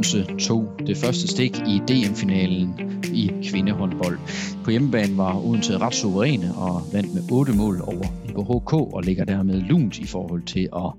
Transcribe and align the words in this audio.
Odense 0.00 0.46
tog 0.48 0.80
det 0.86 0.96
første 0.96 1.28
stik 1.28 1.56
i 1.56 1.80
DM-finalen 1.88 2.68
i 3.14 3.30
kvindehåndbold. 3.50 4.18
På 4.64 4.70
hjemmebane 4.70 5.16
var 5.16 5.46
Odense 5.46 5.78
ret 5.78 5.94
suveræne 5.94 6.54
og 6.56 6.82
vandt 6.92 7.14
med 7.14 7.22
8 7.32 7.52
mål 7.52 7.80
over 7.82 8.06
IBHK 8.28 8.72
og 8.72 9.02
ligger 9.02 9.24
dermed 9.24 9.60
lunt 9.60 9.98
i 9.98 10.06
forhold 10.06 10.42
til 10.42 10.68
at 10.76 10.92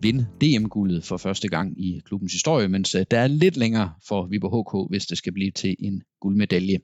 vinde 0.00 0.26
DM-guldet 0.40 1.04
for 1.04 1.16
første 1.16 1.48
gang 1.48 1.80
i 1.80 2.02
klubbens 2.04 2.32
historie, 2.32 2.68
mens 2.68 2.94
øh, 2.94 3.06
der 3.10 3.18
er 3.18 3.26
lidt 3.26 3.56
længere 3.56 3.92
for 4.08 4.26
Viborg 4.26 4.86
HK, 4.86 4.90
hvis 4.90 5.06
det 5.06 5.18
skal 5.18 5.32
blive 5.32 5.50
til 5.50 5.76
en 5.78 6.02
guldmedalje. 6.20 6.78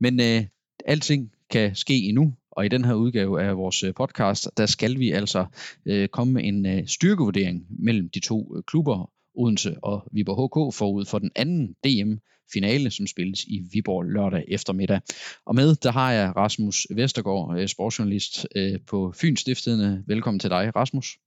Men 0.00 0.20
øh, 0.20 0.44
alting 0.86 1.30
kan 1.50 1.74
ske 1.74 1.94
endnu, 1.94 2.34
og 2.50 2.66
i 2.66 2.68
den 2.68 2.84
her 2.84 2.94
udgave 2.94 3.42
af 3.42 3.56
vores 3.56 3.82
øh, 3.82 3.94
podcast, 3.94 4.50
der 4.56 4.66
skal 4.66 4.98
vi 4.98 5.10
altså 5.10 5.46
øh, 5.86 6.08
komme 6.08 6.32
med 6.32 6.44
en 6.44 6.66
øh, 6.66 6.86
styrkevurdering 6.86 7.66
mellem 7.70 8.08
de 8.14 8.20
to 8.20 8.56
øh, 8.56 8.62
klubber, 8.62 9.10
Odense 9.34 9.76
og 9.82 10.08
Viborg 10.12 10.68
HK, 10.70 10.76
forud 10.76 11.04
for 11.04 11.18
den 11.18 11.30
anden 11.36 11.74
DM 11.84 12.14
finale, 12.52 12.90
som 12.90 13.06
spilles 13.06 13.44
i 13.44 13.62
Viborg 13.72 14.02
lørdag 14.02 14.44
eftermiddag. 14.48 15.00
Og 15.46 15.54
med, 15.54 15.76
der 15.76 15.92
har 15.92 16.12
jeg 16.12 16.36
Rasmus 16.36 16.86
Vestergaard, 16.90 17.58
øh, 17.58 17.68
sportsjournalist 17.68 18.46
øh, 18.56 18.78
på 18.86 19.12
Fyns 19.20 19.40
Stiftende. 19.40 20.04
Velkommen 20.06 20.38
til 20.38 20.50
dig, 20.50 20.76
Rasmus. 20.76 21.18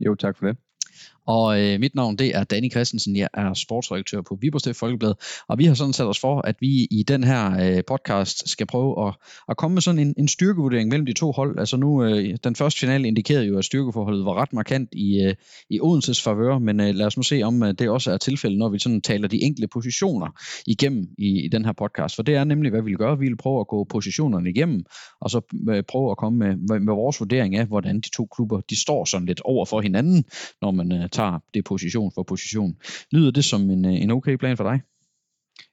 Jo, 0.00 0.14
tak 0.14 0.38
for 0.38 0.46
det. 0.46 0.56
Og 1.28 1.60
øh, 1.60 1.80
mit 1.80 1.94
navn 1.94 2.16
det 2.16 2.36
er 2.36 2.44
Danny 2.44 2.70
Christensen, 2.70 3.16
jeg 3.16 3.28
er 3.34 3.54
sportsredaktør 3.54 4.20
på 4.20 4.38
Viborg 4.40 4.76
Folkeblad, 4.76 5.14
og 5.48 5.58
vi 5.58 5.64
har 5.64 5.74
sådan 5.74 5.92
sat 5.92 6.06
os 6.06 6.20
for, 6.20 6.40
at 6.40 6.56
vi 6.60 6.86
i 6.90 7.04
den 7.08 7.24
her 7.24 7.60
øh, 7.60 7.82
podcast 7.88 8.48
skal 8.48 8.66
prøve 8.66 9.06
at, 9.06 9.14
at 9.48 9.56
komme 9.56 9.74
med 9.74 9.82
sådan 9.82 9.98
en, 9.98 10.14
en 10.18 10.28
styrkevurdering 10.28 10.88
mellem 10.88 11.06
de 11.06 11.12
to 11.12 11.32
hold. 11.32 11.58
Altså 11.58 11.76
nu, 11.76 12.04
øh, 12.04 12.36
den 12.44 12.54
første 12.54 12.80
finale 12.80 13.08
indikerede 13.08 13.46
jo, 13.46 13.58
at 13.58 13.64
styrkeforholdet 13.64 14.24
var 14.24 14.34
ret 14.34 14.52
markant 14.52 14.88
i, 14.92 15.22
øh, 15.22 15.34
i 15.70 15.80
Odenses 15.80 16.22
favør, 16.22 16.58
men 16.58 16.80
øh, 16.80 16.94
lad 16.94 17.06
os 17.06 17.16
nu 17.16 17.22
se, 17.22 17.42
om 17.42 17.62
øh, 17.62 17.74
det 17.78 17.88
også 17.88 18.10
er 18.12 18.16
tilfældet, 18.16 18.58
når 18.58 18.68
vi 18.68 18.78
sådan 18.78 19.00
taler 19.00 19.28
de 19.28 19.42
enkelte 19.42 19.68
positioner 19.68 20.26
igennem 20.66 21.06
i, 21.18 21.44
i 21.44 21.48
den 21.48 21.64
her 21.64 21.72
podcast. 21.72 22.16
For 22.16 22.22
det 22.22 22.34
er 22.34 22.44
nemlig, 22.44 22.70
hvad 22.70 22.82
vi 22.82 22.90
vil 22.90 22.98
gøre. 22.98 23.18
Vi 23.18 23.26
vil 23.26 23.36
prøve 23.36 23.60
at 23.60 23.68
gå 23.68 23.84
positionerne 23.84 24.50
igennem, 24.50 24.84
og 25.20 25.30
så 25.30 25.40
øh, 25.70 25.82
prøve 25.88 26.10
at 26.10 26.16
komme 26.16 26.38
med, 26.38 26.56
med, 26.56 26.80
med 26.80 26.94
vores 26.94 27.20
vurdering 27.20 27.56
af, 27.56 27.66
hvordan 27.66 28.00
de 28.00 28.10
to 28.10 28.28
klubber 28.36 28.60
de 28.60 28.80
står 28.80 29.04
sådan 29.04 29.26
lidt 29.26 29.40
over 29.44 29.64
for 29.64 29.80
hinanden, 29.80 30.24
når 30.62 30.70
man 30.70 30.92
øh, 30.92 31.08
tager 31.18 31.38
det 31.54 31.64
position 31.64 32.12
for 32.14 32.22
position. 32.22 32.76
Lyder 33.12 33.30
det 33.30 33.44
som 33.44 33.70
en, 33.70 33.84
øh, 33.84 34.02
en 34.02 34.10
okay 34.10 34.36
plan 34.36 34.56
for 34.56 34.64
dig? 34.64 34.80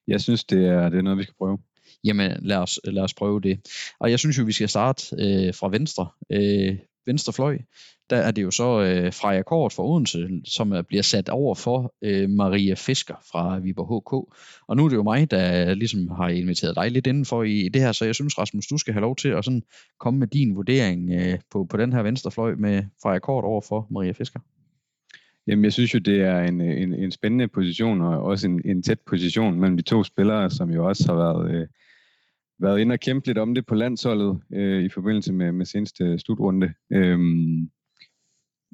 Jeg 0.07 0.21
synes, 0.21 0.43
det 0.43 0.65
er, 0.67 0.89
det 0.89 0.97
er 0.97 1.01
noget, 1.01 1.17
vi 1.17 1.23
skal 1.23 1.35
prøve. 1.37 1.57
Jamen, 2.03 2.31
lad 2.41 2.57
os, 2.57 2.79
lad 2.83 3.03
os 3.03 3.13
prøve 3.13 3.41
det. 3.41 3.59
Og 3.99 4.11
jeg 4.11 4.19
synes 4.19 4.37
jo, 4.37 4.43
vi 4.43 4.51
skal 4.51 4.69
starte 4.69 5.15
øh, 5.19 5.53
fra 5.53 5.69
venstre. 5.69 6.07
Øh, 6.31 6.77
venstre 7.05 7.33
fløj, 7.33 7.57
der 8.09 8.17
er 8.17 8.31
det 8.31 8.43
jo 8.43 8.51
så 8.51 8.81
øh, 8.81 9.13
Freja 9.13 9.41
Kort 9.41 9.73
fra 9.73 9.83
Odense, 9.83 10.29
som 10.45 10.71
er, 10.71 10.81
bliver 10.81 11.03
sat 11.03 11.29
over 11.29 11.55
for 11.55 11.93
øh, 12.01 12.29
Maria 12.29 12.73
Fisker 12.73 13.15
fra 13.31 13.59
Viborg 13.59 13.87
HK. 13.87 14.13
Og 14.67 14.77
nu 14.77 14.85
er 14.85 14.89
det 14.89 14.95
jo 14.95 15.03
mig, 15.03 15.31
der 15.31 15.73
ligesom 15.73 16.07
har 16.07 16.27
inviteret 16.27 16.75
dig 16.75 16.91
lidt 16.91 17.07
indenfor 17.07 17.43
i 17.43 17.69
det 17.69 17.81
her, 17.81 17.91
så 17.91 18.05
jeg 18.05 18.15
synes, 18.15 18.37
Rasmus, 18.37 18.67
du 18.67 18.77
skal 18.77 18.93
have 18.93 19.01
lov 19.01 19.15
til 19.15 19.29
at 19.29 19.45
sådan 19.45 19.63
komme 19.99 20.19
med 20.19 20.27
din 20.27 20.55
vurdering 20.55 21.11
øh, 21.13 21.39
på, 21.51 21.65
på 21.69 21.77
den 21.77 21.93
her 21.93 22.01
venstre 22.01 22.31
fløj 22.31 22.55
med 22.55 22.83
Freja 23.01 23.19
Kort 23.19 23.43
over 23.43 23.61
for 23.61 23.87
Maria 23.89 24.11
Fisker. 24.11 24.39
Jamen, 25.47 25.63
jeg 25.63 25.73
synes 25.73 25.93
jo, 25.93 25.99
det 25.99 26.21
er 26.21 26.39
en, 26.39 26.61
en, 26.61 26.93
en 26.93 27.11
spændende 27.11 27.47
position, 27.47 28.01
og 28.01 28.23
også 28.23 28.47
en, 28.47 28.61
en 28.65 28.83
tæt 28.83 28.99
position 28.99 29.59
mellem 29.59 29.77
de 29.77 29.83
to 29.83 30.03
spillere, 30.03 30.49
som 30.49 30.69
jo 30.69 30.87
også 30.87 31.07
har 31.07 31.15
været, 31.15 31.55
øh, 31.55 31.67
været 32.59 32.79
inde 32.79 32.93
og 32.93 32.99
kæmpe 32.99 33.27
lidt 33.27 33.37
om 33.37 33.55
det 33.55 33.65
på 33.65 33.75
landsholdet 33.75 34.41
øh, 34.53 34.83
i 34.83 34.89
forbindelse 34.89 35.33
med, 35.33 35.51
med 35.51 35.65
seneste 35.65 36.19
slutrunde. 36.19 36.73
Øhm, 36.93 37.69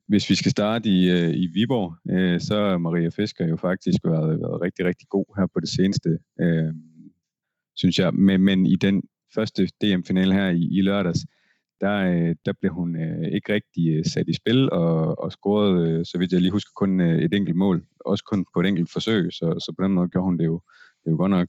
hvis 0.08 0.30
vi 0.30 0.36
skal 0.36 0.52
starte 0.52 0.90
i, 0.90 1.10
øh, 1.10 1.30
i 1.30 1.48
Viborg, 1.54 1.96
øh, 2.12 2.42
så 2.42 2.56
har 2.56 2.78
Maria 2.78 3.10
Fisker 3.10 3.48
jo 3.48 3.56
faktisk 3.56 4.00
været, 4.04 4.40
været 4.40 4.62
rigtig, 4.62 4.86
rigtig 4.86 5.08
god 5.10 5.26
her 5.38 5.48
på 5.54 5.60
det 5.60 5.70
seneste, 5.70 6.20
øh, 6.42 6.74
synes 7.76 8.00
jeg. 8.00 8.14
Men, 8.14 8.42
men 8.42 8.66
i 8.66 8.76
den 8.76 9.04
første 9.36 9.66
DM-finale 9.82 10.34
her 10.34 10.50
i, 10.50 10.68
i 10.72 10.82
lørdags, 10.82 11.20
øh, 11.20 11.41
der 11.82 11.98
øh, 11.98 12.36
der 12.46 12.54
blev 12.60 12.74
hun 12.74 12.96
øh, 12.96 13.28
ikke 13.36 13.54
rigtig 13.54 13.90
øh, 13.90 14.06
sat 14.06 14.28
i 14.28 14.34
spil 14.34 14.72
og, 14.72 15.20
og 15.20 15.32
scorede, 15.32 16.06
så 16.06 16.18
vidt 16.18 16.32
jeg 16.32 16.42
lige 16.42 16.52
husker, 16.52 16.72
kun 16.76 17.00
et 17.00 17.34
enkelt 17.34 17.58
mål. 17.58 17.86
Også 18.00 18.24
kun 18.24 18.46
på 18.54 18.60
et 18.60 18.68
enkelt 18.68 18.92
forsøg, 18.92 19.34
så, 19.34 19.46
så 19.66 19.74
på 19.78 19.84
den 19.84 19.94
måde 19.94 20.10
gjorde 20.10 20.26
hun 20.26 20.38
det 20.38 20.46
jo, 20.46 20.62
det 21.06 21.12
jo 21.12 21.18
godt 21.18 21.32
nok. 21.32 21.48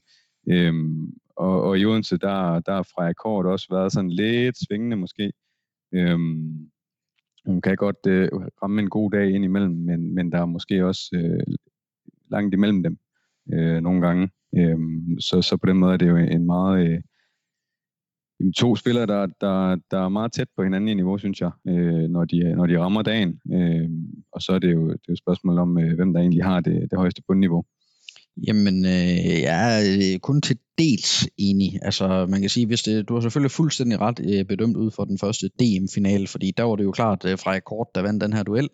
Øhm, 0.49 1.13
og, 1.35 1.61
og 1.61 1.79
i 1.79 1.85
Odense, 1.85 2.17
der, 2.17 2.59
der 2.59 2.73
har 2.73 2.87
Freja 2.95 3.13
Kort 3.13 3.45
også 3.45 3.67
været 3.69 3.91
sådan 3.91 4.11
lidt 4.11 4.57
svingende 4.67 4.95
måske. 4.97 5.31
Øhm, 5.93 6.69
hun 7.45 7.61
kan 7.61 7.75
godt 7.75 8.07
øh, 8.07 8.29
ramme 8.63 8.81
en 8.81 8.89
god 8.89 9.11
dag 9.11 9.31
ind 9.31 9.45
imellem, 9.45 9.75
men, 9.75 10.15
men 10.15 10.31
der 10.31 10.41
er 10.41 10.45
måske 10.45 10.85
også 10.85 11.09
øh, 11.13 11.55
langt 12.31 12.53
imellem 12.53 12.83
dem 12.83 12.97
øh, 13.53 13.81
nogle 13.81 14.01
gange. 14.01 14.29
Øhm, 14.57 15.19
så, 15.19 15.41
så 15.41 15.57
på 15.57 15.65
den 15.65 15.77
måde 15.77 15.93
er 15.93 15.97
det 15.97 16.09
jo 16.09 16.17
en 16.17 16.45
meget... 16.45 16.87
Øh, 16.87 17.01
Jamen, 18.43 18.53
to 18.53 18.75
spillere, 18.75 19.05
der, 19.05 19.27
der, 19.41 19.75
der 19.91 20.05
er 20.05 20.09
meget 20.09 20.31
tæt 20.31 20.47
på 20.55 20.63
hinanden 20.63 20.87
i 20.87 20.93
niveau, 20.93 21.17
synes 21.17 21.41
jeg, 21.41 21.51
øh, 21.67 22.09
når, 22.09 22.25
de, 22.25 22.55
når 22.55 22.65
de 22.65 22.79
rammer 22.79 23.01
dagen. 23.01 23.39
Øh, 23.53 23.89
og 24.31 24.41
så 24.41 24.51
er 24.51 24.59
det 24.59 24.73
jo, 24.73 24.87
det 24.87 24.93
er 24.93 25.09
jo 25.09 25.13
et 25.13 25.17
spørgsmål 25.17 25.57
om, 25.59 25.77
øh, 25.77 25.95
hvem 25.95 26.13
der 26.13 26.19
egentlig 26.19 26.43
har 26.43 26.59
det, 26.59 26.87
det 26.91 26.97
højeste 26.99 27.21
bundniveau. 27.27 27.65
Jamen, 28.47 28.85
øh, 28.85 29.41
jeg 29.41 29.59
er 30.13 30.19
kun 30.19 30.41
til 30.41 30.57
dels 30.77 31.27
enig. 31.37 31.79
Altså, 31.81 32.25
man 32.29 32.41
kan 32.41 32.49
sige, 32.49 32.65
hvis 32.65 32.81
det, 32.81 33.09
du 33.09 33.13
har 33.13 33.21
selvfølgelig 33.21 33.51
fuldstændig 33.51 34.01
ret 34.01 34.19
øh, 34.23 34.45
bedømt 34.45 34.77
ud 34.77 34.91
for 34.91 35.05
den 35.05 35.17
første 35.19 35.49
DM-finale, 35.59 36.27
fordi 36.27 36.51
der 36.57 36.63
var 36.63 36.75
det 36.75 36.83
jo 36.83 36.91
klart 36.91 37.25
øh, 37.25 37.39
Freja 37.39 37.59
Kort, 37.59 37.87
der 37.95 38.01
vandt 38.01 38.21
den 38.21 38.33
her 38.33 38.43
duel. 38.43 38.69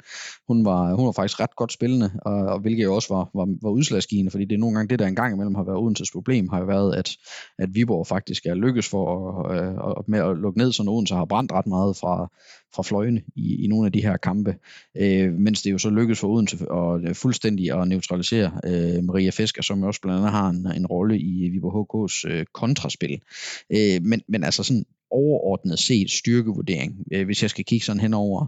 Hun 0.48 0.66
var, 0.66 0.96
hun 0.96 1.06
var 1.06 1.12
faktisk 1.12 1.40
ret 1.40 1.56
godt 1.56 1.74
spillende, 1.74 2.12
og, 2.26 2.34
og 2.34 2.59
hvilket 2.59 2.84
jo 2.84 2.96
også 2.96 3.14
var, 3.14 3.30
var, 3.34 3.48
var 3.62 3.70
udslagsgivende, 3.70 4.32
fordi 4.32 4.46
det 4.46 4.56
er 4.56 4.59
nogle 4.59 4.76
gange 4.76 4.90
det, 4.90 5.00
der 5.00 5.08
engang 5.08 5.34
imellem 5.34 5.56
har 5.56 5.64
været 5.64 5.78
Odenses 5.78 6.12
problem, 6.12 6.50
har 6.50 6.59
jo 6.59 6.66
været, 6.66 6.96
at, 6.96 7.09
at 7.58 7.70
Viborg 7.74 8.08
faktisk 8.08 8.46
er 8.46 8.54
lykkes 8.54 8.90
for 8.90 9.06
at, 9.42 9.58
øh, 9.58 10.04
med 10.08 10.20
at 10.20 10.38
lukke 10.38 10.58
ned, 10.59 10.72
så 10.72 10.84
Odense 10.88 11.16
har 11.16 11.26
brændt 11.26 11.52
ret 11.52 11.68
meget 11.68 11.98
fra, 11.98 12.32
fra 12.75 12.84
fløjene 12.84 13.22
i, 13.35 13.63
i 13.63 13.68
nogle 13.68 13.85
af 13.85 13.91
de 13.91 14.02
her 14.02 14.18
kampe, 14.18 14.56
øh, 14.97 15.34
mens 15.34 15.62
det 15.62 15.72
jo 15.72 15.78
så 15.78 15.90
lykkedes 15.90 16.19
for 16.19 16.28
Odense 16.28 16.57
at, 16.72 17.09
øh, 17.09 17.16
fuldstændig 17.16 17.81
at 17.81 17.88
neutralisere 17.88 18.52
øh, 18.66 19.03
Maria 19.03 19.30
Fisker, 19.30 19.62
som 19.62 19.80
jo 19.80 19.88
også 19.88 20.02
blandt 20.02 20.18
andet 20.18 20.31
har 20.31 20.50
en, 20.50 20.68
en 20.75 20.85
rolle 20.85 21.19
i 21.19 21.50
Viborg 21.50 22.09
HK's 22.09 22.29
øh, 22.29 22.46
kontraspil. 22.53 23.22
Øh, 23.69 24.02
men, 24.03 24.22
men 24.28 24.44
altså 24.44 24.63
sådan 24.63 24.85
overordnet 25.12 25.79
set 25.79 26.12
styrkevurdering, 26.12 27.06
øh, 27.13 27.25
hvis 27.25 27.41
jeg 27.41 27.50
skal 27.50 27.66
kigge 27.66 27.85
sådan 27.85 28.00
henover, 28.00 28.47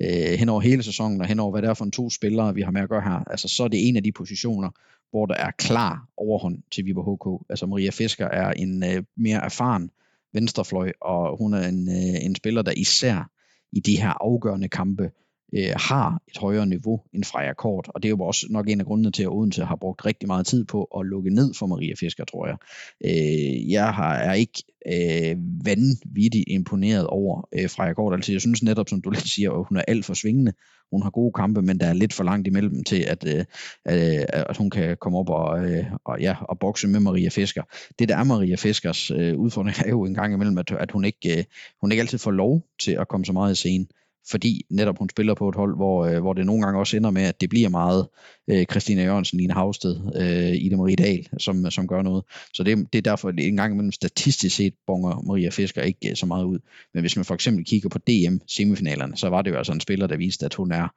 øh, 0.00 0.38
hen 0.38 0.48
over 0.48 0.60
hele 0.60 0.82
sæsonen 0.82 1.20
og 1.20 1.26
hen 1.26 1.40
over, 1.40 1.50
hvad 1.50 1.62
det 1.62 1.70
er 1.70 1.74
for 1.74 1.84
en 1.84 1.90
to 1.90 2.10
spillere, 2.10 2.54
vi 2.54 2.62
har 2.62 2.70
med 2.70 2.82
at 2.82 2.88
gøre 2.88 3.02
her, 3.02 3.30
altså 3.30 3.48
så 3.48 3.64
er 3.64 3.68
det 3.68 3.88
en 3.88 3.96
af 3.96 4.02
de 4.02 4.12
positioner, 4.12 4.70
hvor 5.10 5.26
der 5.26 5.34
er 5.34 5.50
klar 5.58 6.08
overhånd 6.16 6.58
til 6.72 6.84
Viborg 6.84 7.14
HK. 7.14 7.46
Altså 7.50 7.66
Maria 7.66 7.90
Fisker 7.90 8.26
er 8.26 8.52
en 8.52 8.84
øh, 8.84 9.02
mere 9.16 9.44
erfaren 9.44 9.90
venstrefløj, 10.32 10.92
og 11.00 11.38
hun 11.38 11.54
er 11.54 11.68
en, 11.68 11.88
øh, 11.88 12.24
en 12.24 12.34
spiller, 12.34 12.62
der 12.62 12.72
især 12.76 13.30
i 13.72 13.80
de 13.80 14.00
her 14.00 14.14
afgørende 14.20 14.68
kampe 14.68 15.10
øh, 15.52 15.72
har 15.76 16.22
et 16.28 16.38
højere 16.38 16.66
niveau 16.66 17.00
end 17.14 17.24
Freja 17.24 17.52
Kort, 17.54 17.88
og 17.94 18.02
det 18.02 18.08
er 18.08 18.10
jo 18.10 18.20
også 18.20 18.46
nok 18.50 18.68
en 18.68 18.80
af 18.80 18.86
grundene 18.86 19.10
til, 19.10 19.22
at 19.22 19.28
Odense 19.28 19.64
har 19.64 19.76
brugt 19.76 20.06
rigtig 20.06 20.26
meget 20.26 20.46
tid 20.46 20.64
på 20.64 20.84
at 20.84 21.06
lukke 21.06 21.30
ned 21.30 21.54
for 21.54 21.66
Maria 21.66 21.94
Fisker, 22.00 22.24
tror 22.24 22.46
jeg. 22.46 22.56
Øh, 23.04 23.70
jeg 23.70 23.94
har, 23.94 24.14
er 24.14 24.32
ikke 24.32 24.62
øh, 24.86 25.36
vanvittigt 25.64 26.44
imponeret 26.46 27.06
over 27.06 27.48
øh, 27.52 27.70
Freja 27.70 27.92
Kort, 27.92 28.14
altså 28.14 28.32
jeg 28.32 28.40
synes 28.40 28.62
netop, 28.62 28.88
som 28.88 29.02
du 29.02 29.10
lidt 29.10 29.28
siger, 29.28 29.52
at 29.52 29.64
hun 29.68 29.76
er 29.76 29.82
alt 29.88 30.04
for 30.04 30.14
svingende, 30.14 30.52
hun 30.90 31.02
har 31.02 31.10
gode 31.10 31.32
kampe, 31.32 31.62
men 31.62 31.80
der 31.80 31.86
er 31.86 31.92
lidt 31.92 32.12
for 32.12 32.24
langt 32.24 32.46
imellem 32.46 32.84
til, 32.84 33.04
at, 33.08 33.24
øh, 33.26 33.44
øh 33.88 34.24
at 34.32 34.56
hun 34.56 34.70
kan 34.70 34.96
komme 35.00 35.18
op 35.18 35.28
og, 35.30 35.70
øh, 35.70 35.84
og, 36.04 36.20
ja, 36.20 36.36
og 36.40 36.58
bokse 36.58 36.88
med 36.88 37.00
Maria 37.00 37.28
Fisker. 37.28 37.62
Det 37.98 38.08
der 38.08 38.16
er 38.16 38.24
Maria 38.24 38.56
Fiskers 38.56 39.10
øh, 39.10 39.36
udfordring 39.36 39.76
er 39.84 39.88
jo 39.88 40.04
en 40.04 40.14
gang 40.14 40.34
imellem, 40.34 40.58
at, 40.58 40.70
at 40.70 40.90
hun, 40.90 41.04
ikke, 41.04 41.38
øh, 41.38 41.44
hun 41.80 41.92
ikke 41.92 42.00
altid 42.00 42.18
får 42.18 42.30
lov 42.30 42.62
til 42.80 42.92
at 42.92 43.08
komme 43.08 43.26
så 43.26 43.32
meget 43.32 43.52
i 43.52 43.56
scenen 43.56 43.88
fordi 44.30 44.66
netop 44.70 44.98
hun 44.98 45.08
spiller 45.08 45.34
på 45.34 45.48
et 45.48 45.54
hold, 45.54 45.76
hvor, 45.76 46.06
øh, 46.06 46.20
hvor 46.20 46.32
det 46.32 46.46
nogle 46.46 46.62
gange 46.62 46.80
også 46.80 46.96
ender 46.96 47.10
med, 47.10 47.22
at 47.22 47.40
det 47.40 47.50
bliver 47.50 47.68
meget 47.68 48.08
øh, 48.50 48.64
Christina 48.64 49.04
Jørgensen, 49.04 49.38
Line 49.38 49.52
Havsted, 49.52 49.96
øh, 50.16 50.56
Ida 50.56 50.76
Marie 50.76 50.96
Dahl, 50.96 51.28
som, 51.38 51.70
som 51.70 51.88
gør 51.88 52.02
noget. 52.02 52.24
Så 52.54 52.62
det, 52.62 52.92
det 52.92 52.98
er 52.98 53.02
derfor, 53.02 53.28
at 53.28 53.34
en 53.38 53.56
gang 53.56 53.72
imellem 53.72 53.92
statistisk 53.92 54.56
set 54.56 54.74
bonger 54.86 55.22
Maria 55.26 55.48
Fisker 55.48 55.82
ikke 55.82 56.10
øh, 56.10 56.16
så 56.16 56.26
meget 56.26 56.44
ud. 56.44 56.58
Men 56.94 57.00
hvis 57.00 57.16
man 57.16 57.24
for 57.24 57.34
eksempel 57.34 57.64
kigger 57.64 57.88
på 57.88 57.98
DM-semifinalerne, 57.98 59.16
så 59.16 59.28
var 59.28 59.42
det 59.42 59.50
jo 59.50 59.56
altså 59.56 59.72
en 59.72 59.80
spiller, 59.80 60.06
der 60.06 60.16
viste, 60.16 60.46
at 60.46 60.54
hun 60.54 60.72
er, 60.72 60.88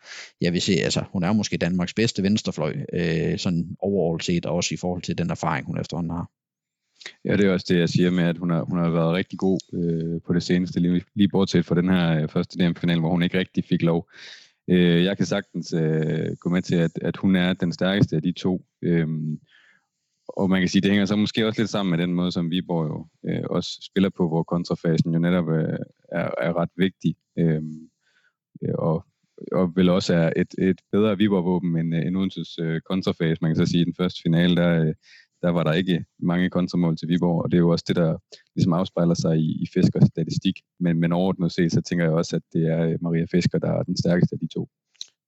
jeg 0.41 0.53
vil 0.53 0.61
se, 0.61 0.73
altså, 0.73 1.03
hun 1.13 1.23
er 1.23 1.33
måske 1.33 1.57
Danmarks 1.57 1.93
bedste 1.93 2.23
venstrefløj, 2.23 2.75
øh, 2.93 3.39
sådan 3.39 3.75
overall 3.79 4.21
set, 4.21 4.45
og 4.45 4.55
også 4.55 4.73
i 4.73 4.77
forhold 4.77 5.01
til 5.01 5.17
den 5.17 5.29
erfaring, 5.29 5.65
hun 5.65 5.79
efterhånden 5.79 6.11
har. 6.11 6.40
Ja, 7.25 7.37
det 7.37 7.45
er 7.45 7.53
også 7.53 7.65
det, 7.69 7.79
jeg 7.79 7.89
siger 7.89 8.11
med, 8.11 8.23
at 8.23 8.37
hun 8.37 8.49
har, 8.49 8.63
hun 8.63 8.77
har 8.77 8.89
været 8.89 9.15
rigtig 9.15 9.39
god 9.39 9.59
øh, 9.73 10.21
på 10.27 10.33
det 10.33 10.43
seneste, 10.43 10.79
lige, 10.79 11.03
lige 11.15 11.29
bortset 11.29 11.65
fra 11.65 11.75
den 11.75 11.89
her 11.89 12.21
øh, 12.21 12.29
første 12.29 12.59
DM-final, 12.59 12.99
hvor 12.99 13.09
hun 13.09 13.23
ikke 13.23 13.39
rigtig 13.39 13.63
fik 13.63 13.81
lov. 13.81 14.09
Øh, 14.69 15.03
jeg 15.03 15.17
kan 15.17 15.25
sagtens 15.25 15.73
øh, 15.73 16.35
gå 16.39 16.49
med 16.49 16.61
til, 16.61 16.75
at, 16.75 16.91
at 17.01 17.17
hun 17.17 17.35
er 17.35 17.53
den 17.53 17.71
stærkeste 17.73 18.15
af 18.15 18.21
de 18.21 18.31
to. 18.31 18.65
Øh, 18.81 19.07
og 20.27 20.49
man 20.49 20.61
kan 20.61 20.69
sige, 20.69 20.81
det 20.81 20.91
hænger 20.91 21.05
så 21.05 21.15
måske 21.15 21.47
også 21.47 21.61
lidt 21.61 21.69
sammen 21.69 21.89
med 21.91 22.07
den 22.07 22.13
måde, 22.13 22.31
som 22.31 22.51
Viborg 22.51 22.87
jo 22.87 23.07
øh, 23.29 23.43
også 23.49 23.89
spiller 23.91 24.09
på, 24.09 24.27
hvor 24.27 24.43
kontrafasen 24.43 25.13
jo 25.13 25.19
netop 25.19 25.49
øh, 25.49 25.79
er, 26.11 26.29
er 26.41 26.57
ret 26.57 26.69
vigtig. 26.77 27.15
Øhm, 27.39 27.89
øh, 28.63 28.73
og 28.73 29.05
og 29.51 29.75
vel 29.75 29.89
også 29.89 30.13
er 30.13 30.33
et, 30.35 30.53
et 30.59 30.81
bedre 30.91 31.17
Viborg-våben 31.17 31.77
end, 31.77 31.95
øh, 31.95 32.05
end 32.05 32.17
Odenses 32.17 32.59
øh, 32.59 32.81
kontrafase. 32.81 33.37
Man 33.41 33.49
kan 33.49 33.65
så 33.65 33.71
sige, 33.71 33.81
at 33.81 33.87
i 33.87 33.89
den 33.89 33.95
første 33.97 34.21
finale, 34.23 34.55
der, 34.55 34.85
øh, 34.85 34.93
der 35.41 35.49
var 35.49 35.63
der 35.63 35.73
ikke 35.73 36.05
mange 36.19 36.49
kontramål 36.49 36.97
til 36.97 37.07
Viborg, 37.09 37.43
og 37.43 37.51
det 37.51 37.57
er 37.57 37.61
jo 37.61 37.69
også 37.69 37.85
det, 37.87 37.95
der 37.95 38.17
ligesom 38.55 38.73
afspejler 38.73 39.13
sig 39.13 39.37
i, 39.37 39.63
i 39.63 39.67
Fiskers 39.73 40.07
statistik. 40.07 40.55
Men, 40.79 40.99
men 40.99 41.11
overordnet 41.11 41.51
set, 41.51 41.71
så 41.71 41.81
tænker 41.81 42.05
jeg 42.05 42.13
også, 42.13 42.35
at 42.35 42.41
det 42.53 42.63
er 42.67 42.83
øh, 42.87 42.97
Maria 43.01 43.25
Fisker, 43.31 43.59
der 43.59 43.71
er 43.71 43.83
den 43.83 43.97
stærkeste 43.97 44.33
af 44.33 44.39
de 44.39 44.47
to. 44.47 44.69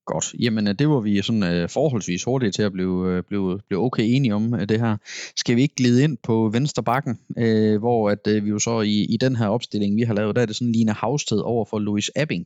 Godt. 0.06 0.34
Jamen, 0.40 0.68
øh, 0.68 0.76
det 0.80 0.90
var 0.90 1.00
vi 1.00 1.22
sådan 1.22 1.44
øh, 1.44 1.70
forholdsvis 1.70 2.24
hurtige 2.24 2.52
til 2.52 2.64
at 2.64 2.72
blive, 2.72 3.18
uh, 3.18 3.24
blive, 3.28 3.60
blive 3.68 3.82
okay 3.82 4.04
enige 4.04 4.36
om 4.36 4.52
det 4.70 4.80
her. 4.80 4.98
Skal 5.36 5.56
vi 5.56 5.62
ikke 5.62 5.76
glide 5.76 6.04
ind 6.04 6.18
på 6.24 6.50
venstre 6.54 6.84
bakken, 6.84 7.20
øh, 7.38 7.80
hvor 7.80 8.10
at 8.10 8.28
øh, 8.28 8.46
vi 8.46 8.50
jo 8.50 8.60
så 8.60 8.82
i, 8.82 9.06
i 9.10 9.18
den 9.18 9.36
her 9.36 9.48
opstilling, 9.48 9.96
vi 9.96 10.02
har 10.02 10.14
lavet, 10.14 10.36
der 10.36 10.42
er 10.42 10.46
det 10.46 10.56
sådan 10.56 10.72
Line 10.72 10.92
Havsted 10.92 11.40
over 11.40 11.66
for 11.66 11.80
Louis 11.80 12.10
Abing. 12.16 12.46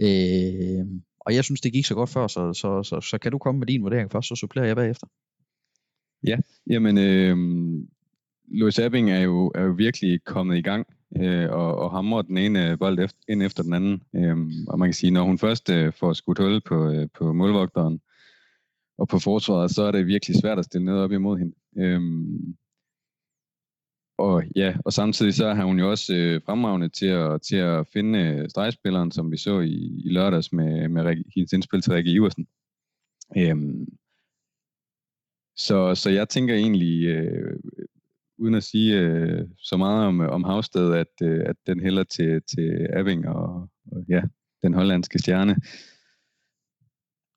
Øh, 0.00 0.86
og 1.20 1.34
jeg 1.34 1.44
synes, 1.44 1.60
det 1.60 1.72
gik 1.72 1.86
så 1.86 1.94
godt 1.94 2.10
før, 2.10 2.26
så, 2.26 2.52
så, 2.52 2.82
så, 2.82 3.00
så 3.00 3.18
kan 3.18 3.32
du 3.32 3.38
komme 3.38 3.58
med 3.58 3.66
din 3.66 3.82
vurdering 3.82 4.12
først, 4.12 4.28
så 4.28 4.34
supplerer 4.34 4.66
jeg 4.66 4.76
bagefter. 4.76 5.06
Ja, 6.26 6.36
jamen, 6.70 6.98
øh, 6.98 7.36
Louis 8.48 8.78
Abing 8.78 9.10
er 9.10 9.20
jo, 9.20 9.52
er 9.54 9.62
jo 9.62 9.72
virkelig 9.72 10.24
kommet 10.24 10.56
i 10.56 10.62
gang 10.62 10.86
øh, 11.16 11.50
og, 11.50 11.78
og 11.78 11.90
hamrer 11.90 12.22
den 12.22 12.38
ene 12.38 12.70
øh, 12.70 12.78
bold 12.78 12.98
efter, 12.98 13.18
ind 13.28 13.42
efter 13.42 13.62
den 13.62 13.74
anden. 13.74 14.02
Øh, 14.16 14.36
og 14.68 14.78
man 14.78 14.88
kan 14.88 14.94
sige, 14.94 15.10
når 15.10 15.22
hun 15.22 15.38
først 15.38 15.70
øh, 15.70 15.92
får 15.92 16.12
skudt 16.12 16.38
hul 16.38 16.60
på, 16.60 16.90
øh, 16.90 17.08
på 17.14 17.32
målvogteren 17.32 18.00
og 18.98 19.08
på 19.08 19.18
forsvaret, 19.18 19.70
så 19.70 19.82
er 19.82 19.90
det 19.90 20.06
virkelig 20.06 20.36
svært 20.40 20.58
at 20.58 20.64
stille 20.64 20.84
noget 20.84 21.02
op 21.02 21.12
imod 21.12 21.38
hende. 21.38 21.54
Øh, 21.78 22.00
og 24.18 24.42
ja, 24.56 24.76
og 24.84 24.92
samtidig 24.92 25.34
så 25.34 25.54
har 25.54 25.64
hun 25.64 25.78
jo 25.78 25.90
også 25.90 26.14
øh, 26.14 26.40
fremragende 26.46 26.88
til 26.88 27.06
at, 27.06 27.42
til 27.42 27.56
at 27.56 27.86
finde 27.92 28.18
øh, 28.18 28.50
stregspilleren, 28.50 29.10
som 29.10 29.32
vi 29.32 29.36
så 29.36 29.60
i, 29.60 30.02
i 30.04 30.08
lørdags 30.08 30.52
med, 30.52 30.88
med 30.88 31.24
hendes 31.34 31.52
indspil 31.52 31.80
til 31.80 31.92
Rikke 31.92 32.10
Iversen. 32.10 32.46
Øhm, 33.36 33.86
så, 35.56 35.94
så 35.94 36.10
jeg 36.10 36.28
tænker 36.28 36.54
egentlig, 36.54 37.06
øh, 37.06 37.56
uden 38.38 38.54
at 38.54 38.64
sige 38.64 38.98
øh, 38.98 39.48
så 39.58 39.76
meget 39.76 40.06
om, 40.06 40.20
øh, 40.20 40.28
om 40.28 40.44
Havsted, 40.44 40.94
at, 40.94 41.12
øh, 41.22 41.42
at 41.46 41.56
den 41.66 41.80
hælder 41.80 42.04
til, 42.04 42.42
til 42.42 42.88
Abing 42.92 43.28
og, 43.28 43.68
og 43.92 44.04
ja, 44.08 44.22
den 44.62 44.74
hollandske 44.74 45.18
stjerne. 45.18 45.56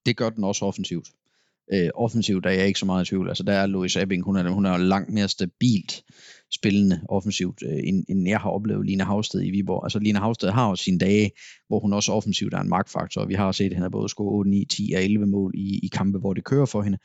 Det 0.05 0.17
gør 0.17 0.29
den 0.29 0.43
også 0.43 0.65
offensivt. 0.65 1.07
Øh, 1.73 1.89
offensivt 1.95 2.45
er 2.45 2.49
jeg 2.49 2.67
ikke 2.67 2.79
så 2.79 2.85
meget 2.85 3.05
i 3.05 3.09
tvivl. 3.09 3.27
Altså 3.27 3.43
der 3.43 3.53
er 3.53 3.65
Louis 3.65 3.97
Abing, 3.97 4.23
hun 4.23 4.35
er, 4.35 4.49
hun 4.49 4.65
er 4.65 4.77
langt 4.77 5.13
mere 5.13 5.27
stabilt 5.27 6.03
spillende 6.51 7.01
offensivt, 7.09 7.63
øh, 7.65 7.79
end, 7.83 8.05
end 8.09 8.27
jeg 8.27 8.39
har 8.39 8.49
oplevet 8.49 8.85
Lina 8.85 9.03
Havsted 9.03 9.43
i 9.43 9.49
Viborg. 9.49 9.85
Altså 9.85 9.99
Lina 9.99 10.19
Havsted 10.19 10.49
har 10.49 10.69
jo 10.69 10.75
sine 10.75 10.97
dage, 10.97 11.31
hvor 11.67 11.79
hun 11.79 11.93
også 11.93 12.11
offensivt 12.11 12.53
er 12.53 12.59
en 12.59 12.69
magtfaktor. 12.69 13.25
Vi 13.25 13.33
har 13.33 13.51
set, 13.51 13.65
at 13.65 13.73
hende 13.73 13.89
både 13.89 14.09
score 14.09 14.31
8, 14.31 14.51
9, 14.51 14.65
10 14.65 14.93
og 14.95 15.03
11 15.03 15.25
mål 15.25 15.51
i, 15.55 15.79
i 15.83 15.87
kampe, 15.87 16.19
hvor 16.19 16.33
det 16.33 16.43
kører 16.43 16.65
for 16.65 16.81
hende. 16.81 16.97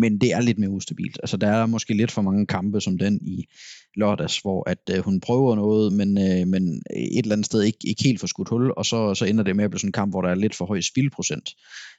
Men 0.00 0.18
det 0.18 0.32
er 0.32 0.40
lidt 0.40 0.58
mere 0.58 0.70
ustabilt. 0.70 1.18
Altså 1.22 1.36
der 1.36 1.48
er 1.48 1.66
måske 1.66 1.94
lidt 1.94 2.10
for 2.10 2.22
mange 2.22 2.46
kampe 2.46 2.80
som 2.80 2.98
den 2.98 3.18
i 3.22 3.46
lørdags, 3.96 4.38
hvor 4.38 4.70
at 4.70 4.78
øh, 4.90 4.98
hun 5.04 5.20
prøver 5.20 5.56
noget, 5.56 5.92
men, 5.92 6.18
øh, 6.18 6.46
men 6.46 6.82
et 6.96 7.18
eller 7.18 7.32
andet 7.32 7.46
sted 7.46 7.62
ikke, 7.62 7.78
ikke 7.84 8.04
helt 8.04 8.20
for 8.20 8.26
skudt 8.26 8.48
hul, 8.48 8.72
og 8.76 8.86
så, 8.86 9.14
så 9.14 9.24
ender 9.24 9.44
det 9.44 9.56
med 9.56 9.64
at 9.64 9.70
blive 9.70 9.78
sådan 9.78 9.88
en 9.88 9.92
kamp, 9.92 10.12
hvor 10.12 10.22
der 10.22 10.28
er 10.28 10.34
lidt 10.34 10.54
for 10.54 10.66
høj 10.66 10.80
spilprocent 10.80 11.50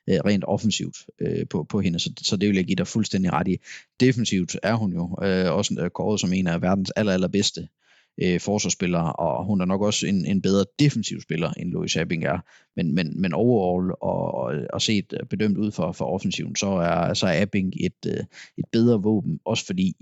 øh, 0.10 0.20
rent 0.26 0.44
offensivt 0.48 0.98
øh, 1.22 1.46
på, 1.50 1.64
på 1.70 1.80
hende, 1.80 2.00
så, 2.00 2.12
så 2.22 2.38
det 2.38 2.50
vil 2.50 2.56
jeg 2.56 2.66
give 2.66 2.76
dig 2.76 2.88
fuldstændig 2.88 3.34
ret 3.34 3.48
i. 3.48 3.58
Defensivt 4.00 4.58
er 4.64 4.76
hun 4.76 4.94
jo 4.94 5.18
øh, 5.24 5.52
også 5.52 5.76
øh, 5.80 5.90
kåret 5.90 6.20
som 6.20 6.34
en 6.34 6.48
af 6.48 6.62
verdens 6.62 6.92
aller, 6.96 7.14
allerbedste 7.14 7.68
øh, 8.22 8.40
forsvarsspillere, 8.40 9.14
og 9.14 9.46
hun 9.46 9.62
er 9.62 9.66
nok 9.66 9.82
også 9.82 10.08
en, 10.08 10.26
en 10.26 10.42
bedre 10.42 10.66
defensiv 10.80 11.22
spiller, 11.22 11.52
end 11.52 11.72
Louis 11.72 11.98
Abing 11.98 12.26
er. 12.26 12.40
Men, 12.76 12.96
men, 12.96 13.22
men 13.22 13.34
overall, 13.34 13.92
og, 14.02 14.34
og, 14.34 14.54
og 14.74 14.82
set 14.82 15.14
bedømt 15.30 15.58
ud 15.58 15.72
for, 15.72 15.92
for 15.92 16.06
offensiven, 16.06 16.56
så 16.56 16.68
er, 16.68 17.14
så 17.14 17.28
er 17.28 17.42
Abing 17.42 17.74
et, 17.80 18.06
øh, 18.08 18.24
et 18.58 18.66
bedre 18.72 19.02
våben, 19.02 19.40
også 19.46 19.66
fordi, 19.66 19.94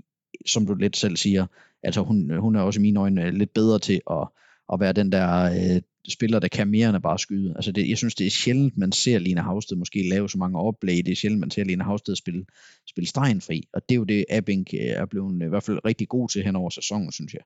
som 0.46 0.66
du 0.66 0.74
lidt 0.74 0.96
selv 0.96 1.16
siger, 1.16 1.46
altså 1.82 2.02
hun, 2.02 2.38
hun 2.38 2.56
er 2.56 2.60
også 2.60 2.80
i 2.80 2.82
mine 2.82 3.00
øjne 3.00 3.26
øh, 3.26 3.32
lidt 3.32 3.54
bedre 3.54 3.78
til 3.78 4.00
at, 4.10 4.28
at 4.72 4.80
være 4.80 4.92
den 4.92 5.12
der 5.12 5.42
øh, 5.44 5.82
spiller, 6.08 6.38
der 6.38 6.48
kan 6.48 6.68
mere 6.68 6.88
end 6.88 6.96
at 6.96 7.02
bare 7.02 7.18
skyde. 7.18 7.52
Altså 7.56 7.72
det, 7.72 7.88
jeg 7.88 7.98
synes, 7.98 8.14
det 8.14 8.26
er 8.26 8.30
sjældent, 8.30 8.76
man 8.76 8.92
ser 8.92 9.18
Lina 9.18 9.40
Havsted 9.40 9.76
måske 9.76 10.08
lave 10.08 10.28
så 10.28 10.38
mange 10.38 10.58
oplæg. 10.58 11.06
Det 11.06 11.12
er 11.12 11.16
sjældent, 11.16 11.40
man 11.40 11.50
ser 11.50 11.64
Lina 11.64 11.84
Havsted 11.84 12.16
spille, 12.16 12.44
spille 12.88 13.08
fri. 13.40 13.68
Og 13.72 13.82
det 13.88 13.94
er 13.94 13.98
jo 13.98 14.04
det, 14.04 14.24
Abing 14.30 14.66
øh, 14.74 14.80
er 14.80 15.06
blevet 15.06 15.42
øh, 15.42 15.46
i 15.46 15.48
hvert 15.48 15.62
fald 15.62 15.84
rigtig 15.84 16.08
god 16.08 16.28
til 16.28 16.44
hen 16.44 16.56
over 16.56 16.70
sæsonen, 16.70 17.12
synes 17.12 17.34
jeg. 17.34 17.42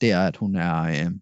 Det 0.00 0.10
er, 0.10 0.20
at 0.20 0.36
hun 0.36 0.56
er, 0.56 0.82
øh, 0.82 1.12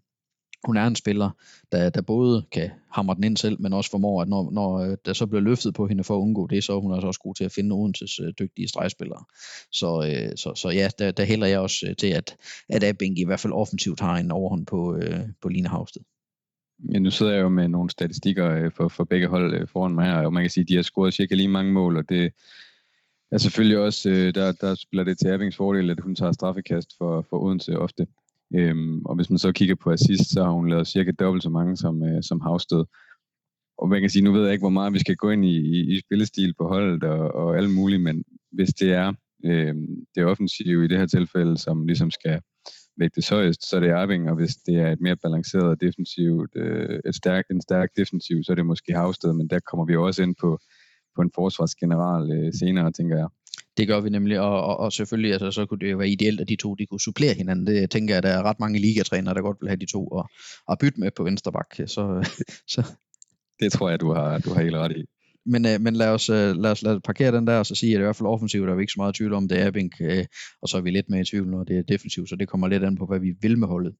hun 0.65 0.77
er 0.77 0.87
en 0.87 0.95
spiller, 0.95 1.29
der, 1.71 1.89
der 1.89 2.01
både 2.01 2.45
kan 2.51 2.69
hamre 2.91 3.15
den 3.15 3.23
ind 3.23 3.37
selv, 3.37 3.61
men 3.61 3.73
også 3.73 3.91
formår, 3.91 4.21
at 4.21 4.27
når, 4.27 4.51
når 4.51 4.77
øh, 4.77 4.97
der 5.05 5.13
så 5.13 5.25
bliver 5.25 5.41
løftet 5.41 5.73
på 5.73 5.87
hende 5.87 6.03
for 6.03 6.15
at 6.15 6.21
undgå 6.21 6.47
det, 6.47 6.63
så 6.63 6.73
er 6.73 6.79
hun 6.79 6.93
altså 6.93 7.07
også 7.07 7.19
god 7.19 7.35
til 7.35 7.43
at 7.43 7.51
finde 7.51 7.75
Odenses 7.75 8.19
øh, 8.19 8.33
dygtige 8.39 8.67
stregspillere. 8.67 9.23
Så, 9.71 10.05
øh, 10.09 10.37
så, 10.37 10.55
så 10.55 10.69
ja, 10.69 10.89
der, 10.99 11.11
der 11.11 11.25
hælder 11.25 11.47
jeg 11.47 11.59
også 11.59 11.85
øh, 11.89 11.95
til, 11.95 12.07
at, 12.07 12.35
at 12.69 12.83
Abing 12.83 13.19
i 13.19 13.25
hvert 13.25 13.39
fald 13.39 13.53
offensivt 13.53 13.99
har 13.99 14.17
en 14.17 14.31
overhånd 14.31 14.65
på, 14.65 14.95
øh, 14.95 15.19
på 15.41 15.49
Line 15.49 15.67
Havsted. 15.67 16.01
Ja, 16.93 16.99
nu 16.99 17.11
sidder 17.11 17.33
jeg 17.33 17.41
jo 17.41 17.49
med 17.49 17.67
nogle 17.67 17.89
statistikker 17.89 18.51
øh, 18.51 18.71
for, 18.71 18.87
for 18.87 19.03
begge 19.03 19.27
hold 19.27 19.67
foran 19.67 19.95
mig 19.95 20.05
her, 20.05 20.17
og 20.25 20.33
man 20.33 20.43
kan 20.43 20.49
sige, 20.49 20.61
at 20.61 20.69
de 20.69 20.75
har 20.75 20.83
scoret 20.83 21.13
cirka 21.13 21.35
lige 21.35 21.47
mange 21.47 21.71
mål, 21.71 21.97
og 21.97 22.09
det 22.09 22.31
er 23.31 23.37
selvfølgelig 23.37 23.77
også, 23.77 24.09
der, 24.35 24.51
der 24.51 24.75
spiller 24.75 25.03
det 25.03 25.17
til 25.17 25.27
Abings 25.27 25.55
fordel, 25.55 25.89
at 25.89 25.99
hun 25.99 26.15
tager 26.15 26.31
straffekast 26.31 26.97
for, 26.97 27.25
for 27.29 27.43
Odense 27.43 27.79
ofte. 27.79 28.07
Øhm, 28.55 29.05
og 29.05 29.15
hvis 29.15 29.29
man 29.29 29.39
så 29.39 29.51
kigger 29.51 29.75
på 29.75 29.91
assist, 29.91 30.31
så 30.31 30.43
har 30.43 30.51
hun 30.51 30.69
lavet 30.69 30.87
cirka 30.87 31.11
dobbelt 31.11 31.43
så 31.43 31.49
mange 31.49 31.77
som, 31.77 32.03
øh, 32.03 32.23
som 32.23 32.41
Havsted. 32.41 32.83
Og 33.77 33.89
man 33.89 34.01
kan 34.01 34.09
sige, 34.09 34.23
nu 34.23 34.31
ved 34.31 34.43
jeg 34.43 34.51
ikke, 34.51 34.61
hvor 34.61 34.69
meget 34.69 34.93
vi 34.93 34.99
skal 34.99 35.15
gå 35.15 35.29
ind 35.29 35.45
i, 35.45 35.57
i, 35.57 35.95
i 35.95 35.99
spillestil 35.99 36.53
på 36.59 36.67
holdet 36.67 37.03
og, 37.03 37.31
og 37.31 37.57
alt 37.57 37.73
muligt, 37.73 38.01
men 38.01 38.23
hvis 38.51 38.69
det 38.69 38.93
er 38.93 39.13
øh, 39.45 39.75
det 40.15 40.25
offensive 40.25 40.85
i 40.85 40.87
det 40.87 40.97
her 40.97 41.05
tilfælde, 41.05 41.57
som 41.57 41.85
ligesom 41.85 42.11
skal 42.11 42.41
vægtes 42.97 43.29
højest, 43.29 43.69
så 43.69 43.75
er 43.75 43.79
det 43.79 43.91
Arving, 43.91 44.29
og 44.29 44.35
hvis 44.35 44.55
det 44.55 44.75
er 44.75 44.91
et 44.91 45.01
mere 45.01 45.15
balanceret 45.15 45.81
defensivt, 45.81 46.55
øh, 46.55 46.99
et 47.05 47.15
stærk, 47.15 47.45
en 47.51 47.61
stærk 47.61 47.89
defensiv, 47.97 48.43
så 48.43 48.51
er 48.51 48.55
det 48.55 48.65
måske 48.65 48.93
Havsted, 48.93 49.33
men 49.33 49.47
der 49.47 49.59
kommer 49.59 49.85
vi 49.85 49.95
også 49.95 50.23
ind 50.23 50.35
på, 50.41 50.59
på 51.15 51.21
en 51.21 51.31
forsvarsgeneral 51.35 52.31
øh, 52.31 52.53
senere, 52.53 52.91
tænker 52.91 53.17
jeg. 53.17 53.27
Det 53.77 53.87
gør 53.87 53.99
vi 53.99 54.09
nemlig, 54.09 54.39
og, 54.39 54.63
og, 54.63 54.77
og 54.77 54.93
selvfølgelig 54.93 55.31
altså, 55.31 55.51
så 55.51 55.65
kunne 55.65 55.79
det 55.79 55.91
jo 55.91 55.97
være 55.97 56.09
ideelt, 56.09 56.41
at 56.41 56.49
de 56.49 56.55
to 56.55 56.75
de 56.75 56.85
kunne 56.85 56.99
supplere 56.99 57.33
hinanden. 57.33 57.67
Det 57.67 57.91
tænker 57.91 58.13
jeg, 58.13 58.17
at 58.17 58.23
der 58.23 58.29
er 58.29 58.43
ret 58.43 58.59
mange 58.59 58.79
ligatrænere, 58.79 59.33
der 59.33 59.41
godt 59.41 59.57
vil 59.61 59.69
have 59.69 59.79
de 59.79 59.91
to 59.91 60.07
og, 60.07 60.29
og 60.67 60.79
bytte 60.79 60.99
med 60.99 61.11
på 61.11 61.23
venstre 61.23 61.51
bak. 61.51 61.75
Så, 61.75 62.29
så. 62.73 62.83
Det 63.59 63.71
tror 63.71 63.89
jeg, 63.89 63.99
du 63.99 64.13
har, 64.13 64.39
du 64.39 64.53
har 64.53 64.61
helt 64.61 64.75
ret 64.75 64.91
i 64.91 65.05
men, 65.47 65.65
øh, 65.65 65.81
men 65.81 65.95
lad, 65.95 66.07
os, 66.07 66.29
øh, 66.29 66.55
lad, 66.55 66.71
os, 66.71 66.81
lad 66.81 66.95
os 66.95 67.01
parkere 67.03 67.31
den 67.31 67.47
der, 67.47 67.57
og 67.57 67.65
så 67.65 67.75
sige, 67.75 67.91
at 67.91 67.93
det 67.93 67.99
er 67.99 68.05
i 68.05 68.07
hvert 68.07 68.15
fald 68.15 68.27
offensivt, 68.27 68.65
der 68.67 68.73
er 68.73 68.77
vi 68.77 68.83
ikke 68.83 68.91
så 68.91 68.99
meget 68.99 69.15
tvivl 69.15 69.33
om, 69.33 69.47
det 69.47 69.59
er 69.59 69.67
Abing, 69.67 69.91
øh, 70.01 70.25
og 70.61 70.69
så 70.69 70.77
er 70.77 70.81
vi 70.81 70.91
lidt 70.91 71.09
mere 71.09 71.21
i 71.21 71.23
tvivl, 71.23 71.49
når 71.49 71.63
det 71.63 71.77
er 71.77 71.81
defensivt, 71.81 72.29
så 72.29 72.35
det 72.35 72.47
kommer 72.47 72.67
lidt 72.67 72.83
an 72.83 72.97
på, 72.97 73.05
hvad 73.05 73.19
vi 73.19 73.33
vil 73.41 73.57
med 73.57 73.67
holdet. 73.67 73.93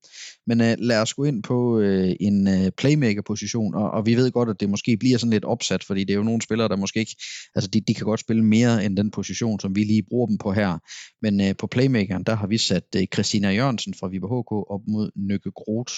Men 0.47 0.61
øh, 0.61 0.75
lad 0.79 1.01
os 1.01 1.13
gå 1.13 1.23
ind 1.23 1.43
på 1.43 1.79
øh, 1.79 2.15
en 2.19 2.47
øh, 2.47 2.71
playmaker-position, 2.77 3.75
og, 3.75 3.91
og 3.91 4.05
vi 4.05 4.15
ved 4.15 4.31
godt, 4.31 4.49
at 4.49 4.59
det 4.59 4.69
måske 4.69 4.97
bliver 4.97 5.17
sådan 5.17 5.31
lidt 5.31 5.45
opsat, 5.45 5.83
fordi 5.83 6.03
det 6.03 6.13
er 6.13 6.17
jo 6.17 6.23
nogle 6.23 6.41
spillere, 6.41 6.67
der 6.67 6.75
måske 6.75 6.99
ikke, 6.99 7.15
altså 7.55 7.69
de, 7.69 7.81
de 7.81 7.93
kan 7.93 8.05
godt 8.05 8.19
spille 8.19 8.43
mere 8.43 8.85
end 8.85 8.97
den 8.97 9.11
position, 9.11 9.59
som 9.59 9.75
vi 9.75 9.83
lige 9.83 10.03
bruger 10.09 10.27
dem 10.27 10.37
på 10.37 10.51
her. 10.51 10.77
Men 11.21 11.41
øh, 11.41 11.55
på 11.59 11.67
playmakeren, 11.67 12.23
der 12.23 12.35
har 12.35 12.47
vi 12.47 12.57
sat 12.57 12.83
øh, 12.95 13.07
Christina 13.13 13.51
Jørgensen 13.51 13.93
fra 13.93 14.07
Viborg 14.07 14.41
HK 14.41 14.51
op 14.71 14.81
mod 14.87 15.11
Nøkke 15.15 15.51
Groth 15.51 15.93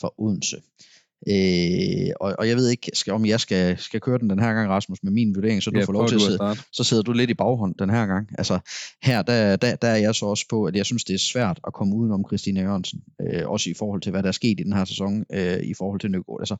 fra 0.00 0.10
Odense. 0.18 0.56
Øh, 1.28 2.12
og, 2.20 2.34
og 2.38 2.48
jeg 2.48 2.56
ved 2.56 2.68
ikke, 2.68 2.90
skal, 2.94 3.12
om 3.12 3.26
jeg 3.26 3.40
skal, 3.40 3.78
skal 3.78 4.00
køre 4.00 4.18
den 4.18 4.30
den 4.30 4.38
her 4.38 4.52
gang, 4.52 4.70
Rasmus, 4.70 5.02
med 5.02 5.12
min 5.12 5.34
vurdering, 5.34 5.62
så 5.62 5.70
du 5.70 5.78
ja, 5.78 5.84
får 5.84 5.92
lov 5.92 6.08
til 6.08 6.14
at 6.14 6.20
sidde, 6.20 6.56
så 6.72 6.84
sidder 6.84 7.02
du 7.02 7.12
lidt 7.12 7.30
i 7.30 7.34
baghånd 7.34 7.74
den 7.74 7.90
her 7.90 8.06
gang. 8.06 8.28
Altså 8.38 8.58
her, 9.02 9.22
der, 9.22 9.56
der, 9.56 9.76
der 9.76 9.88
er 9.88 9.96
jeg 9.96 10.14
så 10.14 10.26
også 10.26 10.46
på, 10.50 10.64
at 10.64 10.76
jeg 10.76 10.86
synes, 10.86 11.04
det 11.04 11.14
er 11.14 11.18
svært 11.18 11.60
at 11.66 11.72
komme 11.72 11.94
udenom 11.94 12.24
Christine 12.28 12.60
Jørgensen, 12.60 13.02
øh, 13.20 13.48
også 13.48 13.70
i 13.70 13.74
forhold 13.78 14.00
til, 14.00 14.10
hvad 14.10 14.22
der 14.22 14.28
er 14.28 14.32
sket 14.32 14.60
i 14.60 14.62
den 14.62 14.72
her 14.72 14.84
sæson, 14.84 15.24
øh, 15.32 15.60
i 15.62 15.74
forhold 15.74 16.00
til 16.00 16.10
Nykke 16.10 16.32
Altså, 16.40 16.56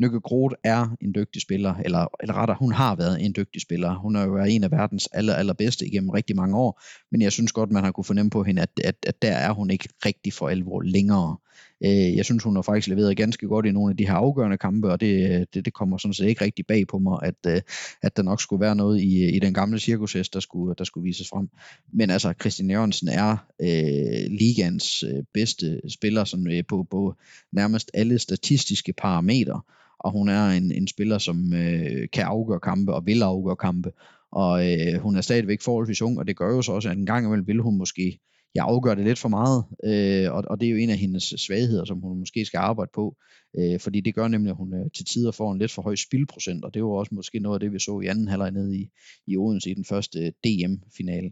Nykke 0.00 0.20
Groth 0.20 0.54
er 0.64 0.96
en 1.00 1.14
dygtig 1.14 1.42
spiller, 1.42 1.74
eller, 1.84 2.06
eller 2.20 2.34
rettere, 2.34 2.56
hun 2.60 2.72
har 2.72 2.96
været 2.96 3.24
en 3.24 3.34
dygtig 3.36 3.62
spiller. 3.62 3.94
Hun 3.94 4.16
er 4.16 4.24
jo 4.24 4.44
en 4.44 4.64
af 4.64 4.70
verdens 4.70 5.08
aller, 5.12 5.34
allerbedste 5.34 5.86
igennem 5.86 6.10
rigtig 6.10 6.36
mange 6.36 6.56
år, 6.56 6.82
men 7.12 7.22
jeg 7.22 7.32
synes 7.32 7.52
godt, 7.52 7.70
man 7.70 7.84
har 7.84 7.92
kunne 7.92 8.04
fornemme 8.04 8.30
på 8.30 8.42
hende, 8.42 8.62
at, 8.62 8.70
at, 8.84 8.96
at 9.06 9.22
der 9.22 9.32
er 9.32 9.52
hun 9.52 9.70
ikke 9.70 9.88
rigtig 10.06 10.32
for 10.32 10.48
alvor 10.48 10.82
længere. 10.82 11.36
Øh, 11.84 12.16
jeg 12.16 12.24
synes, 12.24 12.42
hun 12.42 12.54
har 12.54 12.62
faktisk 12.62 12.88
leveret 12.88 13.16
ganske 13.16 13.46
godt 13.46 13.66
i 13.66 13.72
nogle 13.72 13.90
af 13.90 13.96
de 13.96 14.05
her 14.06 14.14
afgørende 14.14 14.58
kampe, 14.58 14.90
og 14.90 15.00
det, 15.00 15.46
det, 15.54 15.64
det 15.64 15.74
kommer 15.74 15.98
sådan 15.98 16.14
set 16.14 16.26
ikke 16.26 16.44
rigtig 16.44 16.66
bag 16.66 16.86
på 16.86 16.98
mig, 16.98 17.18
at, 17.22 17.34
øh, 17.46 17.60
at 18.02 18.16
der 18.16 18.22
nok 18.22 18.40
skulle 18.40 18.60
være 18.60 18.76
noget 18.76 19.00
i, 19.00 19.36
i 19.36 19.38
den 19.38 19.54
gamle 19.54 19.78
cirkushest, 19.78 20.34
der 20.34 20.40
skulle, 20.40 20.74
der 20.78 20.84
skulle 20.84 21.04
vises 21.04 21.28
frem. 21.28 21.48
Men 21.92 22.10
altså, 22.10 22.34
Christian 22.40 22.70
Jørgensen 22.70 23.08
er 23.08 23.36
øh, 23.62 24.38
ligans 24.38 25.02
øh, 25.02 25.24
bedste 25.34 25.80
spiller 25.88 26.24
sådan, 26.24 26.52
øh, 26.52 26.62
på, 26.68 26.86
på 26.90 27.14
nærmest 27.52 27.90
alle 27.94 28.18
statistiske 28.18 28.92
parametre, 28.92 29.60
og 29.98 30.12
hun 30.12 30.28
er 30.28 30.48
en, 30.48 30.72
en 30.72 30.88
spiller, 30.88 31.18
som 31.18 31.52
øh, 31.52 32.08
kan 32.12 32.24
afgøre 32.24 32.60
kampe 32.60 32.94
og 32.94 33.06
vil 33.06 33.22
afgøre 33.22 33.56
kampe, 33.56 33.92
og 34.32 34.72
øh, 34.72 35.00
hun 35.00 35.16
er 35.16 35.20
stadigvæk 35.20 35.62
forholdsvis 35.62 36.02
ung, 36.02 36.18
og 36.18 36.26
det 36.26 36.36
gør 36.36 36.54
jo 36.54 36.62
så 36.62 36.72
også, 36.72 36.88
at 36.88 36.96
en 36.96 37.06
gang 37.06 37.26
imellem 37.26 37.46
vil 37.46 37.60
hun 37.60 37.78
måske 37.78 38.18
jeg 38.56 38.64
afgør 38.64 38.94
det 38.94 39.04
lidt 39.04 39.18
for 39.18 39.28
meget, 39.28 39.64
øh, 39.84 40.32
og, 40.32 40.44
og 40.50 40.60
det 40.60 40.66
er 40.66 40.70
jo 40.70 40.76
en 40.76 40.90
af 40.90 40.96
hendes 40.96 41.34
svagheder, 41.36 41.84
som 41.84 42.00
hun 42.00 42.18
måske 42.18 42.44
skal 42.44 42.58
arbejde 42.58 42.90
på, 42.94 43.16
øh, 43.58 43.80
fordi 43.80 44.00
det 44.00 44.14
gør 44.14 44.28
nemlig, 44.28 44.50
at 44.50 44.56
hun 44.56 44.74
øh, 44.74 44.90
til 44.96 45.04
tider 45.04 45.30
får 45.30 45.52
en 45.52 45.58
lidt 45.58 45.72
for 45.72 45.82
høj 45.82 45.94
spilprocent, 45.96 46.64
og 46.64 46.74
det 46.74 46.82
var 46.84 46.88
også 46.88 47.14
måske 47.14 47.38
noget 47.38 47.56
af 47.56 47.60
det, 47.60 47.72
vi 47.72 47.78
så 47.78 48.00
i 48.00 48.06
anden 48.06 48.28
halvleg 48.28 48.50
nede 48.50 48.78
i, 48.78 48.88
i 49.26 49.36
Odense 49.36 49.70
i 49.70 49.74
den 49.74 49.84
første 49.84 50.18
øh, 50.18 50.32
DM-finale. 50.44 51.30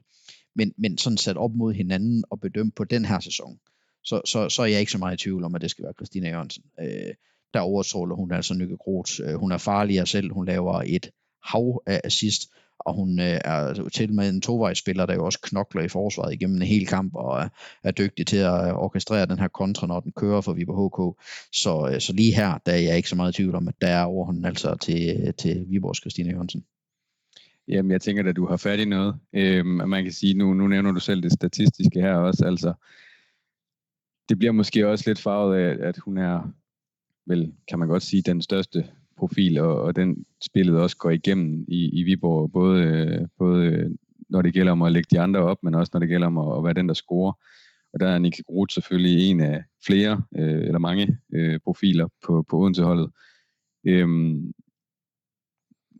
Men, 0.56 0.72
men 0.78 0.98
sådan 0.98 1.16
sat 1.16 1.36
op 1.36 1.54
mod 1.54 1.72
hinanden 1.72 2.24
og 2.30 2.40
bedømt 2.40 2.74
på 2.74 2.84
den 2.84 3.04
her 3.04 3.20
sæson, 3.20 3.58
så, 4.04 4.20
så, 4.24 4.48
så 4.48 4.62
er 4.62 4.66
jeg 4.66 4.80
ikke 4.80 4.92
så 4.92 4.98
meget 4.98 5.20
i 5.20 5.24
tvivl 5.24 5.44
om, 5.44 5.54
at 5.54 5.60
det 5.60 5.70
skal 5.70 5.84
være 5.84 5.92
Christina 5.98 6.28
Jørgensen. 6.28 6.64
Øh, 6.80 7.14
der 7.54 7.60
overtråler 7.60 8.16
hun 8.16 8.32
altså 8.32 8.54
Nykke 8.54 8.76
Groth. 8.76 9.12
Øh, 9.24 9.34
hun 9.34 9.52
er 9.52 9.58
farligere 9.58 10.06
selv, 10.06 10.32
hun 10.32 10.46
laver 10.46 10.82
et 10.86 11.10
hav 11.44 11.82
af 11.86 12.00
assist, 12.04 12.42
og 12.78 12.94
hun 12.94 13.20
øh, 13.20 13.40
er 13.44 13.88
til 13.92 14.12
med 14.12 14.28
en 14.28 14.40
tovejsspiller, 14.40 15.06
der 15.06 15.14
jo 15.14 15.24
også 15.24 15.38
knokler 15.42 15.82
i 15.82 15.88
forsvaret 15.88 16.32
igennem 16.32 16.56
en 16.56 16.62
hel 16.62 16.86
kamp, 16.86 17.14
og 17.14 17.40
er, 17.40 17.48
er 17.82 17.90
dygtig 17.90 18.26
til 18.26 18.36
at 18.36 18.74
orkestrere 18.74 19.26
den 19.26 19.38
her 19.38 19.48
kontra, 19.48 19.86
når 19.86 20.00
den 20.00 20.12
kører 20.12 20.40
for 20.40 20.52
Viborg 20.52 20.86
HK. 20.86 21.22
Så, 21.52 21.90
øh, 21.92 22.00
så 22.00 22.12
lige 22.12 22.34
her, 22.34 22.58
der 22.66 22.72
er 22.72 22.76
jeg 22.76 22.96
ikke 22.96 23.08
så 23.08 23.16
meget 23.16 23.32
i 23.32 23.36
tvivl 23.36 23.54
om, 23.54 23.68
at 23.68 23.74
der 23.80 23.88
er 23.88 24.04
overhånden 24.04 24.44
altså 24.44 24.76
til, 24.82 25.20
øh, 25.26 25.34
til 25.34 25.64
Viborgs 25.68 26.00
Christine 26.00 26.30
Jørgensen. 26.30 26.64
Jamen, 27.68 27.92
jeg 27.92 28.00
tænker 28.00 28.28
at 28.28 28.36
du 28.36 28.46
har 28.46 28.56
fat 28.56 28.78
i 28.78 28.84
noget. 28.84 29.14
Øhm, 29.32 29.66
man 29.66 30.02
kan 30.04 30.12
sige, 30.12 30.34
nu, 30.34 30.54
nu 30.54 30.68
nævner 30.68 30.92
du 30.92 31.00
selv 31.00 31.22
det 31.22 31.32
statistiske 31.32 32.00
her 32.00 32.14
også, 32.14 32.44
altså 32.46 32.72
det 34.28 34.38
bliver 34.38 34.52
måske 34.52 34.88
også 34.88 35.04
lidt 35.06 35.18
farvet 35.18 35.58
af, 35.58 35.88
at 35.88 35.98
hun 35.98 36.18
er, 36.18 36.52
vel, 37.26 37.52
kan 37.68 37.78
man 37.78 37.88
godt 37.88 38.02
sige, 38.02 38.22
den 38.22 38.42
største 38.42 38.88
profil, 39.16 39.58
og, 39.58 39.82
og 39.82 39.96
den 39.96 40.24
spillet 40.42 40.78
også 40.78 40.96
går 40.96 41.10
igennem 41.10 41.64
i, 41.68 42.00
i 42.00 42.02
Viborg, 42.02 42.52
både, 42.52 43.28
både 43.38 43.96
når 44.28 44.42
det 44.42 44.54
gælder 44.54 44.72
om 44.72 44.82
at 44.82 44.92
lægge 44.92 45.08
de 45.10 45.20
andre 45.20 45.40
op, 45.40 45.58
men 45.62 45.74
også 45.74 45.90
når 45.92 46.00
det 46.00 46.08
gælder 46.08 46.26
om 46.26 46.38
at, 46.38 46.58
at 46.58 46.64
være 46.64 46.74
den, 46.74 46.88
der 46.88 46.94
scorer. 46.94 47.32
Og 47.92 48.00
der 48.00 48.08
er 48.08 48.18
Nicky 48.18 48.40
Groth 48.46 48.74
selvfølgelig 48.74 49.30
en 49.30 49.40
af 49.40 49.62
flere, 49.86 50.22
øh, 50.38 50.64
eller 50.66 50.78
mange 50.78 51.18
øh, 51.34 51.60
profiler 51.64 52.08
på, 52.26 52.44
på 52.50 52.58
Odense-holdet. 52.58 53.10
Øhm, 53.86 54.52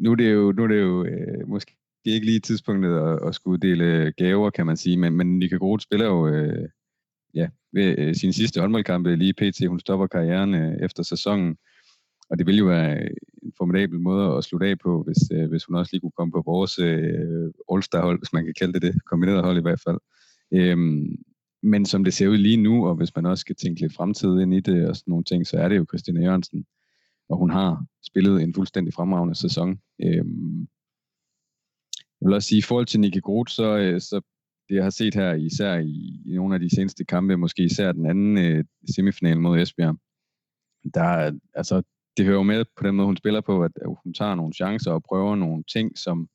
nu 0.00 0.10
er 0.12 0.16
det 0.16 0.32
jo, 0.32 0.52
nu 0.52 0.62
er 0.62 0.68
det 0.68 0.80
jo 0.80 1.04
øh, 1.04 1.48
måske 1.48 1.76
ikke 2.04 2.26
lige 2.26 2.40
tidspunktet 2.40 2.98
at, 2.98 3.28
at 3.28 3.34
skulle 3.34 3.60
dele 3.60 4.12
gaver, 4.16 4.50
kan 4.50 4.66
man 4.66 4.76
sige, 4.76 4.96
men, 4.96 5.12
men 5.16 5.38
Nicky 5.38 5.58
Groth 5.58 5.82
spiller 5.82 6.06
jo 6.06 6.28
øh, 6.28 6.68
ja, 7.34 7.48
ved 7.72 7.98
øh, 7.98 8.14
sin 8.14 8.32
sidste 8.32 8.60
håndboldkampe 8.60 9.16
lige 9.16 9.32
pt. 9.32 9.68
Hun 9.68 9.80
stopper 9.80 10.06
karrieren 10.06 10.54
øh, 10.54 10.76
efter 10.82 11.02
sæsonen. 11.02 11.56
Og 12.34 12.38
det 12.38 12.46
ville 12.46 12.58
jo 12.58 12.66
være 12.66 13.02
en 13.42 13.52
formidabel 13.58 14.00
måde 14.00 14.36
at 14.36 14.44
slutte 14.44 14.66
af 14.66 14.78
på, 14.78 15.02
hvis, 15.02 15.18
øh, 15.32 15.48
hvis 15.48 15.64
hun 15.64 15.76
også 15.76 15.90
lige 15.92 16.00
kunne 16.00 16.18
komme 16.18 16.32
på 16.32 16.42
vores 16.46 16.78
øh, 16.78 17.50
All-Star-hold, 17.72 18.18
hvis 18.18 18.32
man 18.32 18.44
kan 18.44 18.54
kalde 18.58 18.72
det 18.72 18.82
det, 18.82 19.04
kombineret 19.04 19.44
hold 19.44 19.58
i 19.58 19.62
hvert 19.62 19.80
fald. 19.80 19.98
Øhm, 20.52 21.16
men 21.62 21.86
som 21.86 22.04
det 22.04 22.14
ser 22.14 22.28
ud 22.28 22.36
lige 22.36 22.56
nu, 22.56 22.86
og 22.86 22.94
hvis 22.94 23.16
man 23.16 23.26
også 23.26 23.40
skal 23.40 23.56
tænke 23.56 23.80
lidt 23.80 23.94
fremtid 23.94 24.40
ind 24.40 24.54
i 24.54 24.60
det 24.60 24.88
og 24.88 24.96
sådan 24.96 25.10
nogle 25.10 25.24
ting, 25.24 25.46
så 25.46 25.56
er 25.56 25.68
det 25.68 25.76
jo 25.76 25.86
Christina 25.88 26.20
Jørgensen, 26.20 26.66
og 27.28 27.38
hun 27.38 27.50
har 27.50 27.84
spillet 28.02 28.42
en 28.42 28.54
fuldstændig 28.54 28.94
fremragende 28.94 29.34
sæson. 29.34 29.80
Øhm, 30.02 30.60
jeg 32.20 32.26
vil 32.26 32.34
også 32.34 32.48
sige, 32.48 32.58
i 32.58 32.68
forhold 32.68 32.86
til 32.86 33.00
Nicky 33.00 33.20
Groth, 33.20 33.50
så, 33.50 33.76
øh, 33.76 34.00
så 34.00 34.20
det 34.68 34.74
jeg 34.74 34.82
har 34.82 34.90
set 34.90 35.14
her, 35.14 35.34
især 35.34 35.78
i, 35.78 36.22
i 36.26 36.34
nogle 36.34 36.54
af 36.54 36.60
de 36.60 36.74
seneste 36.74 37.04
kampe, 37.04 37.36
måske 37.36 37.62
især 37.64 37.92
den 37.92 38.06
anden 38.06 38.38
øh, 38.38 38.64
semifinal 38.94 39.40
mod 39.40 39.58
Esbjerg, 39.58 39.96
der, 40.94 41.38
altså, 41.54 41.82
det 42.16 42.24
hører 42.24 42.36
jo 42.36 42.42
med 42.42 42.64
på 42.76 42.86
den 42.86 42.94
måde, 42.94 43.06
hun 43.06 43.16
spiller 43.16 43.40
på, 43.40 43.62
at 43.62 43.72
hun 44.04 44.14
tager 44.14 44.34
nogle 44.34 44.52
chancer 44.52 44.90
og 44.92 45.02
prøver 45.02 45.36
nogle 45.36 45.64
ting, 45.72 45.98
som, 45.98 46.28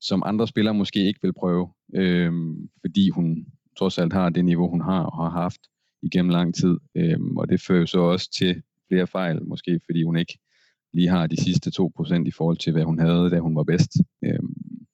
som 0.00 0.22
andre 0.26 0.48
spillere 0.48 0.74
måske 0.74 1.06
ikke 1.06 1.20
vil 1.22 1.32
prøve, 1.32 1.68
øhm, 1.94 2.68
fordi 2.80 3.10
hun 3.10 3.46
trods 3.78 3.98
alt 3.98 4.12
har 4.12 4.30
det 4.30 4.44
niveau, 4.44 4.68
hun 4.70 4.80
har 4.80 5.02
og 5.02 5.16
har 5.24 5.40
haft 5.40 5.60
igennem 6.02 6.30
lang 6.30 6.54
tid. 6.54 6.78
Øhm, 6.94 7.36
og 7.36 7.48
det 7.48 7.60
fører 7.60 7.86
så 7.86 7.98
også 7.98 8.30
til 8.38 8.62
flere 8.88 9.06
fejl, 9.06 9.46
måske 9.46 9.80
fordi 9.86 10.02
hun 10.02 10.16
ikke 10.16 10.38
lige 10.92 11.08
har 11.08 11.26
de 11.26 11.42
sidste 11.42 11.70
2% 11.82 12.24
i 12.26 12.30
forhold 12.30 12.56
til, 12.56 12.72
hvad 12.72 12.84
hun 12.84 12.98
havde, 12.98 13.30
da 13.30 13.38
hun 13.38 13.56
var 13.56 13.64
bedst. 13.64 13.92
Øhm, 14.24 14.86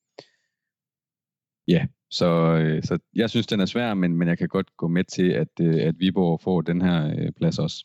ja, 1.69 1.87
så, 2.11 2.27
øh, 2.57 2.83
så 2.83 2.99
jeg 3.15 3.31
synes, 3.31 3.47
den 3.47 3.61
er 3.61 3.67
svær, 3.67 3.95
men, 3.95 4.17
men 4.17 4.29
jeg 4.29 4.39
kan 4.39 4.49
godt 4.49 4.77
gå 4.77 4.89
med 4.89 5.05
til, 5.05 5.29
at, 5.31 5.49
øh, 5.61 5.87
at 5.87 5.95
Viborg 5.99 6.41
får 6.41 6.61
den 6.61 6.83
her 6.83 7.15
øh, 7.19 7.33
plads 7.33 7.59
også. 7.59 7.85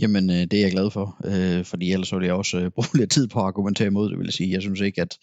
Jamen, 0.00 0.30
øh, 0.30 0.36
det 0.36 0.54
er 0.54 0.60
jeg 0.60 0.70
glad 0.70 0.90
for, 0.90 1.16
øh, 1.24 1.64
fordi 1.64 1.92
ellers 1.92 2.12
ville 2.12 2.26
jeg 2.26 2.34
også 2.34 2.58
øh, 2.58 2.70
bruge 2.74 2.98
lidt 2.98 3.10
tid 3.10 3.28
på 3.28 3.38
at 3.38 3.44
argumentere 3.44 3.86
imod 3.86 4.10
det, 4.10 4.18
vil 4.18 4.24
jeg 4.24 4.32
sige. 4.32 4.52
Jeg 4.52 4.62
synes 4.62 4.80
ikke, 4.80 5.02
at... 5.02 5.18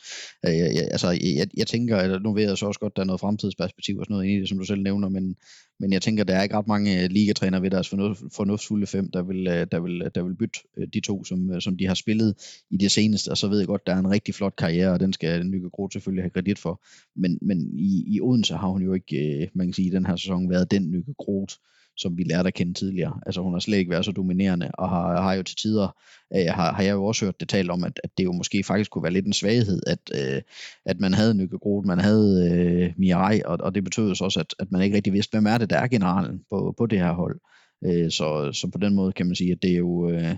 Øh, 0.46 0.54
jeg, 0.54 0.88
altså, 0.92 1.10
jeg, 1.10 1.48
jeg 1.58 1.68
tænker, 1.68 1.98
at 1.98 2.22
nu 2.22 2.34
ved 2.34 2.48
jeg 2.48 2.58
så 2.58 2.66
også 2.66 2.80
godt, 2.80 2.92
at 2.94 2.96
der 2.96 3.02
er 3.02 3.06
noget 3.06 3.20
fremtidsperspektiv 3.20 3.98
og 3.98 4.06
sådan 4.06 4.14
noget 4.14 4.30
i 4.30 4.40
det, 4.40 4.50
som 4.50 4.58
du 4.58 4.64
selv 4.64 4.82
nævner, 4.82 5.10
men, 5.10 5.36
men 5.80 5.94
jeg 5.94 6.02
tænker, 6.02 6.24
at 6.24 6.28
der 6.28 6.36
er 6.36 6.44
ikke 6.44 6.58
ret 6.58 6.68
mange 6.68 7.04
øh, 7.04 7.10
ligatræner 7.10 7.60
ved 7.60 7.70
deres 7.70 7.90
fornuft, 7.90 8.22
fornuftsfulde 8.36 8.88
fem, 8.88 9.12
der 9.12 9.22
vil, 9.24 9.48
øh, 9.48 9.68
der 9.72 9.80
vil, 9.80 10.12
der 10.16 10.24
vil 10.24 10.36
bytte 10.36 10.60
øh, 10.78 10.88
de 10.94 11.00
to, 11.00 11.24
som, 11.24 11.62
som 11.62 11.78
de 11.78 11.88
har 11.88 11.94
spillet 11.94 12.36
i 12.70 12.78
det 12.78 12.92
seneste, 12.92 13.30
og 13.32 13.38
så 13.38 13.48
ved 13.48 13.58
jeg 13.58 13.68
godt, 13.68 13.82
at 13.82 13.88
der 13.88 13.94
er 13.94 14.00
en 14.00 14.12
rigtig 14.12 14.36
flot 14.36 14.56
karriere, 14.56 14.92
og 14.92 15.00
den 15.00 15.14
skal 15.14 15.46
Nykke 15.46 15.70
Groth 15.70 15.94
selvfølgelig 15.94 16.24
have 16.24 16.30
kredit 16.30 16.60
for. 16.60 16.82
Men, 17.16 17.40
men 17.42 17.80
i, 17.80 18.04
i 18.08 18.22
Odense 18.22 18.54
har 18.54 18.68
hun 18.68 18.82
jo 18.82 18.94
ikke, 18.94 19.50
man 19.54 19.68
kan 19.68 19.74
sige, 19.74 19.88
i 19.88 19.92
den 19.92 20.06
her 20.06 20.16
sæson 20.16 20.50
været 20.50 20.72
den 20.72 20.92
Nykke 20.92 21.14
Groth, 21.18 21.56
som 22.02 22.18
vi 22.18 22.24
lærte 22.24 22.48
at 22.48 22.54
kende 22.54 22.74
tidligere. 22.74 23.20
Altså 23.26 23.42
hun 23.42 23.54
har 23.54 23.60
slet 23.60 23.78
ikke 23.78 23.92
været 23.92 24.06
så 24.06 24.12
dominerende, 24.12 24.72
og 24.74 24.90
har, 24.90 25.22
har 25.22 25.34
jo 25.34 25.44
til 25.44 25.56
tider, 25.56 25.96
øh, 26.36 26.46
har, 26.46 26.74
har 26.74 26.84
jeg 26.84 26.92
jo 26.92 27.06
også 27.06 27.26
hørt 27.26 27.40
det 27.40 27.50
talt 27.50 27.72
om, 27.72 27.84
at, 27.84 28.00
at 28.04 28.10
det 28.18 28.24
jo 28.24 28.32
måske 28.32 28.64
faktisk 28.64 28.92
kunne 28.92 29.04
være 29.04 29.14
lidt 29.14 29.26
en 29.26 29.34
svaghed, 29.34 29.82
at, 29.88 30.00
øh, 30.16 30.42
at 30.86 31.00
man 31.00 31.14
havde 31.14 31.34
Nykke 31.34 31.58
Groth, 31.58 31.88
man 31.88 32.00
havde 32.00 32.52
øh, 32.52 32.94
Mirai, 32.98 33.42
og, 33.46 33.58
og 33.62 33.76
det 33.76 33.84
betød 33.84 34.16
så 34.16 34.24
også, 34.24 34.40
at, 34.40 34.56
at 34.60 34.72
man 34.72 34.82
ikke 34.82 34.96
rigtig 34.96 35.14
vidste, 35.14 35.32
hvem 35.32 35.46
er 35.46 35.58
det, 35.58 35.70
der 35.70 35.78
er 35.78 35.88
generalen 35.88 36.40
på, 36.50 36.74
på 36.78 36.86
det 36.86 37.00
her 37.00 37.12
hold. 37.12 37.40
Øh, 37.86 38.12
så, 38.12 38.52
så 38.54 38.70
på 38.72 38.78
den 38.78 38.96
måde 38.96 39.12
kan 39.12 39.26
man 39.26 39.36
sige, 39.36 39.52
at 39.52 39.62
det 39.62 39.72
er 39.72 39.78
jo, 39.78 40.10
øh, 40.10 40.36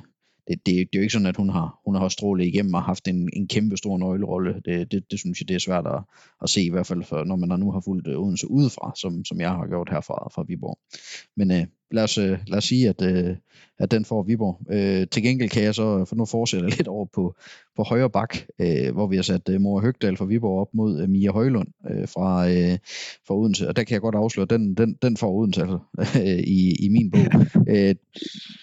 det, 0.47 0.65
det, 0.65 0.65
det 0.65 0.81
er 0.81 0.87
jo 0.95 1.01
ikke 1.01 1.13
sådan, 1.13 1.27
at 1.27 1.37
hun 1.37 1.49
har, 1.49 1.79
hun 1.85 1.95
har 1.95 2.09
strålet 2.09 2.45
igennem 2.45 2.73
og 2.73 2.83
haft 2.83 3.07
en, 3.07 3.29
en 3.33 3.47
kæmpe 3.47 3.77
stor 3.77 3.97
nøglerolle. 3.97 4.61
Det, 4.65 4.91
det, 4.91 5.11
det 5.11 5.19
synes 5.19 5.41
jeg, 5.41 5.47
det 5.47 5.55
er 5.55 5.59
svært 5.59 5.87
at, 5.87 6.01
at 6.41 6.49
se, 6.49 6.61
i 6.61 6.69
hvert 6.69 6.87
fald 6.87 7.03
for, 7.03 7.23
når 7.23 7.35
man 7.35 7.59
nu 7.59 7.71
har 7.71 7.79
fulgt 7.79 8.07
øh, 8.07 8.19
Odense 8.19 8.51
udefra, 8.51 8.93
som, 8.95 9.25
som 9.25 9.39
jeg 9.39 9.49
har 9.49 9.67
gjort 9.67 9.89
herfra 9.89 10.29
fra 10.35 10.43
Viborg. 10.47 10.79
Men 11.37 11.51
øh, 11.51 11.65
lad, 11.93 12.03
os, 12.03 12.17
øh, 12.17 12.39
lad 12.47 12.57
os 12.57 12.65
sige, 12.65 12.89
at, 12.89 13.01
øh, 13.01 13.35
at 13.79 13.91
den 13.91 14.05
får 14.05 14.23
Viborg. 14.23 14.61
Øh, 14.71 15.07
til 15.11 15.23
gengæld 15.23 15.49
kan 15.49 15.63
jeg 15.63 15.75
så, 15.75 16.05
for 16.05 16.15
nu 16.15 16.25
fortsætte 16.25 16.69
lidt 16.77 16.87
over 16.87 17.05
på, 17.15 17.35
på 17.75 17.83
højre 17.83 18.09
bak, 18.09 18.37
øh, 18.59 18.93
hvor 18.93 19.07
vi 19.07 19.15
har 19.15 19.23
sat 19.23 19.49
øh, 19.49 19.61
Mor 19.61 19.81
Høgdal 19.81 20.17
fra 20.17 20.25
Viborg 20.25 20.61
op 20.61 20.67
mod 20.73 21.01
øh, 21.01 21.09
Mia 21.09 21.31
Højlund 21.31 21.67
øh, 21.91 22.07
fra, 22.07 22.49
øh, 22.49 22.77
fra 23.27 23.35
Odense. 23.35 23.67
Og 23.67 23.75
der 23.75 23.83
kan 23.83 23.93
jeg 23.93 24.01
godt 24.01 24.15
afsløre, 24.15 24.47
den, 24.49 24.75
den, 24.75 24.97
den 25.01 25.17
får 25.17 25.31
Odense 25.31 25.61
altså, 25.61 25.79
øh, 26.19 26.39
i, 26.57 26.85
i 26.85 26.89
min 26.89 27.11
bog. 27.11 27.21
Øh, 27.69 27.95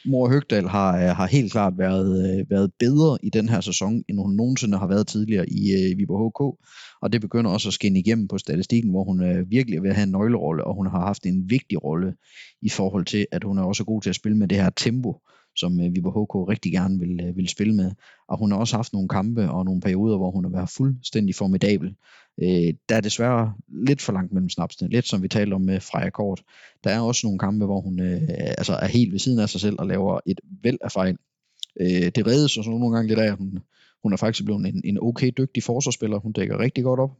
Mor 0.05 0.29
Høgdal 0.29 0.69
har, 0.69 1.13
har 1.13 1.27
helt 1.27 1.53
klart 1.53 1.79
været, 1.79 2.39
øh, 2.41 2.51
været 2.51 2.71
bedre 2.79 3.19
i 3.23 3.31
den 3.31 3.49
her 3.49 3.61
sæson, 3.61 4.05
end 4.09 4.19
hun 4.19 4.37
nogensinde 4.37 4.79
har 4.79 4.87
været 4.87 5.07
tidligere 5.07 5.49
i 5.49 5.73
øh, 5.73 5.99
Viborg 5.99 6.29
HK 6.29 6.59
og 7.03 7.13
det 7.13 7.21
begynder 7.21 7.51
også 7.51 7.69
at 7.69 7.75
skinne 7.75 7.99
igennem 7.99 8.29
på 8.29 8.39
statistikken, 8.39 8.91
hvor 8.91 9.05
hun 9.05 9.23
øh, 9.23 9.51
virkelig 9.51 9.77
er 9.77 9.81
ved 9.81 9.91
at 9.91 9.97
have 9.97 10.07
en 10.07 10.13
nøglerolle, 10.13 10.65
og 10.65 10.75
hun 10.75 10.87
har 10.87 11.01
haft 11.01 11.27
en 11.27 11.51
vigtig 11.51 11.85
rolle 11.85 12.15
i 12.63 12.69
forhold 12.69 13.05
til, 13.05 13.27
at 13.33 13.45
hun 13.45 13.59
er 13.59 13.63
også 13.63 13.85
god 13.85 14.03
til 14.03 14.11
at 14.11 14.17
spille 14.17 14.39
med 14.39 14.49
det 14.49 14.59
her 14.59 14.71
tempo, 14.71 15.21
som 15.57 15.81
øh, 15.81 15.95
Viborg 15.95 16.25
HK 16.25 16.49
rigtig 16.51 16.73
gerne 16.73 16.99
vil, 16.99 17.21
øh, 17.23 17.37
vil 17.37 17.49
spille 17.49 17.75
med. 17.75 17.91
Og 18.29 18.39
hun 18.39 18.53
har 18.53 18.59
også 18.59 18.77
haft 18.77 18.93
nogle 18.93 19.09
kampe 19.09 19.51
og 19.51 19.65
nogle 19.65 19.81
perioder, 19.81 20.17
hvor 20.17 20.31
hun 20.31 20.45
har 20.45 20.51
været 20.51 20.71
fuldstændig 20.71 21.35
formidabel. 21.35 21.95
Øh, 22.43 22.75
der 22.89 22.97
er 22.97 23.01
desværre 23.01 23.55
lidt 23.69 24.01
for 24.01 24.13
langt 24.13 24.33
mellem 24.33 24.49
snapsene, 24.49 24.91
lidt 24.91 25.09
som 25.09 25.23
vi 25.23 25.29
talte 25.29 25.55
om 25.55 25.61
med 25.61 25.81
Freja 25.81 26.11
Kort. 26.11 26.43
Der 26.85 26.91
er 26.91 27.01
også 27.01 27.27
nogle 27.27 27.39
kampe, 27.39 27.65
hvor 27.65 27.81
hun 27.81 28.01
øh, 28.01 28.23
altså 28.29 28.73
er 28.73 28.87
helt 28.87 29.13
ved 29.13 29.19
siden 29.19 29.39
af 29.39 29.49
sig 29.49 29.61
selv 29.61 29.77
og 29.79 29.87
laver 29.87 30.21
et 30.27 30.41
væld 30.63 30.79
af 30.81 30.93
fejl. 30.93 31.17
Øh, 31.81 32.11
det 32.15 32.27
reddes 32.27 32.53
så 32.53 32.63
nogle 32.67 32.97
gange 32.97 33.09
lidt 33.09 33.19
af, 33.19 33.27
at 33.27 33.39
hun, 33.39 33.59
hun 34.03 34.13
er 34.13 34.17
faktisk 34.17 34.45
blevet 34.45 34.67
en, 34.67 34.81
en 34.85 34.99
okay 35.03 35.31
dygtig 35.39 35.63
forsvarsspiller. 35.63 36.19
Hun 36.19 36.33
dækker 36.33 36.59
rigtig 36.59 36.85
godt 36.85 37.01
op. 37.01 37.11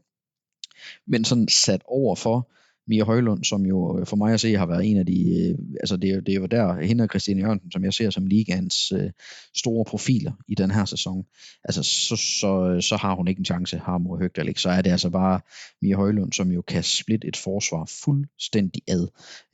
Men 1.05 1.25
sådan 1.25 1.47
sat 1.47 1.81
over 1.85 2.15
for, 2.15 2.51
Mia 2.91 3.03
Højlund, 3.03 3.43
som 3.43 3.65
jo 3.65 3.99
øh, 3.99 4.05
for 4.05 4.15
mig 4.15 4.33
at 4.33 4.39
se 4.39 4.57
har 4.57 4.65
været 4.65 4.85
en 4.85 4.97
af 4.97 5.05
de, 5.05 5.19
øh, 5.39 5.57
altså 5.79 5.97
det, 5.97 6.25
det 6.25 6.35
er 6.35 6.39
jo 6.39 6.45
der, 6.45 6.81
hende 6.81 7.03
og 7.03 7.09
Christine 7.09 7.41
Jørgensen, 7.41 7.71
som 7.71 7.83
jeg 7.83 7.93
ser 7.93 8.09
som 8.09 8.25
ligans 8.25 8.91
øh, 8.91 9.09
store 9.55 9.85
profiler 9.85 10.31
i 10.47 10.55
den 10.55 10.71
her 10.71 10.85
sæson, 10.85 11.23
altså 11.63 11.83
så, 11.83 12.15
så, 12.15 12.81
så 12.81 12.95
har 12.95 13.15
hun 13.15 13.27
ikke 13.27 13.39
en 13.39 13.45
chance, 13.45 13.77
har 13.77 13.97
Mor 13.97 14.17
Høgdal 14.17 14.47
ikke, 14.47 14.61
så 14.61 14.69
er 14.69 14.81
det 14.81 14.91
altså 14.91 15.09
bare 15.09 15.39
Mia 15.81 15.95
Højlund, 15.95 16.33
som 16.33 16.51
jo 16.51 16.61
kan 16.61 16.83
splitte 16.83 17.27
et 17.27 17.37
forsvar 17.37 17.89
fuldstændig 18.03 18.81
ad, 18.87 19.07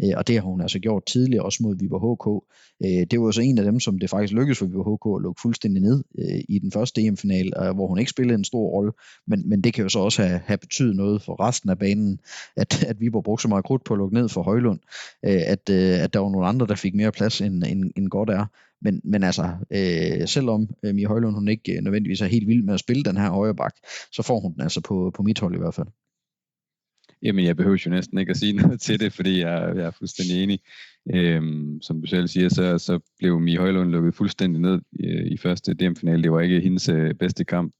øh, 0.03 0.13
og 0.17 0.27
det 0.27 0.35
har 0.35 0.43
hun 0.43 0.61
altså 0.61 0.79
gjort 0.79 1.05
tidligere, 1.05 1.45
også 1.45 1.63
mod 1.63 1.75
Viborg 1.79 2.03
HK, 2.13 2.27
øh, 2.85 3.07
det 3.11 3.21
var 3.21 3.31
så 3.31 3.41
en 3.41 3.57
af 3.57 3.63
dem, 3.63 3.79
som 3.79 3.99
det 3.99 4.09
faktisk 4.09 4.33
lykkedes 4.33 4.59
for 4.59 4.65
Viborg 4.65 4.95
HK 4.95 5.19
at 5.19 5.23
lukke 5.23 5.41
fuldstændig 5.41 5.81
ned 5.81 6.03
øh, 6.19 6.41
i 6.49 6.59
den 6.59 6.71
første 6.71 7.01
EM-final, 7.01 7.53
øh, 7.61 7.75
hvor 7.75 7.87
hun 7.87 7.99
ikke 7.99 8.11
spillede 8.11 8.37
en 8.37 8.43
stor 8.43 8.69
rolle, 8.69 8.91
men, 9.27 9.49
men 9.49 9.61
det 9.61 9.73
kan 9.73 9.83
jo 9.83 9.89
så 9.89 9.99
også 9.99 10.21
have, 10.23 10.39
have 10.45 10.57
betydet 10.57 10.95
noget 10.95 11.21
for 11.21 11.47
resten 11.47 11.69
af 11.69 11.77
banen, 11.79 12.19
at, 12.55 12.83
at 12.83 12.99
Viborg 12.99 13.26
brugt 13.27 13.41
så 13.41 13.47
meget 13.47 13.65
krudt 13.65 13.83
på 13.83 13.93
at 13.93 13.97
lukke 13.97 14.15
ned 14.15 14.29
for 14.29 14.43
Højlund, 14.43 14.79
øh, 15.25 15.41
at, 15.53 15.69
øh, 15.69 16.03
at 16.03 16.13
der 16.13 16.19
var 16.19 16.29
nogle 16.29 16.47
andre, 16.47 16.67
der 16.67 16.75
fik 16.75 16.95
mere 16.95 17.11
plads, 17.11 17.41
end, 17.41 17.63
end, 17.63 17.91
end 17.97 18.07
godt 18.09 18.29
er. 18.29 18.45
Men, 18.81 19.01
men 19.03 19.23
altså, 19.23 19.45
øh, 19.71 20.27
selvom 20.27 20.69
øh, 20.83 20.95
Mia 20.95 21.07
Højlund 21.07 21.35
hun 21.35 21.47
ikke 21.47 21.77
øh, 21.77 21.81
nødvendigvis 21.83 22.21
er 22.21 22.25
helt 22.25 22.47
vild 22.47 22.63
med 22.63 22.73
at 22.73 22.79
spille 22.79 23.03
den 23.03 23.17
her 23.17 23.29
højre 23.29 23.55
bak, 23.55 23.75
så 24.11 24.23
får 24.23 24.39
hun 24.39 24.53
den 24.53 24.61
altså 24.61 24.81
på, 24.81 25.11
på 25.15 25.23
mit 25.23 25.39
hold 25.39 25.55
i 25.55 25.57
hvert 25.57 25.73
fald. 25.73 25.87
Jamen, 27.23 27.45
jeg 27.45 27.55
behøver 27.57 27.83
jo 27.85 27.89
næsten 27.89 28.17
ikke 28.17 28.29
at 28.29 28.37
sige 28.37 28.53
noget 28.61 28.81
til 28.81 28.99
det, 28.99 29.13
fordi 29.13 29.39
jeg, 29.39 29.73
jeg 29.75 29.85
er 29.85 29.91
fuldstændig 29.91 30.43
enig. 30.43 30.59
Øhm, 31.15 31.81
som 31.81 32.01
du 32.01 32.07
selv 32.07 32.27
siger, 32.27 32.49
så, 32.49 32.77
så 32.77 32.99
blev 33.19 33.39
Mie 33.39 33.57
Højlund 33.57 33.89
lukket 33.89 34.15
fuldstændig 34.15 34.61
ned 34.61 34.81
i, 34.91 35.33
i 35.33 35.37
første 35.37 35.73
DM-finale. 35.73 36.23
Det 36.23 36.31
var 36.31 36.41
ikke 36.41 36.59
hendes 36.59 36.89
øh, 36.89 37.13
bedste 37.13 37.43
kamp. 37.45 37.73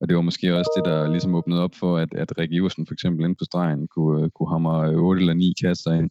Og 0.00 0.08
det 0.08 0.16
var 0.16 0.22
måske 0.22 0.56
også 0.56 0.70
det, 0.76 0.84
der 0.84 1.08
ligesom 1.08 1.34
åbnede 1.34 1.62
op 1.62 1.74
for, 1.74 1.98
at, 1.98 2.14
at 2.14 2.38
Rikke 2.38 2.54
Iversen 2.54 2.86
for 2.86 2.94
eksempel 2.94 3.24
inde 3.24 3.34
på 3.34 3.44
stregen 3.44 3.88
kunne, 3.88 4.24
øh, 4.24 4.30
kunne 4.30 4.48
hamre 4.48 4.94
8 4.94 5.20
eller 5.20 5.34
9 5.34 5.54
kasser 5.62 5.92
ind. 5.92 6.10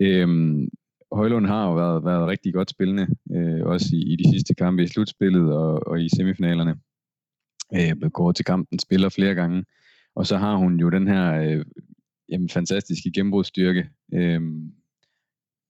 Øhm, 0.00 0.68
Højlund 1.12 1.46
har 1.46 1.66
jo 1.66 1.74
været, 1.74 2.04
været 2.04 2.28
rigtig 2.28 2.54
godt 2.54 2.70
spillende, 2.70 3.06
øh, 3.36 3.66
også 3.66 3.86
i, 3.92 4.12
i 4.12 4.16
de 4.16 4.30
sidste 4.32 4.54
kampe 4.54 4.82
i 4.82 4.86
slutspillet 4.86 5.52
og, 5.52 5.86
og 5.86 6.02
i 6.02 6.08
semifinalerne. 6.16 6.76
Øh, 7.74 8.10
går 8.10 8.32
til 8.32 8.44
kampen, 8.44 8.78
spiller 8.78 9.08
flere 9.08 9.34
gange, 9.34 9.64
og 10.14 10.26
så 10.26 10.36
har 10.36 10.56
hun 10.56 10.80
jo 10.80 10.90
den 10.90 11.08
her 11.08 11.32
øh, 11.42 11.64
jamen, 12.28 12.48
fantastiske 12.48 13.12
gennembrudsstyrke 13.14 13.88
øh, 14.14 14.40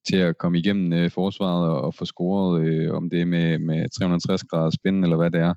til 0.09 0.17
at 0.17 0.38
komme 0.38 0.59
igennem 0.59 0.93
øh, 0.93 1.11
forsvaret 1.11 1.71
og, 1.71 1.81
og 1.81 1.95
få 1.95 2.05
scoret, 2.05 2.67
øh, 2.67 2.93
om 2.93 3.11
det 3.11 3.21
er 3.21 3.25
med, 3.25 3.59
med 3.59 3.88
360 3.88 4.45
grader 4.45 4.71
spænd 4.71 5.05
eller 5.05 5.17
hvad 5.17 5.31
det 5.31 5.41
er. 5.41 5.55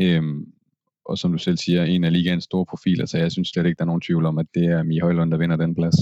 Øh, 0.00 0.22
og 1.04 1.18
som 1.18 1.32
du 1.32 1.38
selv 1.38 1.56
siger, 1.56 1.84
en 1.84 2.04
af 2.04 2.12
ligaens 2.12 2.44
store 2.44 2.66
profiler, 2.66 3.06
så 3.06 3.18
jeg 3.18 3.32
synes 3.32 3.48
slet 3.48 3.66
ikke, 3.66 3.78
der 3.78 3.84
er 3.84 3.86
nogen 3.86 4.00
tvivl 4.00 4.26
om, 4.26 4.38
at 4.38 4.46
det 4.54 4.64
er 4.64 4.82
Mie 4.82 5.00
Højlund, 5.00 5.30
der 5.30 5.38
vinder 5.38 5.56
den 5.56 5.74
plads. 5.74 5.94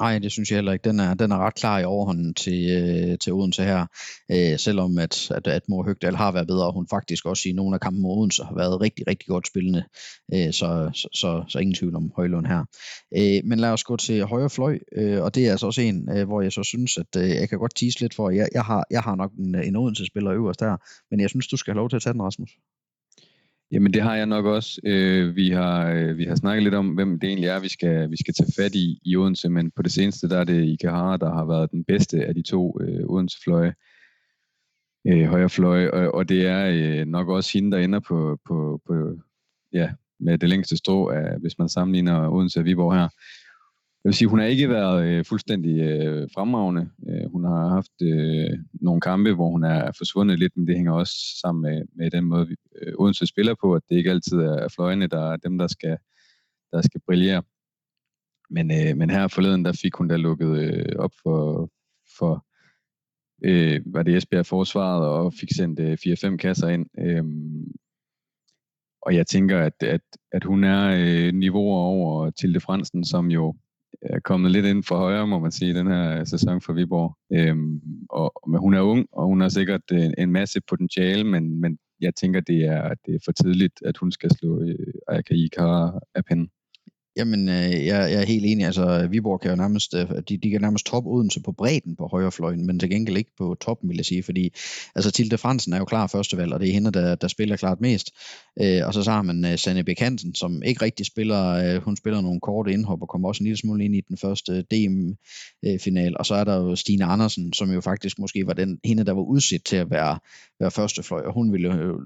Nej, 0.00 0.18
det 0.18 0.32
synes 0.32 0.50
jeg 0.50 0.56
heller 0.56 0.72
ikke. 0.72 0.88
Den 0.88 1.00
er, 1.00 1.14
den 1.14 1.32
er 1.32 1.38
ret 1.38 1.54
klar 1.54 1.78
i 1.78 1.84
overhånden 1.84 2.34
til, 2.34 2.60
øh, 2.70 3.18
til 3.18 3.32
Odense 3.32 3.62
her, 3.64 3.86
øh, 4.30 4.58
selvom 4.58 4.98
at, 4.98 5.30
at, 5.30 5.46
at 5.46 5.62
Mor 5.68 5.84
Høgdal 5.84 6.16
har 6.16 6.32
været 6.32 6.46
bedre, 6.46 6.66
og 6.66 6.72
hun 6.72 6.86
faktisk 6.90 7.26
også 7.26 7.48
i 7.48 7.52
nogle 7.52 7.74
af 7.74 7.80
kampene 7.80 8.02
mod 8.02 8.18
Odense 8.18 8.44
har 8.44 8.54
været 8.54 8.80
rigtig, 8.80 9.06
rigtig 9.06 9.28
godt 9.28 9.46
spillende, 9.46 9.84
øh, 10.34 10.52
så, 10.52 10.90
så, 10.94 11.08
så, 11.14 11.44
så 11.48 11.58
ingen 11.58 11.74
tvivl 11.74 11.96
om 11.96 12.12
Højlund 12.16 12.46
her. 12.46 12.64
Øh, 13.16 13.40
men 13.44 13.58
lad 13.58 13.70
os 13.70 13.84
gå 13.84 13.96
til 13.96 14.24
højre 14.24 14.50
fløj, 14.50 14.78
øh, 14.96 15.22
og 15.22 15.34
det 15.34 15.46
er 15.46 15.50
altså 15.50 15.66
også 15.66 15.82
en, 15.82 16.08
øh, 16.16 16.26
hvor 16.26 16.40
jeg 16.42 16.52
så 16.52 16.62
synes, 16.62 16.98
at 16.98 17.22
øh, 17.22 17.28
jeg 17.28 17.48
kan 17.48 17.58
godt 17.58 17.76
tease 17.76 18.00
lidt 18.00 18.14
for, 18.14 18.28
at 18.28 18.36
jeg, 18.36 18.48
jeg, 18.54 18.64
har, 18.64 18.84
jeg 18.90 19.02
har 19.02 19.14
nok 19.14 19.32
en, 19.38 19.54
øh, 19.54 19.66
en 19.66 19.76
Odense-spiller 19.76 20.32
øverst 20.32 20.60
der, 20.60 20.76
men 21.10 21.20
jeg 21.20 21.30
synes, 21.30 21.48
du 21.48 21.56
skal 21.56 21.72
have 21.72 21.80
lov 21.80 21.88
til 21.88 21.96
at 21.96 22.02
tage 22.02 22.12
den, 22.12 22.22
Rasmus. 22.22 22.50
Jamen 23.72 23.92
det 23.94 24.02
har 24.02 24.16
jeg 24.16 24.26
nok 24.26 24.44
også. 24.44 24.80
Øh, 24.84 25.36
vi, 25.36 25.50
har, 25.50 25.90
øh, 25.90 26.18
vi 26.18 26.24
har 26.24 26.34
snakket 26.34 26.62
lidt 26.62 26.74
om, 26.74 26.88
hvem 26.88 27.20
det 27.20 27.28
egentlig 27.28 27.48
er, 27.48 27.60
vi 27.60 27.68
skal, 27.68 28.10
vi 28.10 28.16
skal 28.16 28.34
tage 28.34 28.52
fat 28.56 28.74
i 28.74 29.00
i 29.04 29.16
Odense, 29.16 29.48
men 29.48 29.70
på 29.70 29.82
det 29.82 29.92
seneste 29.92 30.28
der 30.28 30.38
er 30.38 30.44
det 30.44 30.64
Ikehara, 30.64 31.16
der 31.16 31.34
har 31.34 31.44
været 31.44 31.70
den 31.70 31.84
bedste 31.84 32.24
af 32.24 32.34
de 32.34 32.42
to 32.42 32.78
øh, 32.80 33.04
Odense-fløje, 33.06 33.74
øh, 35.06 35.24
højrefløje, 35.24 35.90
og, 35.90 36.14
og 36.14 36.28
det 36.28 36.46
er 36.46 36.66
øh, 36.66 37.06
nok 37.06 37.28
også 37.28 37.50
hende, 37.54 37.76
der 37.76 37.82
ender 37.82 38.00
på, 38.00 38.38
på, 38.48 38.80
på 38.86 39.16
ja, 39.72 39.90
med 40.20 40.38
det 40.38 40.48
længste 40.48 40.76
strå, 40.76 41.08
af, 41.08 41.40
hvis 41.40 41.58
man 41.58 41.68
sammenligner 41.68 42.28
Odense 42.28 42.60
og 42.60 42.64
Viborg 42.64 42.94
her. 42.94 43.08
Jeg 44.04 44.08
vil 44.08 44.14
sige, 44.14 44.28
hun 44.28 44.38
har 44.38 44.46
ikke 44.46 44.68
været 44.68 45.04
øh, 45.06 45.24
fuldstændig 45.24 45.80
øh, 45.80 46.28
fremragende. 46.34 46.90
Øh, 47.08 47.30
hun 47.32 47.44
har 47.44 47.68
haft 47.68 48.02
øh, 48.02 48.58
nogle 48.72 49.00
kampe, 49.00 49.32
hvor 49.34 49.50
hun 49.50 49.64
er 49.64 49.92
forsvundet 49.98 50.38
lidt, 50.38 50.56
men 50.56 50.66
det 50.66 50.76
hænger 50.76 50.92
også 50.92 51.14
sammen 51.40 51.62
med, 51.62 51.82
med 51.92 52.10
den 52.10 52.24
måde, 52.24 52.48
vi, 52.48 52.56
øh, 52.82 52.92
Odense 52.98 53.26
spiller 53.26 53.54
på, 53.60 53.74
at 53.74 53.82
det 53.88 53.96
ikke 53.96 54.10
altid 54.10 54.38
er 54.38 54.68
fløjene, 54.68 55.06
der 55.06 55.32
er 55.32 55.36
dem, 55.36 55.58
der 55.58 55.66
skal, 55.66 55.96
der 56.72 56.82
skal 56.82 57.00
brillere. 57.06 57.42
Men, 58.50 58.70
øh, 58.70 58.96
men 58.96 59.10
her 59.10 59.28
forleden, 59.28 59.64
der 59.64 59.78
fik 59.82 59.94
hun 59.94 60.08
da 60.08 60.16
lukket 60.16 60.58
øh, 60.58 60.96
op 60.98 61.12
for, 61.22 61.70
for 62.18 62.46
øh, 63.44 63.80
var 63.86 64.02
det 64.02 64.16
Esbjerg 64.16 64.46
forsvaret, 64.46 65.08
og 65.08 65.34
fik 65.34 65.48
sendt 65.56 65.80
øh, 65.80 65.98
4-5 66.32 66.36
kasser 66.36 66.68
ind. 66.68 66.86
Øh, 66.98 67.24
og 69.02 69.14
jeg 69.14 69.26
tænker, 69.26 69.58
at, 69.58 69.82
at, 69.82 70.00
at 70.32 70.44
hun 70.44 70.64
er 70.64 70.90
øh, 71.00 71.34
niveauer 71.34 71.78
over 71.78 72.30
Tilde 72.30 72.60
Fransen, 72.60 73.04
som 73.04 73.30
jo 73.30 73.54
er 74.02 74.20
kommet 74.20 74.50
lidt 74.50 74.66
ind 74.66 74.84
for 74.84 74.96
højre, 74.96 75.26
må 75.26 75.38
man 75.38 75.52
sige, 75.52 75.74
den 75.74 75.86
her 75.86 76.20
øh, 76.20 76.26
sæson 76.26 76.60
for 76.60 76.72
Viborg. 76.72 77.16
Øhm, 77.32 77.80
og, 78.10 78.32
men 78.50 78.60
hun 78.60 78.74
er 78.74 78.80
ung, 78.80 79.06
og 79.12 79.26
hun 79.26 79.40
har 79.40 79.48
sikkert 79.48 79.82
øh, 79.92 80.04
en, 80.04 80.14
en 80.18 80.32
masse 80.32 80.60
potentiale, 80.68 81.24
men, 81.24 81.60
men 81.60 81.78
jeg 82.00 82.14
tænker, 82.14 82.40
det 82.40 82.64
er, 82.64 82.94
det 83.06 83.14
er 83.14 83.18
for 83.24 83.32
tidligt, 83.32 83.82
at 83.84 83.96
hun 83.96 84.12
skal 84.12 84.30
slå 84.30 84.62
øh, 84.62 84.94
Ayaka 85.08 85.34
Ikara 85.34 86.00
af 86.14 86.24
pinden. 86.24 86.50
Jamen, 87.20 87.48
øh, 87.48 87.86
jeg, 87.86 88.12
jeg 88.12 88.20
er 88.20 88.24
helt 88.24 88.44
enig. 88.46 88.66
Altså, 88.66 89.08
Viborg 89.10 89.40
kan 89.40 89.50
jo 89.50 89.56
nærmest, 89.56 89.94
øh, 89.94 90.10
de, 90.28 90.36
de 90.36 90.50
kan 90.50 90.60
nærmest 90.60 90.86
top 90.86 91.06
Odense 91.06 91.40
på 91.42 91.52
bredden 91.52 91.96
på 91.96 92.06
højrefløjen, 92.06 92.66
men 92.66 92.78
til 92.78 92.90
gengæld 92.90 93.16
ikke 93.16 93.36
på 93.38 93.56
toppen, 93.60 93.88
vil 93.88 93.96
jeg 93.96 94.04
sige, 94.04 94.22
fordi 94.22 94.52
altså, 94.94 95.10
Tilde 95.10 95.38
Fransen 95.38 95.72
er 95.72 95.78
jo 95.78 95.84
klar 95.84 96.06
førstevalg, 96.06 96.52
og 96.52 96.60
det 96.60 96.68
er 96.68 96.72
hende, 96.72 96.90
der, 96.92 97.14
der 97.14 97.28
spiller 97.28 97.56
klart 97.56 97.80
mest. 97.80 98.10
Øh, 98.60 98.86
og 98.86 98.94
så, 98.94 99.02
så 99.02 99.10
har 99.10 99.22
man 99.22 99.44
uh, 99.44 99.54
Sanne 99.56 99.84
Bekanten, 99.84 100.34
som 100.34 100.62
ikke 100.62 100.84
rigtig 100.84 101.06
spiller, 101.06 101.76
uh, 101.76 101.82
hun 101.82 101.96
spiller 101.96 102.20
nogle 102.20 102.40
korte 102.40 102.72
indhop 102.72 103.02
og 103.02 103.08
kommer 103.08 103.28
også 103.28 103.42
en 103.42 103.46
lille 103.46 103.56
smule 103.56 103.84
ind 103.84 103.96
i 103.96 104.00
den 104.08 104.16
første 104.16 104.62
DM-final. 104.62 106.12
Øh, 106.12 106.16
og 106.18 106.26
så 106.26 106.34
er 106.34 106.44
der 106.44 106.56
jo 106.56 106.76
Stine 106.76 107.04
Andersen, 107.04 107.52
som 107.52 107.70
jo 107.70 107.80
faktisk 107.80 108.18
måske 108.18 108.46
var 108.46 108.52
den, 108.52 108.78
hende, 108.84 109.04
der 109.04 109.12
var 109.12 109.22
udsat 109.22 109.62
til 109.62 109.76
at 109.76 109.90
være, 109.90 110.18
være 110.60 110.70
førstefløj, 110.70 111.20
og 111.20 111.34
hun 111.34 111.52
ville 111.52 111.68
jo, 111.68 112.00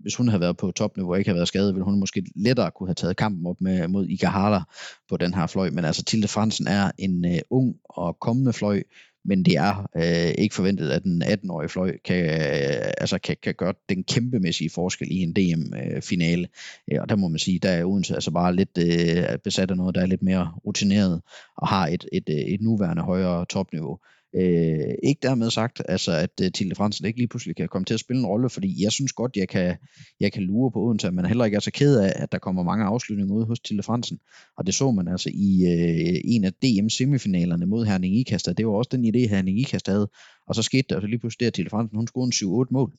hvis 0.00 0.14
hun 0.14 0.28
havde 0.28 0.40
været 0.40 0.56
på 0.56 0.70
topniveau 0.70 1.12
og 1.12 1.18
ikke 1.18 1.28
havde 1.28 1.36
været 1.36 1.48
skadet, 1.48 1.74
ville 1.74 1.84
hun 1.84 2.00
måske 2.00 2.24
lettere 2.36 2.70
kunne 2.70 2.88
have 2.88 2.94
taget 2.94 3.16
kampen 3.16 3.46
op 3.46 3.60
med, 3.60 3.88
mod 3.88 4.06
Ika 4.06 4.26
starter 4.52 4.64
på 5.08 5.16
den 5.16 5.34
her 5.34 5.46
fløj. 5.46 5.70
Men 5.70 5.84
altså 5.84 6.04
Tilde 6.04 6.28
Fransen 6.28 6.66
er 6.66 6.90
en 6.98 7.24
øh, 7.24 7.38
ung 7.50 7.76
og 7.84 8.18
kommende 8.20 8.52
fløj, 8.52 8.82
men 9.24 9.44
det 9.44 9.56
er 9.56 9.88
øh, 9.96 10.34
ikke 10.38 10.54
forventet, 10.54 10.90
at 10.90 11.04
en 11.04 11.22
18-årig 11.22 11.70
fløj 11.70 11.96
kan, 12.04 12.24
øh, 12.24 12.92
altså 12.98 13.18
kan, 13.18 13.36
kan 13.42 13.54
gøre 13.54 13.74
den 13.88 14.04
kæmpemæssige 14.04 14.70
forskel 14.70 15.08
i 15.10 15.16
en 15.16 15.32
DM-finale. 15.32 16.48
Øh, 16.88 16.96
øh, 16.96 17.02
og 17.02 17.08
der 17.08 17.16
må 17.16 17.28
man 17.28 17.38
sige, 17.38 17.58
der 17.58 17.70
er 17.70 17.84
Odense 17.84 18.14
altså 18.14 18.30
bare 18.30 18.56
lidt 18.56 18.78
øh, 18.78 19.38
besat 19.44 19.70
af 19.70 19.76
noget, 19.76 19.94
der 19.94 20.00
er 20.00 20.06
lidt 20.06 20.22
mere 20.22 20.52
rutineret 20.66 21.22
og 21.56 21.68
har 21.68 21.86
et, 21.86 22.04
et, 22.12 22.28
øh, 22.28 22.36
et 22.36 22.60
nuværende 22.60 23.02
højere 23.02 23.46
topniveau. 23.46 23.98
Øh, 24.34 24.94
ikke 25.02 25.18
dermed 25.22 25.50
sagt, 25.50 25.82
altså, 25.88 26.12
at 26.12 26.30
uh, 26.42 26.48
Tilde 26.54 26.74
Fransen 26.74 27.06
ikke 27.06 27.18
lige 27.18 27.28
pludselig 27.28 27.56
kan 27.56 27.68
komme 27.68 27.84
til 27.84 27.94
at 27.94 28.00
spille 28.00 28.20
en 28.20 28.26
rolle, 28.26 28.50
fordi 28.50 28.84
jeg 28.84 28.92
synes 28.92 29.12
godt, 29.12 29.36
jeg 29.36 29.48
kan, 29.48 29.76
jeg 30.20 30.32
kan 30.32 30.42
lure 30.42 30.70
på 30.70 30.80
Odense, 30.80 31.10
men 31.10 31.26
heller 31.26 31.44
ikke 31.44 31.56
er 31.56 31.60
så 31.60 31.70
ked 31.70 31.98
af, 31.98 32.12
at 32.16 32.32
der 32.32 32.38
kommer 32.38 32.62
mange 32.62 32.84
afslutninger 32.84 33.34
ud 33.34 33.46
hos 33.46 33.60
Tilde 33.60 33.82
Fransen. 33.82 34.18
Og 34.56 34.66
det 34.66 34.74
så 34.74 34.90
man 34.90 35.08
altså 35.08 35.30
i 35.34 35.62
uh, 35.66 36.34
en 36.34 36.44
af 36.44 36.52
DM-semifinalerne 36.52 37.66
mod 37.66 37.86
Herning 37.86 38.16
Ikast, 38.16 38.48
det 38.56 38.66
var 38.66 38.72
også 38.72 38.90
den 38.92 39.04
idé, 39.04 39.28
Herning 39.28 39.58
Ikast 39.58 39.86
havde. 39.86 40.10
Og 40.46 40.54
så 40.54 40.62
skete 40.62 40.86
der 40.90 41.00
så 41.00 41.06
lige 41.06 41.18
pludselig, 41.18 41.46
at 41.46 41.54
Tilde 41.54 41.70
Fransen, 41.70 41.96
hun 41.96 42.06
scorede 42.06 42.26
en 42.26 42.66
7-8 42.66 42.68
mål 42.70 42.92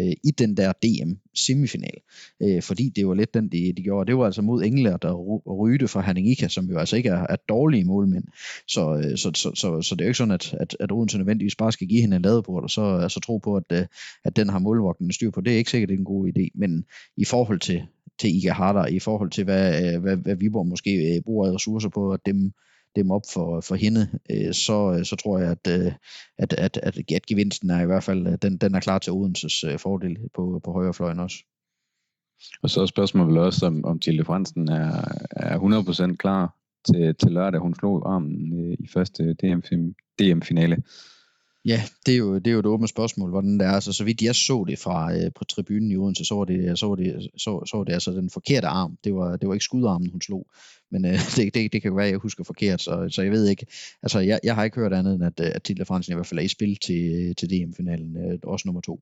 øh, 0.00 0.12
i 0.24 0.30
den 0.38 0.56
der 0.56 0.72
DM-semifinal. 0.72 2.00
Øh, 2.42 2.62
fordi 2.62 2.88
det 2.96 3.06
var 3.06 3.14
lidt 3.14 3.34
den, 3.34 3.48
de, 3.48 3.72
de 3.76 3.82
gjorde. 3.82 4.06
Det 4.10 4.18
var 4.18 4.26
altså 4.26 4.42
mod 4.42 4.62
Engler, 4.62 4.96
der 4.96 5.12
rygte 5.46 5.88
for 5.88 6.00
Herning 6.00 6.30
Ika, 6.30 6.48
som 6.48 6.66
jo 6.66 6.78
altså 6.78 6.96
ikke 6.96 7.08
er, 7.08 7.26
er 7.28 7.36
dårlige 7.48 7.84
målmænd. 7.84 8.24
Så, 8.68 8.96
øh, 8.96 9.16
så, 9.18 9.30
så, 9.34 9.50
så, 9.54 9.82
så 9.82 9.94
det 9.94 10.00
er 10.00 10.04
jo 10.04 10.08
ikke 10.08 10.18
sådan, 10.18 10.34
at, 10.34 10.54
at, 10.60 10.76
at 10.80 10.92
Odense 10.92 11.18
nødvendigvis 11.18 11.56
bare 11.56 11.72
skal 11.72 11.86
give 11.86 12.00
hende 12.00 12.16
en 12.16 12.22
ladebord, 12.22 12.62
og 12.62 12.70
så 12.70 12.82
altså, 12.82 13.20
tro 13.20 13.38
på, 13.38 13.56
at, 13.56 13.64
øh, 13.72 13.86
at 14.24 14.36
den 14.36 14.48
har 14.48 14.58
målvogten 14.58 15.12
styr 15.12 15.30
på. 15.30 15.40
Det 15.40 15.52
er 15.52 15.56
ikke 15.56 15.70
sikkert, 15.70 15.88
det 15.88 15.94
er 15.94 15.98
en 15.98 16.04
god 16.04 16.28
idé. 16.28 16.48
Men 16.54 16.84
i 17.16 17.24
forhold 17.24 17.60
til, 17.60 17.82
til 18.20 18.36
Ika 18.36 18.52
Harder, 18.52 18.86
i 18.86 18.98
forhold 18.98 19.30
til, 19.30 19.44
hvad, 19.44 19.94
øh, 19.94 20.00
hvad, 20.00 20.16
hvad 20.16 20.36
Viborg 20.36 20.66
måske 20.66 21.16
øh, 21.16 21.22
bruger 21.22 21.54
ressourcer 21.54 21.88
på 21.88 22.12
at 22.12 22.20
dem 22.26 22.52
dem 22.96 23.10
op 23.10 23.22
for, 23.32 23.60
for 23.60 23.74
hende, 23.74 24.08
øh, 24.30 24.54
så, 24.54 24.94
øh, 24.98 25.04
så 25.04 25.16
tror 25.16 25.38
jeg, 25.38 25.50
at, 25.50 25.80
øh, 25.80 25.92
at, 26.38 26.52
at, 26.52 26.76
at, 26.82 26.98
at 27.12 27.26
gevinsten 27.26 27.70
er 27.70 27.80
i 27.80 27.86
hvert 27.86 28.04
fald, 28.04 28.26
øh, 28.26 28.38
den, 28.42 28.56
den 28.56 28.74
er 28.74 28.80
klar 28.80 28.98
til 28.98 29.12
Odenses 29.12 29.64
øh, 29.64 29.78
fordel 29.78 30.18
på, 30.34 30.60
på 30.64 30.72
højrefløjen 30.72 31.20
også. 31.20 31.36
Og 32.62 32.70
så 32.70 32.80
er 32.80 32.86
spørgsmålet 32.86 33.28
vel 33.28 33.38
også, 33.38 33.66
om, 33.66 33.84
om 33.84 33.98
Tilde 33.98 34.24
Fransen 34.24 34.68
er, 34.68 35.04
er 35.30 35.58
100% 36.12 36.16
klar 36.16 36.56
til, 36.84 37.14
til 37.14 37.32
lørdag. 37.32 37.60
Hun 37.60 37.74
slog 37.74 38.14
armen 38.14 38.52
i 38.78 38.88
første 38.88 39.34
DM-finale. 40.20 40.82
Ja, 41.64 41.82
det 42.06 42.14
er, 42.14 42.18
jo, 42.18 42.34
det 42.34 42.46
er 42.46 42.52
jo 42.52 42.58
et 42.58 42.66
åbent 42.66 42.90
spørgsmål, 42.90 43.30
hvordan 43.30 43.58
det 43.58 43.66
er. 43.66 43.70
Altså, 43.70 43.92
så 43.92 44.04
vidt 44.04 44.22
jeg 44.22 44.34
så 44.34 44.64
det 44.68 44.78
fra 44.78 45.14
øh, 45.14 45.32
på 45.34 45.44
tribunen 45.44 45.90
i 45.90 45.96
Odense, 45.96 46.24
så 46.24 46.34
var 46.34 46.44
det, 46.44 46.78
så 46.78 46.88
var 46.88 46.94
det, 46.94 47.30
så, 47.36 47.64
så 47.66 47.76
var 47.76 47.84
det 47.84 47.92
altså 47.92 48.10
den 48.12 48.30
forkerte 48.30 48.66
arm. 48.66 48.98
Det 49.04 49.14
var, 49.14 49.36
det 49.36 49.48
var 49.48 49.54
ikke 49.54 49.64
skudarmen, 49.64 50.10
hun 50.10 50.20
slog. 50.20 50.46
Men 50.90 51.04
øh, 51.04 51.12
det, 51.36 51.54
det, 51.54 51.72
det 51.72 51.82
kan 51.82 51.88
jo 51.88 51.94
være, 51.94 52.06
at 52.06 52.10
jeg 52.10 52.18
husker 52.18 52.44
forkert, 52.44 52.82
så, 52.82 53.08
så 53.08 53.22
jeg 53.22 53.32
ved 53.32 53.48
ikke. 53.48 53.66
Altså, 54.02 54.18
jeg, 54.18 54.40
jeg 54.44 54.54
har 54.54 54.64
ikke 54.64 54.76
hørt 54.80 54.92
andet 54.92 55.14
end, 55.14 55.24
at, 55.24 55.40
øh, 55.40 55.52
at 55.54 55.62
Tilde 55.62 55.84
Fransen 55.84 56.12
i 56.12 56.14
hvert 56.14 56.26
fald 56.26 56.40
er 56.40 56.44
i 56.44 56.48
spil 56.48 56.76
til, 56.76 57.34
til 57.36 57.50
DM-finalen. 57.50 58.16
Øh, 58.16 58.38
også 58.42 58.68
nummer 58.68 58.80
to. 58.80 59.00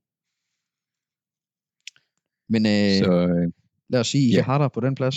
Men 2.48 2.66
øh, 2.66 3.04
så, 3.04 3.12
øh, 3.12 3.52
lad 3.88 4.00
os 4.00 4.08
sige, 4.08 4.32
ja. 4.32 4.38
I 4.38 4.42
har 4.42 4.58
der 4.58 4.68
på 4.68 4.80
den 4.80 4.94
plads. 4.94 5.16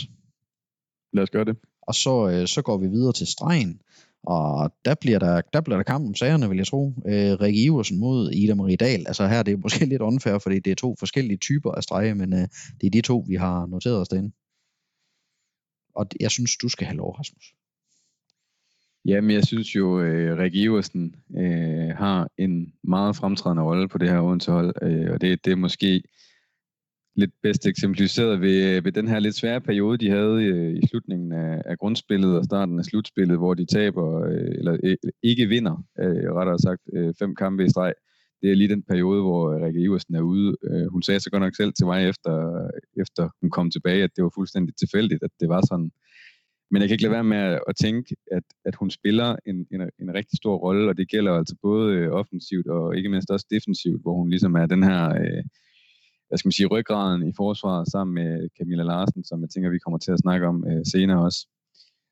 Lad 1.14 1.24
os 1.24 1.30
gøre 1.30 1.46
det. 1.46 1.58
Og 1.82 1.96
så, 1.96 2.30
øh, 2.30 2.48
så 2.48 2.62
går 2.62 2.78
vi 2.78 2.88
videre 2.88 3.14
til 3.14 3.28
stregen. 3.28 3.82
Og 4.24 4.74
der 4.86 4.96
bliver 4.96 5.20
der, 5.20 5.42
der, 5.54 5.62
bliver 5.62 5.78
der 5.78 5.84
kamp 5.84 6.08
om 6.08 6.16
sagerne, 6.16 6.50
vil 6.50 6.58
jeg 6.58 6.68
tro. 6.68 6.88
Øh, 6.88 7.40
Rikke 7.42 7.64
Iversen 7.64 8.00
mod 8.00 8.32
Ida 8.32 8.56
Marie 8.56 8.76
Dahl. 8.76 9.08
Altså 9.08 9.28
her 9.28 9.44
det 9.44 9.54
er 9.54 9.58
måske 9.58 9.86
lidt 9.94 10.02
unfair, 10.02 10.40
fordi 10.40 10.60
det 10.60 10.72
er 10.72 10.76
to 10.76 10.96
forskellige 11.00 11.38
typer 11.38 11.72
af 11.72 11.84
strege, 11.84 12.16
men 12.16 12.34
øh, 12.34 12.48
det 12.82 12.88
er 12.88 12.92
de 12.92 13.02
to, 13.02 13.26
vi 13.28 13.36
har 13.36 13.66
noteret 13.66 14.02
os 14.02 14.08
derinde. 14.08 14.32
Og 15.96 16.06
jeg 16.20 16.32
synes, 16.32 16.58
du 16.58 16.70
skal 16.70 16.88
have 16.88 16.98
lov, 16.98 17.12
Rasmus. 17.12 17.54
Jamen, 19.06 19.32
jeg 19.32 19.44
synes 19.44 19.76
jo, 19.76 20.02
øh, 20.02 20.38
Rikke 20.38 20.60
Iversen 20.60 21.16
øh, 21.38 21.90
har 21.98 22.28
en 22.38 22.74
meget 22.84 23.16
fremtrædende 23.16 23.64
rolle 23.64 23.88
på 23.88 23.98
det 23.98 24.10
her 24.10 24.20
Odense 24.20 24.52
hold, 24.52 24.74
øh, 24.82 25.12
og 25.14 25.22
det, 25.22 25.46
det 25.46 25.52
er 25.52 25.56
måske 25.56 26.04
lidt 27.16 27.32
bedst 27.44 27.68
eksemplificeret 27.68 28.42
ved, 28.42 28.78
øh, 28.78 28.86
ved 28.86 28.92
den 28.92 29.08
her 29.08 29.20
lidt 29.20 29.36
svære 29.36 29.62
periode, 29.62 29.98
de 29.98 30.10
havde 30.10 30.44
i, 30.46 30.78
i 30.78 30.88
slutningen 30.88 31.32
af, 31.32 31.62
af 31.66 31.78
grundspillet 31.78 32.38
og 32.38 32.46
starten 32.46 32.80
af 32.80 32.86
slutspillet, 32.86 33.38
hvor 33.38 33.54
de 33.54 33.66
taber, 33.66 34.26
øh, 34.28 34.52
eller 34.60 34.78
øh, 34.84 34.98
ikke 35.24 35.46
vinder, 35.46 35.84
øh, 36.00 36.34
rettere 36.38 36.60
sagt, 36.60 36.82
øh, 36.94 37.14
fem 37.20 37.36
kampe 37.36 37.66
i 37.66 37.70
streg. 37.70 37.94
Det 38.42 38.52
er 38.52 38.56
lige 38.56 38.70
den 38.70 38.84
periode, 38.84 39.22
hvor 39.22 39.54
øh, 39.54 39.62
Rikke 39.62 39.80
Iversen 39.80 40.16
er 40.16 40.22
ude. 40.22 40.56
Øh, 40.64 40.88
hun 40.88 41.02
sagde 41.02 41.20
så 41.20 41.30
godt 41.32 41.44
nok 41.44 41.56
selv 41.56 41.74
til 41.74 41.86
mig, 41.86 42.10
efter, 42.10 42.68
efter 43.02 43.30
hun 43.42 43.50
kom 43.50 43.72
tilbage, 43.72 44.04
at 44.04 44.12
det 44.16 44.24
var 44.24 44.32
fuldstændig 44.36 44.76
tilfældigt, 44.76 45.24
at 45.24 45.32
det 45.40 45.50
var 45.50 45.62
sådan. 45.70 45.92
Men 46.72 46.82
jeg 46.82 46.88
kan 46.90 46.94
ikke 46.94 47.04
lade 47.04 47.14
være 47.14 47.24
med 47.24 47.60
at, 47.70 47.76
tænke, 47.76 48.16
at, 48.32 48.44
at 48.66 48.76
hun 48.76 48.90
spiller 48.90 49.36
en, 49.46 49.68
en, 49.74 49.82
en 50.02 50.14
rigtig 50.14 50.38
stor 50.38 50.56
rolle, 50.58 50.90
og 50.90 50.98
det 50.98 51.10
gælder 51.10 51.34
altså 51.34 51.56
både 51.62 52.10
offensivt 52.10 52.68
og 52.68 52.98
ikke 52.98 53.10
mindst 53.10 53.32
også 53.32 53.46
defensivt, 53.50 54.02
hvor 54.02 54.14
hun 54.14 54.30
ligesom 54.30 54.56
er 54.56 54.66
den 54.66 54.84
her... 54.84 55.10
Øh, 55.10 55.44
hvad 56.32 56.38
skal 56.38 56.48
man 56.48 56.52
sige, 56.52 56.68
ryggraden 56.68 57.28
i 57.28 57.34
forsvaret 57.38 57.92
sammen 57.92 58.14
med 58.14 58.50
Camilla 58.58 58.84
Larsen, 58.84 59.24
som 59.24 59.42
jeg 59.42 59.50
tænker, 59.50 59.70
vi 59.70 59.80
kommer 59.80 59.98
til 59.98 60.12
at 60.12 60.20
snakke 60.20 60.48
om 60.48 60.66
øh, 60.68 60.86
senere 60.86 61.24
også. 61.26 61.48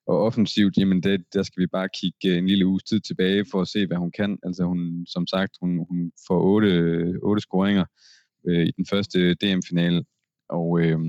Og 0.07 0.17
offensivt, 0.23 0.77
jamen 0.77 1.03
det, 1.03 1.23
der 1.33 1.43
skal 1.43 1.61
vi 1.61 1.67
bare 1.67 1.89
kigge 1.89 2.29
øh, 2.29 2.37
en 2.37 2.47
lille 2.47 2.65
uges 2.65 2.83
tid 2.83 2.99
tilbage 2.99 3.45
for 3.51 3.61
at 3.61 3.67
se, 3.67 3.87
hvad 3.87 3.97
hun 3.97 4.11
kan. 4.11 4.39
Altså 4.43 4.63
hun, 4.63 5.05
som 5.07 5.27
sagt, 5.27 5.57
hun, 5.61 5.85
hun 5.89 6.11
får 6.27 6.41
otte, 6.41 6.69
otte 7.23 7.41
scoringer 7.41 7.85
øh, 8.47 8.67
i 8.67 8.71
den 8.71 8.85
første 8.85 9.33
DM-finale, 9.33 10.05
og, 10.49 10.79
øh, 10.81 10.99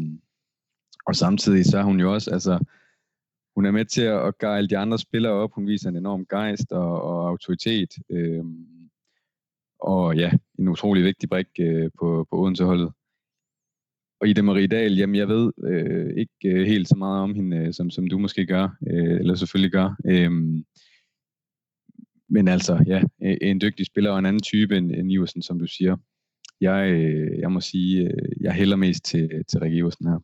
og 1.07 1.17
samtidig 1.17 1.65
så 1.65 1.79
er 1.79 1.83
hun 1.83 2.01
jo 2.01 2.13
også, 2.13 2.31
altså 2.31 2.59
hun 3.55 3.67
er 3.67 3.71
med 3.71 3.85
til 3.85 4.03
at 4.03 4.39
gejle 4.39 4.69
de 4.69 4.79
andre 4.79 4.99
spillere 4.99 5.33
op. 5.33 5.51
Hun 5.55 5.67
viser 5.67 5.89
en 5.89 5.97
enorm 5.97 6.27
gejst 6.27 6.73
og, 6.73 7.03
og 7.03 7.29
autoritet. 7.29 7.91
Øh, 8.11 8.45
og 9.81 10.17
ja, 10.17 10.31
en 10.59 10.69
utrolig 10.69 11.05
vigtig 11.05 11.29
brik 11.29 11.47
øh, 11.61 11.91
på, 11.99 12.27
på 12.31 12.43
Odense-holdet 12.43 12.93
og 14.21 14.29
Ida 14.29 14.43
Marie 14.43 14.67
Dahl, 14.67 14.97
jamen 14.97 15.17
jeg 15.17 15.29
ved 15.29 15.53
øh, 15.65 16.17
ikke 16.17 16.61
øh, 16.61 16.67
helt 16.67 16.89
så 16.89 16.97
meget 16.97 17.23
om 17.23 17.35
hende, 17.35 17.57
øh, 17.57 17.73
som, 17.73 17.91
som 17.91 18.07
du 18.07 18.19
måske 18.19 18.47
gør, 18.47 18.69
øh, 18.91 19.21
eller 19.21 19.35
selvfølgelig 19.35 19.73
gør. 19.73 19.97
Øh, 20.07 20.31
men 22.29 22.49
altså, 22.49 22.85
ja, 22.87 23.03
en 23.43 23.61
dygtig 23.61 23.87
spiller 23.87 24.11
og 24.11 24.19
en 24.19 24.27
anden 24.27 24.43
type 24.43 24.77
end, 24.77 24.93
end 24.93 25.13
Iversen, 25.13 25.43
som 25.43 25.59
du 25.59 25.67
siger. 25.67 25.97
Jeg, 26.61 26.91
øh, 26.91 27.39
jeg 27.39 27.53
må 27.53 27.61
sige, 27.61 28.05
øh, 28.05 28.33
jeg 28.41 28.53
hælder 28.53 28.77
mest 28.77 29.05
til, 29.05 29.31
til 29.49 29.61
Rikke 29.61 29.77
Iversen 29.77 30.07
her. 30.07 30.19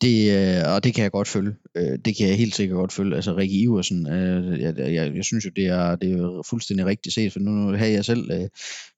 Det, 0.00 0.32
øh, 0.36 0.74
og 0.74 0.84
det 0.84 0.94
kan 0.94 1.02
jeg 1.02 1.12
godt 1.12 1.28
følge. 1.28 1.54
Øh, 1.76 1.98
det 2.04 2.16
kan 2.16 2.28
jeg 2.28 2.36
helt 2.36 2.54
sikkert 2.54 2.76
godt 2.76 2.92
følge. 2.92 3.16
Altså 3.16 3.36
Rikke 3.36 3.58
Iversen, 3.58 4.06
øh, 4.06 4.60
jeg, 4.60 4.78
jeg, 4.78 5.14
jeg 5.16 5.24
synes 5.24 5.44
jo, 5.44 5.50
det 5.56 5.66
er, 5.66 5.96
det 5.96 6.12
er 6.12 6.42
fuldstændig 6.50 6.86
rigtigt 6.86 7.14
set, 7.14 7.32
for 7.32 7.40
nu 7.40 7.76
havde 7.76 7.92
jeg 7.92 8.04
selv 8.04 8.30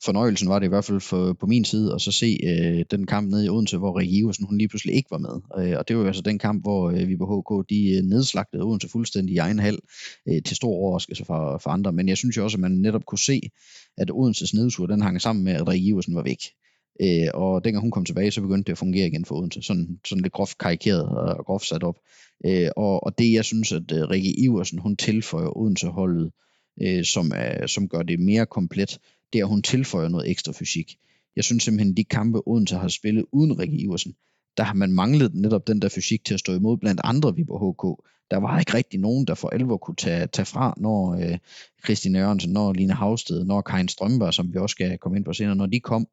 fornøjelsen, 0.04 0.48
var 0.48 0.58
det 0.58 0.66
i 0.66 0.68
hvert 0.68 0.84
fald 0.84 1.00
for, 1.00 1.32
på 1.32 1.46
min 1.46 1.64
side, 1.64 1.94
at 1.94 2.00
så 2.00 2.12
se 2.12 2.38
den 2.90 3.06
kamp 3.06 3.30
nede 3.30 3.46
i 3.46 3.48
Odense, 3.48 3.76
hvor 3.78 3.98
Rikke 3.98 4.14
Iversen, 4.16 4.46
hun 4.46 4.58
lige 4.58 4.68
pludselig 4.68 4.94
ikke 4.94 5.10
var 5.10 5.18
med. 5.18 5.74
og 5.76 5.88
det 5.88 5.96
var 5.96 6.02
jo 6.02 6.06
altså 6.06 6.22
den 6.22 6.38
kamp, 6.38 6.62
hvor 6.62 6.90
vi 7.06 7.16
på 7.16 7.26
HK, 7.26 7.70
de 7.70 8.08
nedslagtede 8.08 8.62
Odense 8.62 8.88
fuldstændig 8.88 9.34
i 9.34 9.38
egen 9.38 9.58
hal, 9.58 9.78
til 10.44 10.56
stor 10.56 10.70
overraskelse 10.70 11.24
for, 11.24 11.60
for 11.62 11.70
andre. 11.70 11.92
Men 11.92 12.08
jeg 12.08 12.16
synes 12.16 12.36
jo 12.36 12.44
også, 12.44 12.56
at 12.56 12.60
man 12.60 12.72
netop 12.72 13.06
kunne 13.06 13.18
se, 13.18 13.40
at 13.98 14.10
Odenses 14.10 14.54
nedtur, 14.54 14.86
den 14.86 15.02
hang 15.02 15.20
sammen 15.20 15.44
med, 15.44 15.52
at 15.52 15.68
Rikke 15.68 15.86
Iversen 15.86 16.14
var 16.14 16.22
væk. 16.22 16.40
Øh, 17.00 17.28
og 17.34 17.64
dengang 17.64 17.82
hun 17.82 17.90
kom 17.90 18.04
tilbage, 18.04 18.30
så 18.30 18.40
begyndte 18.40 18.66
det 18.66 18.72
at 18.72 18.78
fungere 18.78 19.06
igen 19.06 19.24
for 19.24 19.34
Odense. 19.34 19.62
Sådan, 19.62 20.00
sådan 20.04 20.22
lidt 20.22 20.32
groft 20.32 20.58
karikeret 20.58 21.08
og 21.08 21.44
groft 21.46 21.66
sat 21.66 21.82
op. 21.82 21.96
Øh, 22.46 22.68
og, 22.76 23.04
og 23.04 23.18
det 23.18 23.32
jeg 23.32 23.44
synes, 23.44 23.72
at 23.72 23.92
uh, 23.92 23.98
Rikke 23.98 24.40
Iversen, 24.40 24.78
hun 24.78 24.96
tilføjer 24.96 25.56
Odense-holdet, 25.56 26.32
øh, 26.82 27.04
som, 27.04 27.32
er, 27.34 27.66
som 27.66 27.88
gør 27.88 28.02
det 28.02 28.20
mere 28.20 28.46
komplet, 28.46 28.98
det 29.32 29.38
er, 29.38 29.44
at 29.44 29.48
hun 29.48 29.62
tilføjer 29.62 30.08
noget 30.08 30.30
ekstra 30.30 30.52
fysik. 30.52 30.96
Jeg 31.36 31.44
synes 31.44 31.62
simpelthen, 31.62 31.96
de 31.96 32.04
kampe 32.04 32.48
Odense 32.48 32.76
har 32.76 32.88
spillet 32.88 33.24
uden 33.32 33.58
Rikke 33.58 33.76
Iversen, 33.76 34.14
der 34.56 34.62
har 34.62 34.74
man 34.74 34.92
manglet 34.92 35.34
netop 35.34 35.66
den 35.66 35.82
der 35.82 35.88
fysik 35.88 36.24
til 36.24 36.34
at 36.34 36.40
stå 36.40 36.54
imod 36.54 36.76
blandt 36.76 37.00
andre 37.04 37.34
Viborg 37.34 37.72
HK. 37.72 38.04
Der 38.30 38.36
var 38.36 38.58
ikke 38.58 38.74
rigtig 38.74 39.00
nogen, 39.00 39.26
der 39.26 39.34
for 39.34 39.48
alvor 39.48 39.76
kunne 39.76 39.96
tage, 39.96 40.26
tage 40.26 40.46
fra, 40.46 40.74
når 40.76 41.14
øh, 41.14 41.38
Christine 41.84 42.18
Jørgensen, 42.18 42.52
når 42.52 42.72
Line 42.72 42.92
Havsted, 42.92 43.44
når 43.44 43.60
Karin 43.60 43.88
Strømberg, 43.88 44.34
som 44.34 44.52
vi 44.52 44.58
også 44.58 44.72
skal 44.72 44.98
komme 44.98 45.18
ind 45.18 45.24
på 45.24 45.32
senere, 45.32 45.56
når 45.56 45.66
de 45.66 45.80
kom, 45.80 46.06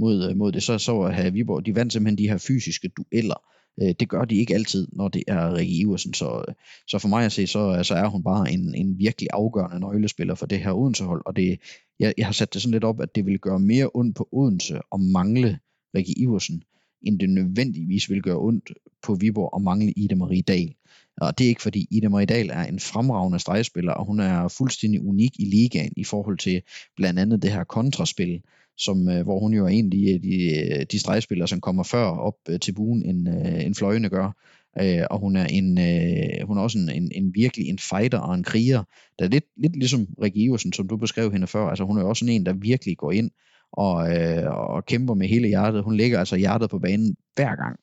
mod, 0.00 0.30
øh, 0.30 0.36
mod 0.36 0.52
det, 0.52 0.62
så, 0.62 0.78
så 0.78 1.02
have 1.02 1.32
Viborg, 1.32 1.66
de 1.66 1.74
vandt 1.74 1.92
simpelthen 1.92 2.18
de 2.18 2.28
her 2.28 2.38
fysiske 2.38 2.88
dueller. 2.88 3.42
Øh, 3.82 3.94
det 4.00 4.08
gør 4.08 4.24
de 4.24 4.36
ikke 4.36 4.54
altid, 4.54 4.88
når 4.92 5.08
det 5.08 5.22
er 5.28 5.54
Rikke 5.54 5.74
Iversen, 5.74 6.14
så, 6.14 6.44
øh, 6.48 6.54
så 6.88 6.98
for 6.98 7.08
mig 7.08 7.24
at 7.24 7.32
se, 7.32 7.46
så, 7.46 7.80
så 7.82 7.94
er 7.94 8.06
hun 8.06 8.22
bare 8.22 8.52
en, 8.52 8.74
en 8.74 8.98
virkelig 8.98 9.28
afgørende 9.32 9.80
nøglespiller 9.80 10.34
for 10.34 10.46
det 10.46 10.58
her 10.58 10.72
Odense-hold, 10.72 11.22
og 11.26 11.36
det, 11.36 11.60
jeg, 11.98 12.14
jeg 12.18 12.26
har 12.26 12.32
sat 12.32 12.54
det 12.54 12.62
sådan 12.62 12.72
lidt 12.72 12.84
op, 12.84 13.00
at 13.00 13.14
det 13.14 13.26
vil 13.26 13.38
gøre 13.38 13.60
mere 13.60 13.90
ondt 13.94 14.16
på 14.16 14.28
Odense 14.32 14.80
at 14.94 15.00
mangle 15.00 15.58
Rikke 15.94 16.18
Iversen, 16.18 16.62
end 17.02 17.20
det 17.20 17.30
nødvendigvis 17.30 18.10
vil 18.10 18.22
gøre 18.22 18.38
ondt 18.38 18.72
på 19.02 19.14
Viborg 19.14 19.50
at 19.56 19.62
mangle 19.62 19.92
Ida 19.96 20.14
Marie 20.14 20.42
Dahl. 20.42 20.74
Og 21.20 21.38
det 21.38 21.44
er 21.44 21.48
ikke 21.48 21.62
fordi 21.62 21.86
Ida 21.90 22.08
Maridal 22.08 22.50
er 22.50 22.64
en 22.64 22.80
fremragende 22.80 23.38
stregspiller, 23.38 23.92
og 23.92 24.06
hun 24.06 24.20
er 24.20 24.48
fuldstændig 24.48 25.06
unik 25.06 25.40
i 25.40 25.44
ligaen 25.44 25.92
i 25.96 26.04
forhold 26.04 26.38
til 26.38 26.62
blandt 26.96 27.20
andet 27.20 27.42
det 27.42 27.52
her 27.52 27.64
kontraspil, 27.64 28.42
som, 28.78 29.08
øh, 29.08 29.22
hvor 29.22 29.40
hun 29.40 29.54
jo 29.54 29.64
er 29.64 29.68
en 29.68 29.84
af 29.84 29.90
de, 29.90 30.14
øh, 30.14 30.22
de, 30.22 30.78
øh, 30.78 30.86
de 30.92 30.98
stregspillere, 30.98 31.48
som 31.48 31.60
kommer 31.60 31.82
før 31.82 32.04
op 32.04 32.34
til 32.60 32.72
buen, 32.72 33.02
end, 33.02 33.28
end 33.66 33.74
fløjene 33.74 34.08
gør. 34.08 34.32
Øh, 34.80 35.02
og 35.10 35.18
hun 35.18 35.36
er, 35.36 35.46
en, 35.46 35.78
øh, 35.78 36.46
hun 36.46 36.58
er 36.58 36.62
også 36.62 36.78
en, 36.78 36.88
en, 37.02 37.10
en 37.14 37.34
virkelig 37.34 37.68
en 37.68 37.78
fighter 37.78 38.18
og 38.18 38.34
en 38.34 38.44
kriger, 38.44 38.84
der 39.18 39.24
er 39.24 39.28
lidt, 39.28 39.44
lidt 39.56 39.76
ligesom 39.76 40.06
Rikke 40.22 40.40
Iversen, 40.40 40.72
som 40.72 40.88
du 40.88 40.96
beskrev 40.96 41.32
hende 41.32 41.46
før. 41.46 41.66
Altså 41.66 41.84
hun 41.84 41.98
er 41.98 42.02
også 42.02 42.26
en, 42.28 42.46
der 42.46 42.52
virkelig 42.52 42.96
går 42.96 43.12
ind 43.12 43.30
og, 43.72 44.16
øh, 44.16 44.50
og 44.50 44.86
kæmper 44.86 45.14
med 45.14 45.28
hele 45.28 45.48
hjertet. 45.48 45.84
Hun 45.84 45.96
lægger 45.96 46.18
altså 46.18 46.36
hjertet 46.36 46.70
på 46.70 46.78
banen 46.78 47.16
hver 47.36 47.56
gang. 47.56 47.80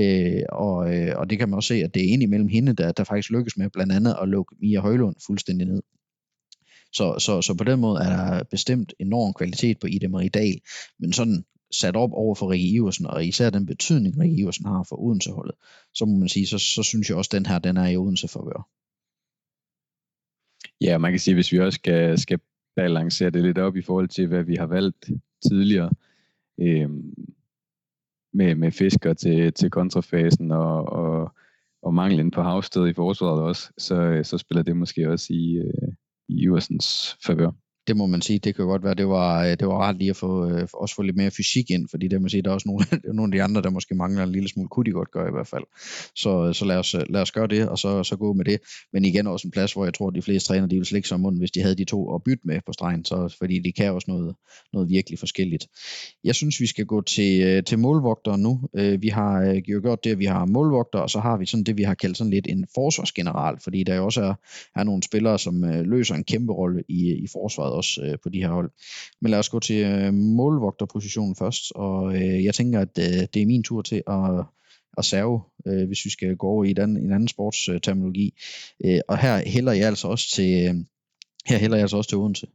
Øh, 0.00 0.42
og, 0.48 0.94
øh, 0.94 1.12
og 1.16 1.30
det 1.30 1.38
kan 1.38 1.48
man 1.48 1.56
også 1.56 1.68
se, 1.68 1.74
at 1.74 1.94
det 1.94 2.04
er 2.04 2.12
indimellem 2.12 2.48
hende, 2.48 2.72
der, 2.72 2.92
der 2.92 3.04
faktisk 3.04 3.30
lykkes 3.30 3.56
med 3.56 3.70
blandt 3.70 3.92
andet 3.92 4.16
at 4.22 4.28
lukke 4.28 4.56
Mia 4.60 4.80
Højlund 4.80 5.16
fuldstændig 5.26 5.66
ned. 5.66 5.82
Så, 6.92 7.18
så, 7.18 7.42
så 7.42 7.54
på 7.54 7.64
den 7.64 7.80
måde 7.80 8.00
er 8.00 8.08
der 8.08 8.42
bestemt 8.50 8.94
enorm 8.98 9.34
kvalitet 9.34 9.78
på 9.78 9.86
Ida 9.86 10.08
Marie 10.08 10.28
Dahl, 10.28 10.60
men 10.98 11.12
sådan 11.12 11.44
sat 11.72 11.96
op 11.96 12.12
over 12.12 12.34
for 12.34 12.50
Rikke 12.50 12.68
Iversen, 12.68 13.06
og 13.06 13.24
især 13.24 13.50
den 13.50 13.66
betydning, 13.66 14.20
Rikke 14.20 14.36
Iversen 14.36 14.66
har 14.66 14.86
for 14.88 15.00
Odenseholdet, 15.00 15.54
så 15.94 16.04
må 16.04 16.18
man 16.18 16.28
sige, 16.28 16.46
så, 16.46 16.58
så 16.58 16.82
synes 16.82 17.08
jeg 17.08 17.16
også, 17.16 17.28
at 17.28 17.32
den 17.32 17.46
her, 17.46 17.58
den 17.58 17.76
er 17.76 17.88
i 17.88 17.96
Odense 17.96 18.28
forvør. 18.28 18.68
Ja, 20.80 20.98
man 20.98 21.12
kan 21.12 21.20
sige, 21.20 21.34
hvis 21.34 21.52
vi 21.52 21.60
også 21.60 21.76
skal, 21.76 22.18
skal 22.18 22.38
balancere 22.76 23.30
det 23.30 23.42
lidt 23.42 23.58
op 23.58 23.76
i 23.76 23.82
forhold 23.82 24.08
til, 24.08 24.26
hvad 24.26 24.42
vi 24.42 24.54
har 24.54 24.66
valgt 24.66 25.10
tidligere, 25.48 25.90
øh, 26.60 26.88
med, 28.36 28.54
med 28.54 28.72
fisker 28.72 29.14
til, 29.14 29.52
til 29.52 29.70
kontrafasen 29.70 30.52
og, 30.52 30.88
og, 30.88 31.32
og 31.82 31.94
manglen 31.94 32.30
på 32.30 32.42
havsted 32.42 32.88
i 32.88 32.92
forsvaret 32.92 33.42
også, 33.42 33.72
så, 33.78 34.20
så 34.22 34.38
spiller 34.38 34.62
det 34.62 34.76
måske 34.76 35.10
også 35.10 35.26
i, 35.30 35.56
øh, 35.56 35.92
i 36.28 36.42
Iversens 36.42 37.16
favør 37.26 37.50
det 37.86 37.96
må 37.96 38.06
man 38.06 38.22
sige, 38.22 38.38
det 38.38 38.56
kan 38.56 38.64
godt 38.64 38.84
være, 38.84 38.94
det 38.94 39.08
var, 39.08 39.44
øh, 39.44 39.50
det 39.50 39.66
var 39.68 39.74
rart 39.74 39.98
lige 39.98 40.10
at 40.10 40.16
få, 40.16 40.50
øh, 40.50 40.68
også 40.74 40.94
få 40.94 41.02
lidt 41.02 41.16
mere 41.16 41.30
fysik 41.30 41.70
ind, 41.70 41.88
fordi 41.90 42.08
det 42.08 42.22
må 42.22 42.28
sige, 42.28 42.42
der 42.42 42.50
er 42.50 42.54
også 42.54 42.68
nogle, 42.68 42.84
nogle 43.18 43.34
af 43.34 43.38
de 43.38 43.42
andre, 43.42 43.62
der 43.62 43.70
måske 43.70 43.94
mangler 43.94 44.22
en 44.22 44.32
lille 44.32 44.48
smule, 44.48 44.68
kunne 44.68 44.84
de 44.84 44.90
godt 44.90 45.10
gøre 45.10 45.28
i 45.28 45.32
hvert 45.32 45.46
fald. 45.46 45.64
Så, 46.16 46.46
øh, 46.48 46.54
så 46.54 46.64
lad, 46.64 46.76
os, 46.76 46.96
lad 47.08 47.22
os 47.22 47.32
gøre 47.32 47.46
det, 47.46 47.68
og 47.68 47.78
så, 47.78 48.02
så 48.02 48.16
gå 48.16 48.32
med 48.32 48.44
det. 48.44 48.60
Men 48.92 49.04
igen 49.04 49.26
også 49.26 49.48
en 49.48 49.50
plads, 49.50 49.72
hvor 49.72 49.84
jeg 49.84 49.94
tror, 49.94 50.08
at 50.08 50.14
de 50.14 50.22
fleste 50.22 50.48
træner, 50.48 50.66
de 50.66 50.74
ville 50.74 50.86
slikke 50.86 51.08
sig 51.08 51.20
munden, 51.20 51.38
hvis 51.38 51.50
de 51.50 51.60
havde 51.60 51.74
de 51.74 51.84
to 51.84 52.14
at 52.14 52.22
bytte 52.24 52.42
med 52.44 52.60
på 52.66 52.72
stregen, 52.72 53.04
så, 53.04 53.34
fordi 53.38 53.58
de 53.58 53.72
kan 53.72 53.92
også 53.92 54.10
noget, 54.10 54.34
noget 54.72 54.88
virkelig 54.88 55.18
forskelligt. 55.18 55.66
Jeg 56.24 56.34
synes, 56.34 56.60
vi 56.60 56.66
skal 56.66 56.86
gå 56.86 57.00
til, 57.00 57.64
til 57.64 57.78
målvogter 57.78 58.36
nu. 58.36 58.60
Vi 59.00 59.08
har 59.08 59.42
jo 59.68 59.80
gjort 59.82 60.04
det, 60.04 60.10
at 60.10 60.18
vi 60.18 60.24
har 60.24 60.46
målvogter, 60.46 60.98
og 60.98 61.10
så 61.10 61.20
har 61.20 61.36
vi 61.36 61.46
sådan 61.46 61.64
det, 61.64 61.76
vi 61.76 61.82
har 61.82 61.94
kaldt 61.94 62.16
sådan 62.16 62.30
lidt 62.30 62.46
en 62.46 62.66
forsvarsgeneral, 62.74 63.56
fordi 63.64 63.82
der 63.82 63.94
jo 63.94 64.04
også 64.04 64.22
er, 64.22 64.34
er 64.80 64.84
nogle 64.84 65.02
spillere, 65.02 65.38
som 65.38 65.62
løser 65.62 66.14
en 66.14 66.24
kæmpe 66.24 66.52
rolle 66.52 66.82
i, 66.88 67.12
i 67.12 67.26
forsvaret 67.32 67.75
også 67.76 68.02
øh, 68.02 68.18
på 68.22 68.28
de 68.28 68.38
her 68.38 68.48
hold. 68.48 68.70
Men 69.20 69.30
lad 69.30 69.38
os 69.38 69.48
gå 69.48 69.60
til 69.60 69.84
øh, 69.84 70.14
målvogterpositionen 70.14 71.36
først, 71.36 71.72
og 71.74 72.14
øh, 72.16 72.44
jeg 72.44 72.54
tænker, 72.54 72.80
at 72.80 72.98
øh, 72.98 73.26
det 73.34 73.42
er 73.42 73.46
min 73.46 73.62
tur 73.62 73.82
til 73.82 74.02
at, 74.06 74.44
at 74.98 75.04
serve, 75.04 75.40
øh, 75.66 75.86
hvis 75.86 76.04
vi 76.04 76.10
skal 76.10 76.36
gå 76.36 76.46
over 76.46 76.64
i 76.64 76.72
den, 76.72 76.96
en 76.96 77.12
anden 77.12 77.28
sportsterminologi. 77.28 78.34
Øh, 78.84 78.94
øh, 78.94 79.00
og 79.08 79.18
her 79.18 79.48
hælder 79.48 79.72
jeg 79.72 79.86
altså 79.86 80.08
også 80.08 80.30
til, 80.34 80.68
øh, 80.68 80.74
her 81.46 81.58
hælder 81.58 81.76
jeg 81.76 81.82
altså 81.82 81.96
også 81.96 82.08
til 82.08 82.18
Odense. 82.18 82.46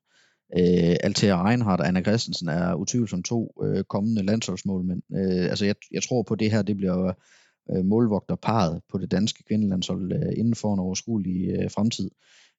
Øh, 0.57 0.95
Altea 1.03 1.47
Reinhardt 1.47 1.81
og 1.81 1.87
Anna 1.87 2.01
Christensen 2.01 2.49
er 2.49 2.73
utvivlsomt 2.73 3.25
to 3.25 3.53
øh, 3.63 3.83
kommende 3.83 4.25
landsholdsmålmænd. 4.25 5.01
Øh, 5.15 5.49
altså 5.49 5.65
jeg, 5.65 5.75
jeg 5.91 6.03
tror 6.03 6.23
på 6.23 6.35
det 6.35 6.51
her, 6.51 6.61
det 6.61 6.77
bliver 6.77 7.13
øh, 7.71 7.85
målvogterparet 7.85 8.81
på 8.91 8.97
det 8.97 9.11
danske 9.11 9.43
kvindelandshold 9.43 10.11
øh, 10.13 10.33
inden 10.37 10.55
for 10.55 10.73
en 10.73 10.79
overskuelig 10.79 11.49
øh, 11.49 11.71
fremtid 11.71 12.09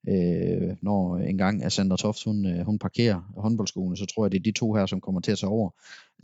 øh, 0.09 0.77
når 0.83 1.17
engang 1.17 1.65
at 1.65 1.73
Sandra 1.73 1.97
Toft 1.97 2.25
hun, 2.25 2.47
øh, 2.47 2.67
hun 2.67 2.79
parkerer 2.79 3.33
håndboldskolen, 3.37 3.97
så 3.97 4.07
tror 4.07 4.25
jeg, 4.25 4.33
det 4.33 4.39
er 4.39 4.43
de 4.43 4.53
to 4.53 4.75
her, 4.75 4.87
som 4.87 5.01
kommer 5.01 5.21
til 5.21 5.33
at 5.33 5.39
tage 5.39 5.51
over. 5.51 5.71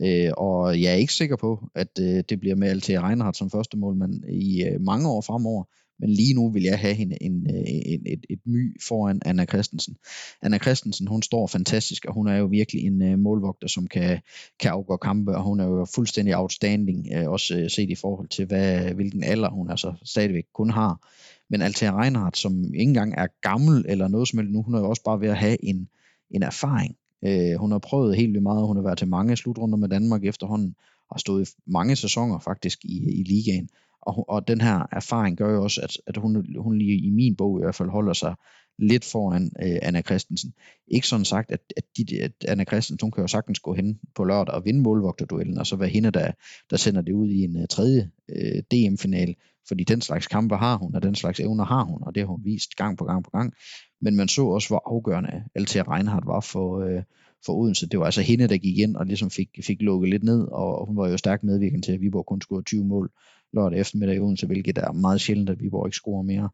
Øh, 0.01 0.31
og 0.37 0.81
jeg 0.81 0.91
er 0.91 0.95
ikke 0.95 1.13
sikker 1.13 1.35
på, 1.35 1.69
at 1.75 1.99
øh, 2.01 2.23
det 2.29 2.39
bliver 2.39 2.55
med 2.55 2.67
Altea 2.67 3.07
Reinhardt 3.07 3.37
som 3.37 3.49
første 3.49 3.77
målmand 3.77 4.23
i 4.29 4.63
øh, 4.63 4.81
mange 4.81 5.09
år 5.09 5.21
fremover, 5.21 5.63
men 5.99 6.09
lige 6.09 6.33
nu 6.33 6.51
vil 6.51 6.63
jeg 6.63 6.79
have 6.79 6.93
hende 6.93 7.23
en, 7.23 7.47
øh, 7.49 7.63
en, 7.85 8.01
et, 8.05 8.25
et 8.29 8.39
my 8.45 8.81
foran 8.87 9.21
Anna 9.25 9.45
Christensen. 9.45 9.95
Anna 10.41 10.57
Christensen, 10.57 11.07
hun 11.07 11.21
står 11.21 11.47
fantastisk, 11.47 12.05
og 12.05 12.13
hun 12.13 12.27
er 12.27 12.37
jo 12.37 12.45
virkelig 12.45 12.83
en 12.83 13.13
uh, 13.13 13.19
målvogter, 13.19 13.67
som 13.67 13.87
kan, 13.87 14.19
kan 14.59 14.71
afgå 14.71 14.97
kampe, 14.97 15.35
og 15.35 15.43
hun 15.43 15.59
er 15.59 15.65
jo 15.65 15.85
fuldstændig 15.95 16.37
outstanding, 16.37 17.07
uh, 17.17 17.31
også 17.31 17.61
uh, 17.61 17.67
set 17.67 17.89
i 17.89 17.95
forhold 17.95 18.27
til, 18.27 18.45
hvad, 18.45 18.93
hvilken 18.93 19.23
alder 19.23 19.49
hun 19.49 19.69
altså 19.69 19.93
stadigvæk 20.03 20.45
kun 20.53 20.69
har. 20.69 21.09
Men 21.49 21.61
Altea 21.61 22.01
Reinhardt, 22.01 22.37
som 22.37 22.63
ikke 22.63 22.79
engang 22.79 23.13
er 23.17 23.27
gammel 23.41 23.85
eller 23.89 24.07
noget 24.07 24.27
som 24.27 24.39
helst 24.39 24.51
nu, 24.51 24.61
hun 24.61 24.73
er 24.75 24.79
jo 24.79 24.89
også 24.89 25.03
bare 25.03 25.21
ved 25.21 25.29
at 25.29 25.37
have 25.37 25.65
en, 25.65 25.89
en 26.31 26.43
erfaring. 26.43 26.95
Øh, 27.25 27.59
hun 27.59 27.71
har 27.71 27.79
prøvet 27.79 28.15
helt 28.15 28.29
vildt 28.29 28.43
meget, 28.43 28.67
hun 28.67 28.75
har 28.75 28.83
været 28.83 28.97
til 28.97 29.07
mange 29.07 29.37
slutrunder 29.37 29.77
med 29.77 29.89
Danmark 29.89 30.25
efterhånden, 30.25 30.75
og 31.09 31.15
har 31.15 31.19
stået 31.19 31.49
i 31.49 31.51
mange 31.67 31.95
sæsoner 31.95 32.39
faktisk 32.39 32.85
i, 32.85 33.19
i 33.19 33.23
ligaen. 33.23 33.69
Og, 34.01 34.29
og 34.29 34.47
den 34.47 34.61
her 34.61 34.85
erfaring 34.91 35.37
gør 35.37 35.53
jo 35.53 35.63
også, 35.63 35.81
at, 35.83 35.97
at 36.07 36.17
hun, 36.17 36.45
hun 36.59 36.77
lige 36.77 36.97
i 36.99 37.09
min 37.09 37.35
bog 37.35 37.59
i 37.59 37.63
hvert 37.63 37.75
fald 37.75 37.89
holder 37.89 38.13
sig 38.13 38.35
lidt 38.79 39.05
foran 39.05 39.51
øh, 39.63 39.77
Anna 39.81 40.01
Christensen. 40.01 40.53
Ikke 40.87 41.07
sådan 41.07 41.25
sagt, 41.25 41.51
at, 41.51 41.59
at, 41.77 41.83
de, 41.97 42.21
at 42.21 42.31
Anna 42.47 42.63
Christensen, 42.63 43.05
hun 43.05 43.11
kan 43.11 43.21
jo 43.21 43.27
sagtens 43.27 43.59
gå 43.59 43.73
hen 43.73 43.99
på 44.15 44.23
lørdag 44.23 44.55
og 44.55 44.65
vinde 44.65 44.81
målvogterduellen, 44.81 45.57
og 45.57 45.67
så 45.67 45.75
være 45.75 45.89
hende, 45.89 46.11
der, 46.11 46.31
der 46.69 46.77
sender 46.77 47.01
det 47.01 47.13
ud 47.13 47.29
i 47.29 47.43
en 47.43 47.55
uh, 47.55 47.63
tredje 47.69 48.11
øh, 48.29 48.51
uh, 48.55 48.59
DM-final, 48.71 49.35
fordi 49.67 49.83
den 49.83 50.01
slags 50.01 50.27
kampe 50.27 50.55
har 50.55 50.77
hun, 50.77 50.95
og 50.95 51.03
den 51.03 51.15
slags 51.15 51.39
evner 51.39 51.65
har 51.65 51.83
hun, 51.83 52.03
og 52.03 52.15
det 52.15 52.21
har 52.21 52.27
hun 52.27 52.41
vist 52.43 52.75
gang 52.75 52.97
på 52.97 53.05
gang 53.05 53.23
på 53.23 53.29
gang. 53.29 53.53
Men 54.01 54.15
man 54.15 54.27
så 54.27 54.45
også, 54.45 54.67
hvor 54.67 54.81
afgørende 54.85 55.43
Altea 55.55 55.83
Reinhardt 55.95 56.27
var 56.27 56.39
for, 56.39 56.85
uh, 56.85 57.03
for 57.45 57.53
Odense. 57.53 57.87
Det 57.87 57.99
var 57.99 58.05
altså 58.05 58.21
hende, 58.21 58.47
der 58.47 58.57
gik 58.57 58.77
ind 58.77 58.95
og 58.95 59.05
ligesom 59.05 59.29
fik, 59.29 59.49
fik 59.63 59.81
lukket 59.81 60.09
lidt 60.09 60.23
ned, 60.23 60.47
og 60.51 60.87
hun 60.87 60.97
var 60.97 61.09
jo 61.09 61.17
stærkt 61.17 61.43
medvirkende 61.43 61.85
til, 61.85 61.91
at 61.91 62.01
Viborg 62.01 62.25
kun 62.25 62.41
scorede 62.41 62.63
20 62.63 62.85
mål 62.85 63.11
lørdag 63.53 63.79
eftermiddag 63.79 64.15
i 64.15 64.19
Odense, 64.19 64.47
hvilket 64.47 64.77
er 64.77 64.91
meget 64.91 65.21
sjældent, 65.21 65.49
at 65.49 65.59
Viborg 65.59 65.87
ikke 65.87 65.95
scorer 65.95 66.23
mere. 66.23 66.49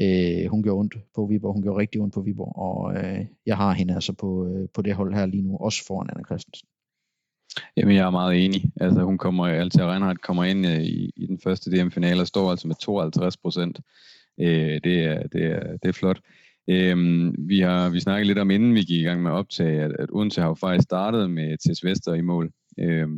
Øh, 0.00 0.50
hun 0.50 0.62
gjorde 0.62 0.78
ondt 0.78 0.94
på 1.14 1.26
Viborg, 1.26 1.54
hun 1.54 1.62
gjorde 1.62 1.80
rigtig 1.80 2.00
ondt 2.00 2.14
på 2.14 2.20
Viborg, 2.20 2.56
og 2.56 2.96
øh, 2.96 3.26
jeg 3.46 3.56
har 3.56 3.72
hende 3.72 3.94
altså 3.94 4.12
på, 4.12 4.46
øh, 4.46 4.68
på 4.74 4.82
det 4.82 4.94
hold 4.94 5.14
her 5.14 5.26
lige 5.26 5.42
nu, 5.42 5.56
også 5.56 5.86
foran 5.86 6.10
Anna 6.10 6.24
Christensen. 6.24 6.68
Jamen, 7.76 7.96
jeg 7.96 8.06
er 8.06 8.10
meget 8.10 8.44
enig. 8.44 8.72
Altså, 8.80 9.02
hun 9.02 9.18
kommer, 9.18 9.46
Altia 9.46 9.90
Reinhardt 9.90 10.22
kommer 10.22 10.44
ind 10.44 10.66
øh, 10.66 10.82
i, 10.82 11.12
i 11.16 11.26
den 11.26 11.38
første 11.44 11.70
DM-finale 11.70 12.20
og 12.20 12.26
står 12.26 12.50
altså 12.50 12.68
med 12.68 12.76
52 12.76 13.36
procent. 13.36 13.80
Øh, 14.40 14.80
det, 14.84 15.04
er, 15.04 15.26
det, 15.26 15.44
er, 15.44 15.76
det 15.82 15.88
er 15.88 15.92
flot. 15.92 16.20
Øh, 16.68 16.96
vi 17.38 17.60
har 17.60 17.90
vi 17.90 18.00
snakket 18.00 18.26
lidt 18.26 18.38
om, 18.38 18.50
inden 18.50 18.74
vi 18.74 18.82
gik 18.82 19.00
i 19.00 19.04
gang 19.04 19.22
med 19.22 19.30
optag, 19.30 19.66
optage, 19.66 19.84
at, 19.84 19.92
at 19.98 20.08
Odense 20.12 20.40
har 20.40 20.48
jo 20.48 20.54
faktisk 20.54 20.84
startet 20.84 21.30
med 21.30 21.58
Tess 21.58 21.84
Vester 21.84 22.14
i 22.14 22.20
mål. 22.20 22.52
Øh, 22.78 23.08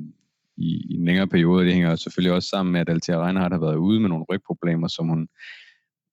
i, 0.56 0.86
i 0.90 0.94
en 0.94 1.04
længere 1.04 1.28
periode. 1.28 1.64
Det 1.64 1.72
hænger 1.72 1.96
selvfølgelig 1.96 2.32
også 2.32 2.48
sammen 2.48 2.72
med, 2.72 2.80
at 2.80 2.88
Altia 2.88 3.24
Reinhardt 3.24 3.54
har 3.54 3.60
været 3.60 3.76
ude 3.76 4.00
med 4.00 4.08
nogle 4.08 4.24
rygproblemer, 4.28 4.88
som 4.88 5.08
hun 5.08 5.28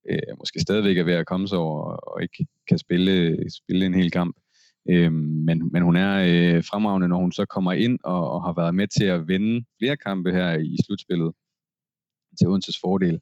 øh, 0.09 0.37
måske 0.39 0.59
stadigvæk 0.59 0.97
er 0.97 1.03
ved 1.03 1.13
at 1.13 1.25
komme 1.25 1.47
sig 1.47 1.57
over, 1.57 1.81
og 1.81 2.21
ikke 2.21 2.45
kan 2.67 2.77
spille, 2.77 3.37
spille 3.49 3.85
en 3.85 3.93
hel 3.93 4.11
kamp. 4.11 4.35
Øh, 4.89 5.11
men, 5.11 5.71
men 5.71 5.83
hun 5.83 5.95
er 5.95 6.13
øh, 6.27 6.63
fremragende, 6.63 7.07
når 7.07 7.17
hun 7.17 7.31
så 7.31 7.45
kommer 7.45 7.71
ind 7.71 7.99
og, 8.03 8.31
og 8.31 8.43
har 8.43 8.53
været 8.53 8.75
med 8.75 8.87
til 8.87 9.05
at 9.05 9.27
vinde 9.27 9.65
flere 9.79 9.97
kampe 9.97 10.31
her 10.31 10.57
i 10.57 10.75
slutspillet 10.85 11.31
til 12.37 12.47
Odenses 12.47 12.79
fordel. 12.81 13.19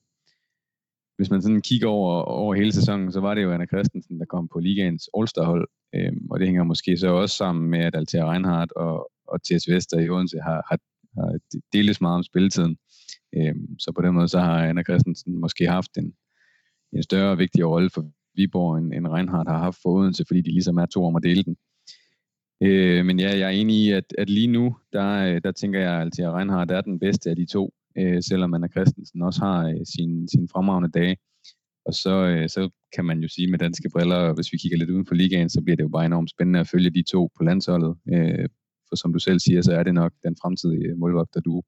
Hvis 1.17 1.29
man 1.29 1.41
sådan 1.41 1.61
kigger 1.61 1.87
over, 1.87 2.21
over 2.21 2.55
hele 2.55 2.71
sæsonen, 2.71 3.11
så 3.11 3.19
var 3.19 3.33
det 3.33 3.43
jo 3.43 3.51
Anna 3.51 3.65
Christensen, 3.65 4.19
der 4.19 4.25
kom 4.25 4.47
på 4.47 4.59
ligaens 4.59 5.09
All-Star-hold, 5.17 5.67
øh, 5.95 6.13
og 6.31 6.39
det 6.39 6.47
hænger 6.47 6.63
måske 6.63 6.97
så 6.97 7.07
også 7.07 7.35
sammen 7.35 7.69
med, 7.69 7.79
at 7.79 7.95
Altea 7.95 8.31
Reinhardt 8.31 8.71
og, 8.71 9.11
og 9.27 9.43
T.S. 9.43 9.69
Vester 9.69 9.99
i 9.99 10.09
Odense 10.09 10.37
har, 10.39 10.63
har 10.69 10.77
har 11.17 11.39
deles 11.73 12.01
meget 12.01 12.15
om 12.15 12.23
spilletiden. 12.23 12.77
Øhm, 13.37 13.79
så 13.79 13.91
på 13.95 14.01
den 14.01 14.13
måde 14.13 14.27
så 14.27 14.39
har 14.39 14.67
Anna 14.67 14.83
Christensen 14.83 15.37
måske 15.37 15.67
haft 15.67 15.97
en, 15.97 16.13
en 16.93 17.03
større 17.03 17.31
og 17.31 17.37
vigtig 17.37 17.67
rolle 17.67 17.89
for 17.89 18.11
Viborg, 18.35 18.77
end, 18.77 18.93
end 18.93 19.07
Reinhardt 19.07 19.49
har 19.49 19.57
haft 19.57 19.77
for 19.81 19.89
Odense, 19.89 20.25
fordi 20.27 20.41
de 20.41 20.51
ligesom 20.51 20.77
er 20.77 20.85
to 20.85 21.05
om 21.05 21.15
at 21.15 21.23
dele 21.23 21.43
den. 21.43 21.55
Øh, 22.63 23.05
men 23.05 23.19
ja, 23.19 23.37
jeg 23.37 23.45
er 23.45 23.49
enig 23.61 23.75
i, 23.75 23.91
at, 23.91 24.03
at 24.17 24.29
lige 24.29 24.47
nu, 24.47 24.75
der, 24.93 25.09
øh, 25.25 25.41
der 25.43 25.51
tænker 25.51 25.79
jeg 25.79 25.93
altid, 25.93 26.23
at 26.25 26.33
Reinhardt 26.33 26.71
er 26.71 26.81
den 26.81 26.99
bedste 26.99 27.29
af 27.29 27.35
de 27.35 27.45
to, 27.45 27.73
øh, 27.97 28.23
selvom 28.23 28.53
Anna 28.53 28.67
Christensen 28.67 29.21
også 29.21 29.41
har 29.41 29.67
øh, 29.67 29.85
sine 29.95 30.29
sin 30.29 30.49
fremragende 30.51 30.89
dage. 30.89 31.17
Og 31.85 31.93
så, 31.93 32.25
øh, 32.25 32.49
så 32.49 32.69
kan 32.95 33.05
man 33.05 33.19
jo 33.19 33.27
sige 33.27 33.51
med 33.51 33.59
danske 33.59 33.89
briller, 33.89 34.33
hvis 34.33 34.53
vi 34.53 34.57
kigger 34.57 34.77
lidt 34.77 34.89
uden 34.89 35.05
for 35.05 35.15
ligaen, 35.15 35.49
så 35.49 35.61
bliver 35.61 35.75
det 35.75 35.83
jo 35.83 35.89
bare 35.89 36.05
enormt 36.05 36.29
spændende 36.29 36.59
at 36.59 36.67
følge 36.67 36.89
de 36.89 37.03
to 37.03 37.29
på 37.37 37.43
landsholdet. 37.43 37.95
Øh, 38.13 38.49
for 38.89 38.95
som 38.95 39.13
du 39.13 39.19
selv 39.19 39.39
siger, 39.39 39.61
så 39.61 39.73
er 39.73 39.83
det 39.83 39.93
nok 39.93 40.13
den 40.23 40.35
fremtidige 40.41 40.95
målvogter 40.95 41.39
du. 41.39 41.61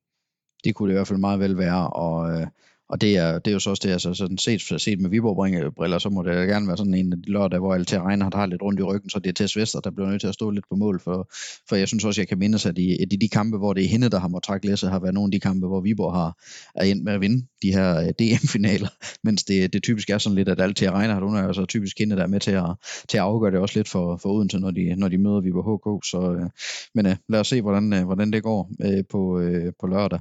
Det 0.64 0.76
kunne 0.76 0.90
det 0.90 0.94
i 0.94 0.98
hvert 0.98 1.08
fald 1.08 1.20
meget 1.20 1.40
vel 1.40 1.58
være, 1.58 1.90
og, 1.90 2.32
øh, 2.32 2.48
og 2.92 3.02
det 3.02 3.18
er, 3.18 3.40
det 3.40 3.52
er 3.52 3.54
jo 3.54 3.60
så 3.60 3.70
også 3.70 3.88
det, 3.88 3.94
altså 3.94 4.14
sådan 4.14 4.38
set, 4.38 4.62
set 4.82 5.00
med 5.02 5.10
Viborg-briller, 5.10 5.98
så 5.98 6.10
må 6.10 6.24
det 6.24 6.48
gerne 6.48 6.68
være 6.68 6.78
sådan 6.78 6.94
en 6.94 7.14
af 7.14 7.22
de 7.22 7.32
lørdag, 7.32 7.60
hvor 7.60 7.74
Altair 7.74 8.08
Reinhardt 8.08 8.36
har 8.36 8.46
lidt 8.46 8.62
rundt 8.62 8.80
i 8.80 8.84
ryggen, 8.84 9.10
så 9.10 9.20
det 9.20 9.30
er 9.30 9.34
Tess 9.34 9.58
Vester, 9.58 9.80
der 9.80 9.92
bliver 9.92 10.10
nødt 10.10 10.22
til 10.22 10.28
at 10.28 10.34
stå 10.34 10.50
lidt 10.50 10.66
på 10.70 10.76
mål, 10.76 11.00
for, 11.00 11.32
for 11.70 11.76
jeg 11.76 11.88
synes 11.88 12.06
også, 12.06 12.22
jeg 12.22 12.28
kan 12.28 12.40
mindes, 12.40 12.66
at 12.66 12.78
i, 12.78 12.92
at 13.02 13.14
i 13.14 13.16
de 13.16 13.30
kampe, 13.30 13.58
hvor 13.58 13.74
det 13.74 13.84
er 13.84 13.88
hende, 13.88 14.10
der 14.10 14.20
har 14.20 14.28
måttet 14.28 14.48
trække 14.48 14.68
læsset, 14.68 14.90
har 14.90 15.00
været 15.00 15.14
nogle 15.14 15.28
af 15.28 15.32
de 15.32 15.40
kampe, 15.40 15.68
hvor 15.68 15.82
Viborg 15.82 16.14
har 16.14 16.38
er 16.76 16.84
endt 16.84 17.04
med 17.04 17.14
at 17.14 17.22
vinde 17.22 17.48
de 17.62 17.74
her 17.74 18.00
øh, 18.00 18.08
DM-finaler, 18.20 18.90
mens 19.24 19.44
det, 19.44 19.74
det 19.74 19.84
typisk 19.84 20.10
er 20.10 20.18
sådan 20.18 20.36
lidt, 20.36 20.50
at 20.50 20.62
Altair 20.62 20.92
Reinhardt, 20.92 21.26
hun 21.26 21.36
er 21.36 21.44
jo 21.44 21.54
så 21.54 21.66
typisk 21.66 22.00
hende, 22.00 22.16
der 22.16 22.24
er 22.24 22.28
med 22.28 22.40
til 22.40 22.52
at, 22.52 22.76
til 23.10 23.18
at 23.18 23.24
afgøre 23.24 23.52
det 23.52 23.60
også 23.60 23.80
lidt 23.80 23.90
for, 23.90 24.18
for 24.18 24.30
Odense, 24.30 24.60
når 24.60 24.72
de, 24.72 24.96
når 24.96 25.08
de 25.08 25.18
møder 25.18 25.42
Viborg 25.42 26.00
HK, 26.00 26.06
så, 26.10 26.34
øh, 26.34 26.50
men 26.96 27.06
øh, 27.06 27.16
lad 27.30 27.40
os 27.40 27.48
se, 27.48 27.62
hvordan, 27.62 28.04
hvordan 28.06 28.34
det 28.34 28.44
går 28.44 28.72
på, 29.10 29.42
på 29.80 29.88
lørdag. 29.88 30.20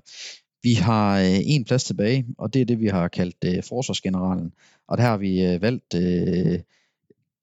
Vi 0.62 0.75
har 0.75 1.20
øh, 1.20 1.38
en 1.44 1.64
plads 1.64 1.85
tilbage, 1.85 2.27
og 2.38 2.55
det 2.55 2.61
er 2.62 2.66
det, 2.66 2.81
vi 2.81 2.87
har 2.87 3.09
kaldt 3.09 3.37
øh, 3.44 3.62
forsvarsgeneralen. 3.62 4.53
Og 4.88 4.99
der 4.99 5.05
har 5.05 5.16
vi 5.16 5.42
øh, 5.44 5.62
valgt 5.62 5.94
øh, 5.94 6.61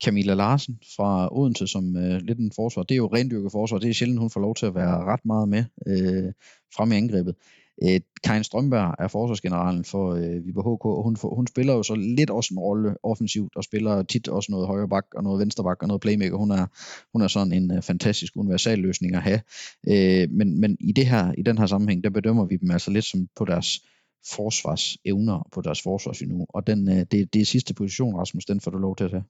Camilla 0.04 0.34
Larsen 0.34 0.80
fra 0.96 1.38
Odense 1.38 1.68
som 1.68 1.98
øh, 1.98 2.22
lidt 2.22 2.40
en 2.40 2.52
forsvar. 2.56 2.84
Det 2.84 2.96
er 2.96 2.98
jo 2.98 3.08
rendyrket 3.08 3.52
forsvar. 3.52 3.78
Det 3.78 3.90
er 3.90 3.94
sjældent, 3.94 4.20
hun 4.20 4.30
får 4.30 4.42
lov 4.42 4.56
til 4.56 4.66
at 4.66 4.76
være 4.76 5.04
ret 5.04 5.26
meget 5.26 5.50
med 5.50 5.64
øh, 5.88 6.34
frem 6.76 6.92
i 6.92 6.96
angrebet. 6.96 7.36
Øh, 7.84 8.00
Karin 8.24 8.44
Strømberg 8.44 8.96
er 9.00 9.08
forsvarsgeneralen 9.08 9.84
for 9.84 10.14
øh, 10.14 10.46
Viborg 10.46 10.78
HK, 10.78 10.86
og 10.86 11.04
hun, 11.04 11.18
hun 11.36 11.48
spiller 11.48 11.74
jo 11.74 11.84
så 11.84 11.96
lidt 11.96 12.30
også 12.30 12.54
en 12.54 12.60
rolle 12.60 12.96
offensivt, 13.04 13.56
og 13.56 13.64
spiller 13.64 14.04
tit 14.04 14.28
også 14.28 14.52
noget 14.52 14.68
højre 14.68 14.90
bak, 14.90 15.06
og 15.16 15.24
noget 15.24 15.40
venstre 15.40 15.64
bak, 15.64 15.82
og 15.82 15.88
noget 15.88 16.02
playmaker. 16.02 16.38
Hun 16.38 16.52
er, 16.52 16.66
hun 17.14 17.22
er 17.22 17.28
sådan 17.28 17.54
en 17.54 17.72
øh, 17.72 17.82
fantastisk 17.82 18.34
universal 18.36 18.80
løsning 18.80 19.16
at 19.16 19.22
have. 19.22 19.42
Øh, 19.88 20.30
men, 20.32 20.62
men 20.62 20.78
i, 20.80 20.92
det 20.92 21.06
her, 21.06 21.32
i 21.38 21.42
den 21.42 21.58
her 21.58 21.66
sammenhæng, 21.66 22.04
der 22.04 22.10
bedømmer 22.10 22.46
vi 22.46 22.58
dem 22.58 22.72
altså 22.72 22.92
lidt 22.92 23.06
som 23.06 23.28
på 23.36 23.46
deres 23.46 23.80
forsvarsevner, 24.36 25.48
på 25.52 25.62
deres 25.62 25.82
forsvarsniveau. 25.82 26.46
Og 26.50 26.68
den, 26.68 26.90
øh, 26.90 27.06
det, 27.12 27.34
det 27.34 27.42
er 27.42 27.46
sidste 27.46 27.74
position, 27.74 28.16
Rasmus, 28.16 28.46
den 28.46 28.62
får 28.62 28.72
du 28.72 28.78
lov 28.78 28.96
til 28.96 29.04
at 29.04 29.12
tage. 29.12 29.24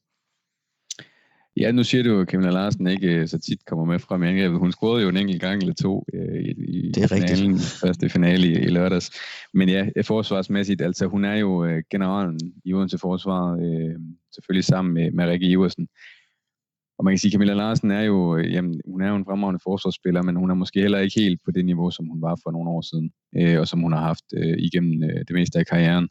Ja, 1.60 1.72
nu 1.72 1.84
siger 1.84 2.04
du, 2.04 2.20
at 2.20 2.28
Camilla 2.28 2.52
Larsen 2.52 2.88
ikke 2.88 3.08
øh, 3.08 3.28
så 3.28 3.40
tit 3.40 3.66
kommer 3.66 3.86
med 3.86 4.00
fra 4.00 4.24
i 4.24 4.28
angrebet. 4.28 4.60
Hun 4.60 4.72
scorede 4.72 5.04
jo 5.04 5.10
en 5.10 5.18
enkelt 5.18 5.42
gang 5.42 5.62
eller 5.62 5.74
to 5.74 6.06
øh, 6.14 6.42
i, 6.42 6.52
i 6.52 6.92
det 6.92 7.04
er 7.04 7.08
finalen, 7.08 7.52
rigtigt. 7.52 7.80
første 7.82 8.10
finale 8.10 8.48
i, 8.48 8.52
i 8.52 8.68
lørdags. 8.68 9.12
Men 9.54 9.70
ja, 9.70 9.90
forsvarsmæssigt, 10.02 10.82
altså 10.82 11.08
hun 11.08 11.26
er 11.26 11.36
jo 11.36 11.66
øh, 11.66 11.84
generalen 11.92 12.40
i 12.66 12.74
Odense 12.74 12.98
Forsvaret, 12.98 13.56
øh, 13.66 13.96
selvfølgelig 14.34 14.66
sammen 14.66 14.94
med, 14.94 15.12
med 15.12 15.26
Rikke 15.26 15.48
Iversen. 15.48 15.88
Og 16.98 17.06
man 17.06 17.12
kan 17.12 17.18
sige, 17.18 17.30
at 17.30 17.34
Camilla 17.34 17.54
Larsen 17.54 17.92
er 17.92 18.02
jo, 18.02 18.38
øh, 18.38 18.54
jamen, 18.54 18.82
hun 18.88 19.02
er 19.02 19.10
jo 19.10 19.16
en 19.16 19.26
fremragende 19.26 19.60
forsvarsspiller, 19.64 20.22
men 20.22 20.36
hun 20.36 20.50
er 20.50 20.56
måske 20.56 20.82
heller 20.82 21.00
ikke 21.00 21.20
helt 21.20 21.40
på 21.46 21.52
det 21.52 21.66
niveau, 21.66 21.92
som 21.92 22.08
hun 22.08 22.22
var 22.22 22.40
for 22.44 22.52
nogle 22.52 22.70
år 22.70 22.82
siden, 22.82 23.12
øh, 23.38 23.60
og 23.60 23.68
som 23.68 23.80
hun 23.80 23.94
har 23.94 24.02
haft 24.02 24.26
øh, 24.34 24.58
igennem 24.58 25.04
øh, 25.04 25.20
det 25.28 25.34
meste 25.34 25.60
af 25.60 25.66
karrieren. 25.66 26.10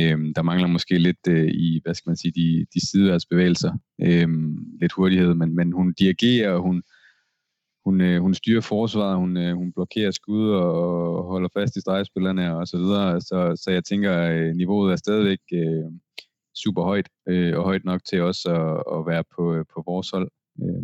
Øhm, 0.00 0.34
der 0.34 0.42
mangler 0.42 0.68
måske 0.68 0.98
lidt 0.98 1.28
øh, 1.28 1.48
i, 1.48 1.80
hvad 1.84 1.94
skal 1.94 2.10
man 2.10 2.16
sige, 2.16 2.32
de, 2.32 2.66
de 2.74 2.90
sideværds 2.90 3.26
bevægelser. 3.26 3.72
Øhm, 4.02 4.56
lidt 4.80 4.92
hurtighed, 4.92 5.34
men, 5.34 5.56
men 5.56 5.72
hun 5.72 5.92
dirigerer, 5.92 6.50
og 6.50 6.62
hun, 6.62 6.82
hun, 7.84 8.00
øh, 8.00 8.20
hun 8.20 8.34
styrer 8.34 8.60
forsvaret, 8.60 9.16
hun, 9.16 9.36
øh, 9.36 9.54
hun 9.56 9.72
blokerer 9.72 10.10
skud 10.10 10.50
og 10.50 11.24
holder 11.24 11.48
fast 11.56 11.76
i 11.76 11.80
stregspillerne 11.80 12.56
og 12.56 12.68
så 12.68 12.76
videre. 12.78 13.20
Så, 13.20 13.60
så 13.62 13.70
jeg 13.70 13.84
tænker, 13.84 14.12
at 14.12 14.36
øh, 14.36 14.54
niveauet 14.54 14.92
er 14.92 14.96
stadigvæk 14.96 15.38
øh, 15.52 15.90
super 16.62 16.82
højt, 16.82 17.08
øh, 17.28 17.58
og 17.58 17.64
højt 17.64 17.84
nok 17.84 18.00
til 18.04 18.22
også 18.22 18.48
at, 18.48 18.98
at 18.98 19.06
være 19.06 19.24
på, 19.36 19.54
øh, 19.54 19.64
på 19.74 19.82
vores 19.86 20.10
hold. 20.10 20.30
Øh, 20.62 20.82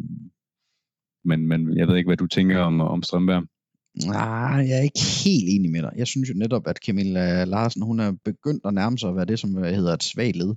men, 1.25 1.49
men 1.49 1.77
jeg 1.77 1.89
ved 1.89 1.97
ikke, 1.97 2.09
hvad 2.09 2.17
du 2.17 2.27
tænker 2.27 2.59
om, 2.61 2.81
om 2.81 3.03
Strømberg. 3.03 3.45
Nej, 3.95 4.67
jeg 4.69 4.79
er 4.79 4.83
ikke 4.83 5.01
helt 5.25 5.49
enig 5.49 5.71
med 5.71 5.83
dig. 5.83 5.93
Jeg 5.97 6.07
synes 6.07 6.29
jo 6.29 6.35
netop, 6.35 6.67
at 6.67 6.77
Camilla 6.87 7.45
Larsen, 7.45 7.83
hun 7.83 8.01
er 8.01 8.13
begyndt 8.25 8.67
at 8.67 8.75
nærme 8.75 8.99
sig 8.99 9.09
at 9.09 9.17
være 9.17 9.25
det, 9.25 9.39
som 9.39 9.57
hedder 9.57 9.95
et 9.95 10.03
svagt 10.03 10.37
led. 10.37 10.55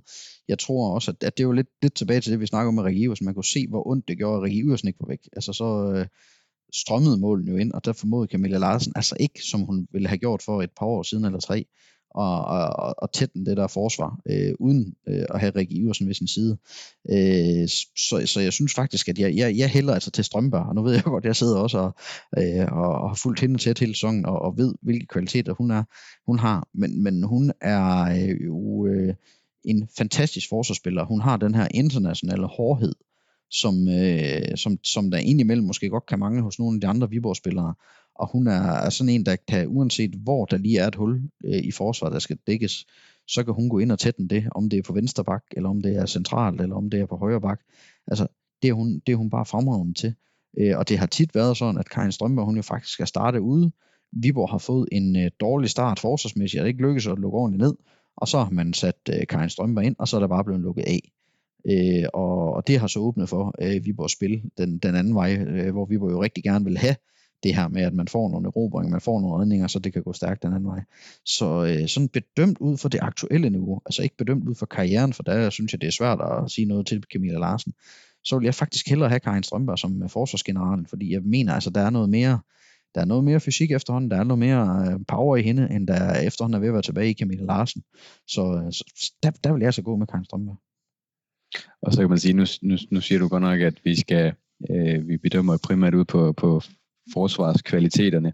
Jeg 0.48 0.58
tror 0.58 0.94
også, 0.94 1.10
at, 1.10 1.22
at 1.22 1.36
det 1.36 1.42
er 1.42 1.46
jo 1.46 1.52
lidt, 1.52 1.68
lidt 1.82 1.94
tilbage 1.94 2.20
til 2.20 2.32
det, 2.32 2.40
vi 2.40 2.46
snakker 2.46 2.68
om 2.68 2.74
med 2.74 2.82
Rikke 2.82 3.16
Man 3.24 3.34
kunne 3.34 3.44
se, 3.44 3.66
hvor 3.68 3.88
ondt 3.88 4.08
det 4.08 4.18
gjorde, 4.18 4.36
at 4.36 4.42
Rikke 4.42 4.58
Iversen 4.58 4.88
ikke 4.88 5.00
var 5.00 5.08
væk. 5.08 5.28
Altså 5.32 5.52
så 5.52 5.92
øh, 5.94 6.06
strømmede 6.74 7.18
målen 7.18 7.48
jo 7.48 7.56
ind, 7.56 7.72
og 7.72 7.84
der 7.84 7.92
formodede 7.92 8.30
Camilla 8.32 8.58
Larsen 8.58 8.92
altså 8.96 9.16
ikke, 9.20 9.40
som 9.42 9.60
hun 9.60 9.88
ville 9.92 10.08
have 10.08 10.18
gjort 10.18 10.42
for 10.42 10.62
et 10.62 10.70
par 10.78 10.86
år 10.86 11.02
siden 11.02 11.24
eller 11.24 11.40
tre, 11.40 11.66
og, 12.10 12.44
og, 12.44 12.94
og 12.98 13.12
tætte 13.12 13.44
det 13.44 13.56
der 13.56 13.66
forsvar, 13.66 14.20
øh, 14.30 14.54
uden 14.58 14.94
øh, 15.08 15.24
at 15.30 15.40
have 15.40 15.52
Rikke 15.56 15.74
Iversen 15.74 16.06
ved 16.06 16.14
sin 16.14 16.26
side. 16.26 16.58
Øh, 17.10 17.68
så, 17.96 18.22
så 18.26 18.40
jeg 18.40 18.52
synes 18.52 18.74
faktisk, 18.74 19.08
at 19.08 19.18
jeg, 19.18 19.36
jeg, 19.36 19.56
jeg 19.56 19.70
hælder 19.70 19.94
altså 19.94 20.10
til 20.10 20.24
Strømberg, 20.24 20.66
og 20.66 20.74
nu 20.74 20.82
ved 20.82 20.92
jeg 20.92 21.02
godt, 21.02 21.24
at 21.24 21.28
jeg 21.28 21.36
sidder 21.36 21.58
også 21.58 21.78
og, 21.78 21.94
øh, 22.38 22.66
og, 22.72 22.88
og 22.88 23.10
har 23.10 23.20
fulgt 23.22 23.40
hende 23.40 23.58
tæt 23.58 23.78
hele 23.78 23.94
sæsonen, 23.94 24.26
og, 24.26 24.42
og 24.42 24.56
ved, 24.56 24.74
hvilke 24.82 25.06
kvaliteter 25.06 25.52
hun, 25.52 25.70
er, 25.70 25.84
hun 26.26 26.38
har, 26.38 26.68
men, 26.74 27.02
men 27.02 27.22
hun 27.22 27.52
er 27.60 28.02
øh, 28.02 28.46
jo 28.46 28.86
øh, 28.86 29.14
en 29.64 29.88
fantastisk 29.98 30.48
forsvarsspiller. 30.48 31.04
Hun 31.04 31.20
har 31.20 31.36
den 31.36 31.54
her 31.54 31.68
internationale 31.74 32.46
hårdhed, 32.46 32.94
som, 33.50 33.88
øh, 33.88 34.56
som, 34.56 34.78
som 34.84 35.10
der 35.10 35.18
indimellem 35.18 35.66
måske 35.66 35.88
godt 35.88 36.06
kan 36.06 36.18
mangle 36.18 36.42
hos 36.42 36.58
nogle 36.58 36.76
af 36.76 36.80
de 36.80 36.86
andre 36.86 37.10
Viborg-spillere. 37.10 37.74
Og 38.18 38.28
hun 38.32 38.46
er, 38.46 38.62
er 38.62 38.90
sådan 38.90 39.08
en, 39.08 39.26
der 39.26 39.36
kan, 39.48 39.68
uanset 39.68 40.14
hvor 40.14 40.44
der 40.44 40.56
lige 40.56 40.78
er 40.78 40.86
et 40.86 40.94
hul 40.94 41.22
øh, 41.44 41.60
i 41.64 41.70
forsvaret, 41.70 42.12
der 42.12 42.18
skal 42.18 42.38
dækkes, 42.46 42.86
så 43.28 43.44
kan 43.44 43.54
hun 43.54 43.68
gå 43.68 43.78
ind 43.78 43.92
og 43.92 43.98
tætte 43.98 44.28
det, 44.28 44.48
om 44.50 44.68
det 44.68 44.78
er 44.78 44.82
på 44.82 44.92
venstre 44.92 45.24
bak, 45.24 45.44
eller 45.52 45.68
om 45.68 45.82
det 45.82 45.96
er 45.96 46.06
centralt, 46.06 46.60
eller 46.60 46.76
om 46.76 46.90
det 46.90 47.00
er 47.00 47.06
på 47.06 47.16
højre 47.16 47.40
bak. 47.40 47.60
Altså, 48.06 48.26
det 48.62 48.68
er 48.68 48.72
hun, 48.72 49.02
det 49.06 49.12
er 49.12 49.16
hun 49.16 49.30
bare 49.30 49.46
fremragende 49.46 49.94
til. 49.94 50.14
Øh, 50.58 50.78
og 50.78 50.88
det 50.88 50.98
har 50.98 51.06
tit 51.06 51.34
været 51.34 51.56
sådan, 51.56 51.78
at 51.78 51.90
Karin 51.90 52.12
Strømberg, 52.12 52.46
hun 52.46 52.56
jo 52.56 52.62
faktisk 52.62 52.92
skal 52.92 53.06
starte 53.06 53.40
ude. 53.40 53.72
Viborg 54.12 54.50
har 54.50 54.58
fået 54.58 54.88
en 54.92 55.16
øh, 55.16 55.30
dårlig 55.40 55.70
start 55.70 55.98
forsvarsmæssigt, 55.98 56.60
og 56.60 56.64
det 56.64 56.68
ikke 56.68 56.82
lykkes 56.82 57.06
at 57.06 57.18
lukke 57.18 57.38
ordentligt 57.38 57.62
ned. 57.62 57.74
Og 58.16 58.28
så 58.28 58.38
har 58.38 58.50
man 58.50 58.72
sat 58.74 58.96
øh, 59.10 59.26
Karin 59.26 59.50
Strømberg 59.50 59.84
ind, 59.84 59.96
og 59.98 60.08
så 60.08 60.16
er 60.16 60.20
der 60.20 60.28
bare 60.28 60.44
blevet 60.44 60.62
lukket 60.62 60.84
af. 60.86 61.12
Øh, 61.70 62.08
og, 62.14 62.54
og 62.54 62.66
det 62.66 62.78
har 62.78 62.86
så 62.86 62.98
åbnet 62.98 63.28
for 63.28 63.54
øh, 63.62 63.84
Viborgs 63.84 64.12
spil 64.12 64.42
den, 64.58 64.78
den 64.78 64.94
anden 64.94 65.14
vej, 65.14 65.36
øh, 65.36 65.72
hvor 65.72 65.84
Viborg 65.84 66.10
jo 66.10 66.22
rigtig 66.22 66.44
gerne 66.44 66.64
vil 66.64 66.78
have 66.78 66.96
det 67.42 67.54
her 67.54 67.68
med, 67.68 67.82
at 67.82 67.94
man 67.94 68.08
får 68.08 68.30
nogle 68.30 68.46
erobringer, 68.46 68.90
man 68.90 69.00
får 69.00 69.20
nogle 69.20 69.40
redninger, 69.40 69.66
så 69.66 69.78
det 69.78 69.92
kan 69.92 70.02
gå 70.02 70.12
stærkt 70.12 70.42
den 70.42 70.52
anden 70.52 70.68
vej. 70.68 70.80
Så 71.24 71.64
øh, 71.64 71.88
sådan 71.88 72.08
bedømt 72.08 72.58
ud 72.58 72.76
for 72.76 72.88
det 72.88 73.00
aktuelle 73.02 73.50
niveau, 73.50 73.80
altså 73.86 74.02
ikke 74.02 74.16
bedømt 74.16 74.48
ud 74.48 74.54
for 74.54 74.66
karrieren, 74.66 75.12
for 75.12 75.22
der 75.22 75.50
synes 75.50 75.72
jeg, 75.72 75.80
det 75.80 75.86
er 75.86 75.92
svært 75.92 76.18
at 76.20 76.50
sige 76.50 76.64
noget 76.64 76.86
til 76.86 77.04
Camilla 77.12 77.38
Larsen, 77.38 77.72
så 78.24 78.38
vil 78.38 78.44
jeg 78.44 78.54
faktisk 78.54 78.88
hellere 78.88 79.08
have 79.08 79.20
Karin 79.20 79.42
Strømberg 79.42 79.78
som 79.78 80.02
øh, 80.02 80.10
forsvarsgeneralen, 80.10 80.86
fordi 80.86 81.12
jeg 81.12 81.22
mener, 81.22 81.54
altså 81.54 81.70
der 81.70 81.80
er 81.80 81.90
noget 81.90 82.10
mere, 82.10 82.40
der 82.94 83.00
er 83.00 83.04
noget 83.04 83.24
mere 83.24 83.40
fysik 83.40 83.72
efterhånden, 83.72 84.10
der 84.10 84.16
er 84.16 84.24
noget 84.24 84.38
mere 84.38 84.86
øh, 84.86 85.00
power 85.08 85.36
i 85.36 85.42
hende, 85.42 85.68
end 85.70 85.86
der 85.86 86.14
efterhånden 86.14 86.54
er 86.54 86.60
ved 86.60 86.68
at 86.68 86.72
være 86.72 86.82
tilbage 86.82 87.10
i 87.10 87.14
Camilla 87.14 87.44
Larsen. 87.44 87.82
Så, 88.26 88.62
øh, 88.64 88.72
så 88.72 89.12
der, 89.22 89.30
der 89.30 89.52
vil 89.52 89.62
jeg 89.62 89.74
så 89.74 89.82
gå 89.82 89.96
med 89.96 90.06
Karin 90.06 90.24
Strømberg. 90.24 90.58
Og 91.82 91.92
så 91.92 92.00
kan 92.00 92.08
man 92.08 92.18
sige, 92.18 92.34
nu, 92.34 92.44
nu, 92.62 92.76
nu 92.90 93.00
siger 93.00 93.18
du 93.18 93.28
godt 93.28 93.42
nok, 93.42 93.60
at 93.60 93.74
vi 93.84 94.00
skal 94.00 94.34
øh, 94.70 95.08
vi 95.08 95.16
bedømmer 95.16 95.58
primært 95.64 95.94
ud 95.94 96.04
på, 96.04 96.32
på 96.32 96.62
forsvarskvaliteterne, 97.14 98.32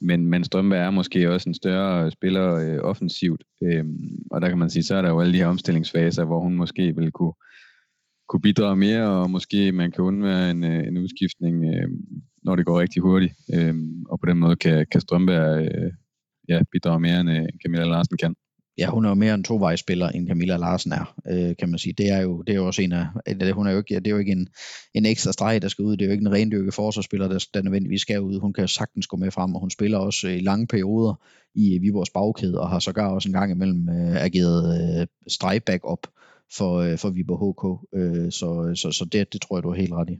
men, 0.00 0.26
men 0.26 0.44
Strømberg 0.44 0.80
er 0.80 0.90
måske 0.90 1.32
også 1.32 1.48
en 1.48 1.54
større 1.54 2.10
spiller 2.10 2.54
øh, 2.54 2.78
offensivt, 2.82 3.44
øh, 3.62 3.84
og 4.30 4.40
der 4.40 4.48
kan 4.48 4.58
man 4.58 4.70
sige, 4.70 4.82
så 4.82 4.94
er 4.94 5.02
der 5.02 5.08
jo 5.08 5.20
alle 5.20 5.32
de 5.32 5.38
her 5.38 5.46
omstillingsfaser, 5.46 6.24
hvor 6.24 6.40
hun 6.40 6.54
måske 6.54 6.96
vil 6.96 7.10
kunne, 7.12 7.32
kunne 8.28 8.40
bidrage 8.40 8.76
mere, 8.76 9.08
og 9.08 9.30
måske 9.30 9.72
man 9.72 9.92
kan 9.92 10.04
undvære 10.04 10.50
en, 10.50 10.64
øh, 10.64 10.86
en 10.86 10.98
udskiftning, 10.98 11.64
øh, 11.64 11.88
når 12.42 12.56
det 12.56 12.66
går 12.66 12.80
rigtig 12.80 13.02
hurtigt, 13.02 13.34
øh, 13.54 13.74
og 14.08 14.20
på 14.20 14.26
den 14.26 14.38
måde 14.38 14.56
kan, 14.56 14.86
kan 14.92 15.00
Strømberg 15.00 15.62
øh, 15.62 15.92
ja, 16.48 16.60
bidrage 16.72 17.00
mere, 17.00 17.20
end 17.20 17.30
øh, 17.30 17.46
Camilla 17.62 17.84
Larsen 17.84 18.16
kan 18.16 18.34
ja, 18.80 18.90
hun 18.90 19.04
er 19.04 19.08
jo 19.08 19.14
mere 19.14 19.34
en 19.34 19.44
tovejsspiller, 19.44 20.08
end 20.08 20.28
Camilla 20.28 20.56
Larsen 20.56 20.92
er, 20.92 21.14
øh, 21.30 21.56
kan 21.56 21.68
man 21.68 21.78
sige. 21.78 21.92
Det 21.92 22.08
er 22.08 22.20
jo, 22.20 22.42
det 22.42 22.52
er 22.52 22.56
jo 22.56 22.66
også 22.66 22.82
en 22.82 22.92
af, 22.92 23.06
det, 23.26 23.54
hun 23.54 23.66
er 23.66 23.70
jo 23.70 23.78
ikke, 23.78 23.94
det 23.94 24.06
er 24.06 24.10
jo 24.10 24.18
ikke 24.18 24.32
en, 24.32 24.48
en 24.94 25.06
ekstra 25.06 25.32
streg, 25.32 25.62
der 25.62 25.68
skal 25.68 25.84
ud. 25.84 25.96
Det 25.96 26.02
er 26.02 26.06
jo 26.06 26.12
ikke 26.12 26.26
en 26.26 26.32
rendyrket 26.32 26.74
forsvarsspiller, 26.74 27.28
der, 27.28 27.46
der 27.54 27.62
nødvendigvis 27.62 28.00
skal 28.00 28.20
ud. 28.20 28.40
Hun 28.40 28.52
kan 28.52 28.68
sagtens 28.68 29.06
gå 29.06 29.16
med 29.16 29.30
frem, 29.30 29.54
og 29.54 29.60
hun 29.60 29.70
spiller 29.70 29.98
også 29.98 30.28
øh, 30.28 30.36
i 30.36 30.40
lange 30.40 30.66
perioder 30.66 31.14
i 31.54 31.74
øh, 31.74 31.82
Viborgs 31.82 32.10
bagkæde, 32.10 32.60
og 32.60 32.70
har 32.70 32.78
sågar 32.78 33.08
også 33.08 33.28
en 33.28 33.32
gang 33.32 33.52
imellem 33.52 33.88
øh, 33.88 34.24
ageret 34.24 35.00
øh, 35.00 35.06
stregback 35.28 35.84
op 35.84 36.06
for, 36.56 36.76
øh, 36.76 36.98
for 36.98 37.10
Viborg 37.10 37.40
HK. 37.40 37.86
Øh, 37.98 38.32
så, 38.32 38.72
så, 38.74 38.92
så 38.92 39.04
det, 39.04 39.32
det 39.32 39.40
tror 39.40 39.56
jeg, 39.56 39.62
du 39.62 39.70
er 39.70 39.74
helt 39.74 39.92
ret 39.92 40.10
i 40.10 40.18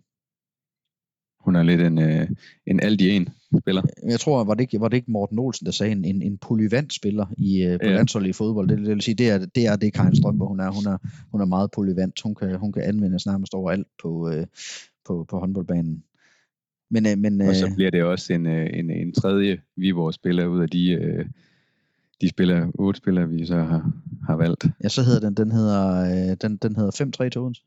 hun 1.40 1.57
er 1.57 1.62
lidt 1.62 1.81
en, 1.81 1.99
øh, 1.99 2.29
en 2.66 2.81
alt 2.81 3.01
i 3.01 3.11
en 3.11 3.29
spiller. 3.58 3.82
Jeg 4.08 4.20
tror, 4.20 4.44
var 4.44 4.54
det 4.54 4.60
ikke, 4.60 4.80
var 4.80 4.88
det 4.88 4.96
ikke 4.96 5.10
Morten 5.10 5.38
Olsen, 5.38 5.66
der 5.66 5.72
sagde 5.72 5.92
en, 5.92 6.04
en, 6.04 6.22
en 6.22 6.38
polyvant 6.38 6.92
spiller 6.92 7.26
i, 7.38 7.62
øh, 7.62 7.80
på 7.80 7.86
ja. 7.86 7.94
landsholdet 7.94 8.28
i 8.28 8.32
fodbold. 8.32 8.68
Det, 8.68 8.78
det, 8.78 8.88
vil 8.88 9.00
sige, 9.00 9.14
det 9.14 9.30
er 9.30 9.38
det, 9.38 9.66
er 9.66 9.76
det 9.76 9.92
Karin 9.92 10.16
Strømper, 10.16 10.46
hun 10.46 10.60
er. 10.60 10.70
Hun 10.70 10.86
er, 10.86 10.98
hun 11.30 11.40
er 11.40 11.44
meget 11.44 11.70
polyvant. 11.70 12.20
Hun 12.22 12.34
kan, 12.34 12.54
hun 12.54 12.72
kan 12.72 12.82
anvendes 12.82 13.26
nærmest 13.26 13.54
overalt 13.54 13.86
på, 14.02 14.30
øh, 14.30 14.46
på, 15.06 15.26
på 15.28 15.38
håndboldbanen. 15.38 16.04
Men, 16.90 17.06
øh, 17.06 17.18
men, 17.18 17.40
og 17.40 17.56
så 17.56 17.66
øh, 17.66 17.74
bliver 17.74 17.90
det 17.90 18.02
også 18.02 18.32
en, 18.32 18.46
øh, 18.46 18.70
en, 18.72 18.90
en 18.90 19.12
tredje 19.12 19.60
Viborg-spiller 19.76 20.46
ud 20.46 20.62
af 20.62 20.68
de, 20.68 20.90
øh, 20.90 21.26
de 22.20 22.28
spiller, 22.28 22.70
otte 22.74 22.98
spillere, 22.98 23.28
vi 23.28 23.46
så 23.46 23.56
har, 23.56 23.92
har 24.26 24.36
valgt. 24.36 24.66
Ja, 24.82 24.88
så 24.88 25.02
hedder 25.02 25.20
den, 25.20 25.34
den 25.34 25.52
hedder, 25.52 26.00
øh, 26.00 26.36
den, 26.42 26.56
den 26.56 26.76
hedder 26.76 27.24
5-3 27.24 27.28
Todens. 27.28 27.64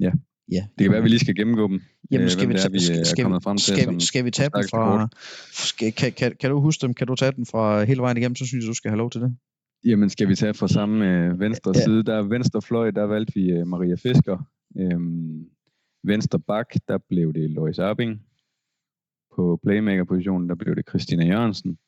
Ja. 0.00 0.12
Ja. 0.52 0.66
Det 0.78 0.84
kan 0.84 0.90
være, 0.90 0.98
at 0.98 1.04
vi 1.04 1.08
lige 1.08 1.20
skal 1.20 1.34
gennemgå 1.34 1.68
dem. 1.68 1.80
Jamen, 2.10 2.24
øh, 2.24 2.30
skal, 2.30 2.48
vi, 2.48 2.54
tage, 2.54 2.72
vi 2.72 2.80
skal, 2.80 3.06
skal, 3.06 3.24
frem 3.24 3.56
til, 3.56 3.76
skal, 3.76 3.94
vi, 3.94 4.00
skal 4.00 4.24
vi 4.24 4.30
tage 4.30 4.50
dem 4.54 4.64
fra... 4.70 5.08
Skal, 5.52 5.92
kan, 5.92 6.12
kan, 6.12 6.36
kan 6.40 6.50
du 6.50 6.60
huske 6.60 6.86
dem? 6.86 6.94
Kan 6.94 7.06
du 7.06 7.14
tage 7.14 7.32
den 7.32 7.46
fra 7.46 7.84
hele 7.84 8.00
vejen 8.00 8.16
igennem, 8.16 8.36
så 8.36 8.46
synes 8.46 8.64
jeg, 8.64 8.68
du 8.68 8.74
skal 8.74 8.90
have 8.90 8.98
lov 8.98 9.10
til 9.10 9.20
det. 9.20 9.36
Jamen, 9.84 10.10
skal 10.10 10.28
vi 10.28 10.34
tage 10.34 10.54
fra 10.54 10.68
samme 10.68 10.96
øh, 11.08 11.40
venstre 11.40 11.72
ja. 11.74 11.84
side? 11.84 12.02
Der 12.02 12.14
er 12.14 12.22
venstre 12.22 12.62
fløj, 12.62 12.90
der 12.90 13.04
valgte 13.04 13.34
vi 13.34 13.50
øh, 13.50 13.66
Maria 13.66 13.94
Fisker. 13.94 14.38
Øhm, 14.78 15.46
venstre 16.04 16.40
bak, 16.40 16.74
der 16.88 16.98
blev 17.08 17.32
det 17.34 17.50
Lois 17.50 17.78
Arbing. 17.78 18.22
På 19.36 19.60
playmaker-positionen, 19.62 20.48
der 20.48 20.54
blev 20.54 20.76
det 20.76 20.88
Christina 20.88 21.26
Jørgensen. 21.26 21.78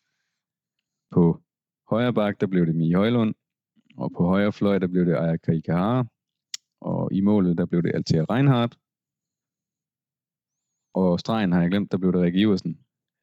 På 1.14 1.40
højre 1.90 2.14
bak, 2.14 2.40
der 2.40 2.46
blev 2.46 2.66
det 2.66 2.74
Mie 2.74 2.94
Højlund. 2.94 3.34
Og 3.96 4.12
på 4.16 4.24
højre 4.26 4.52
fløj, 4.52 4.78
der 4.78 4.86
blev 4.86 5.06
det 5.06 5.14
Aya 5.14 5.36
Kaikahara 5.36 6.06
og 6.80 7.12
i 7.12 7.20
målet, 7.20 7.58
der 7.58 7.66
blev 7.66 7.82
det 7.82 7.94
Altea 7.94 8.24
Reinhardt. 8.30 8.78
Og 10.94 11.20
stregen 11.20 11.52
har 11.52 11.60
jeg 11.60 11.70
glemt, 11.70 11.92
der 11.92 11.98
blev 11.98 12.12
det 12.12 12.20
Rikke 12.20 12.40
Iversen. 12.40 12.78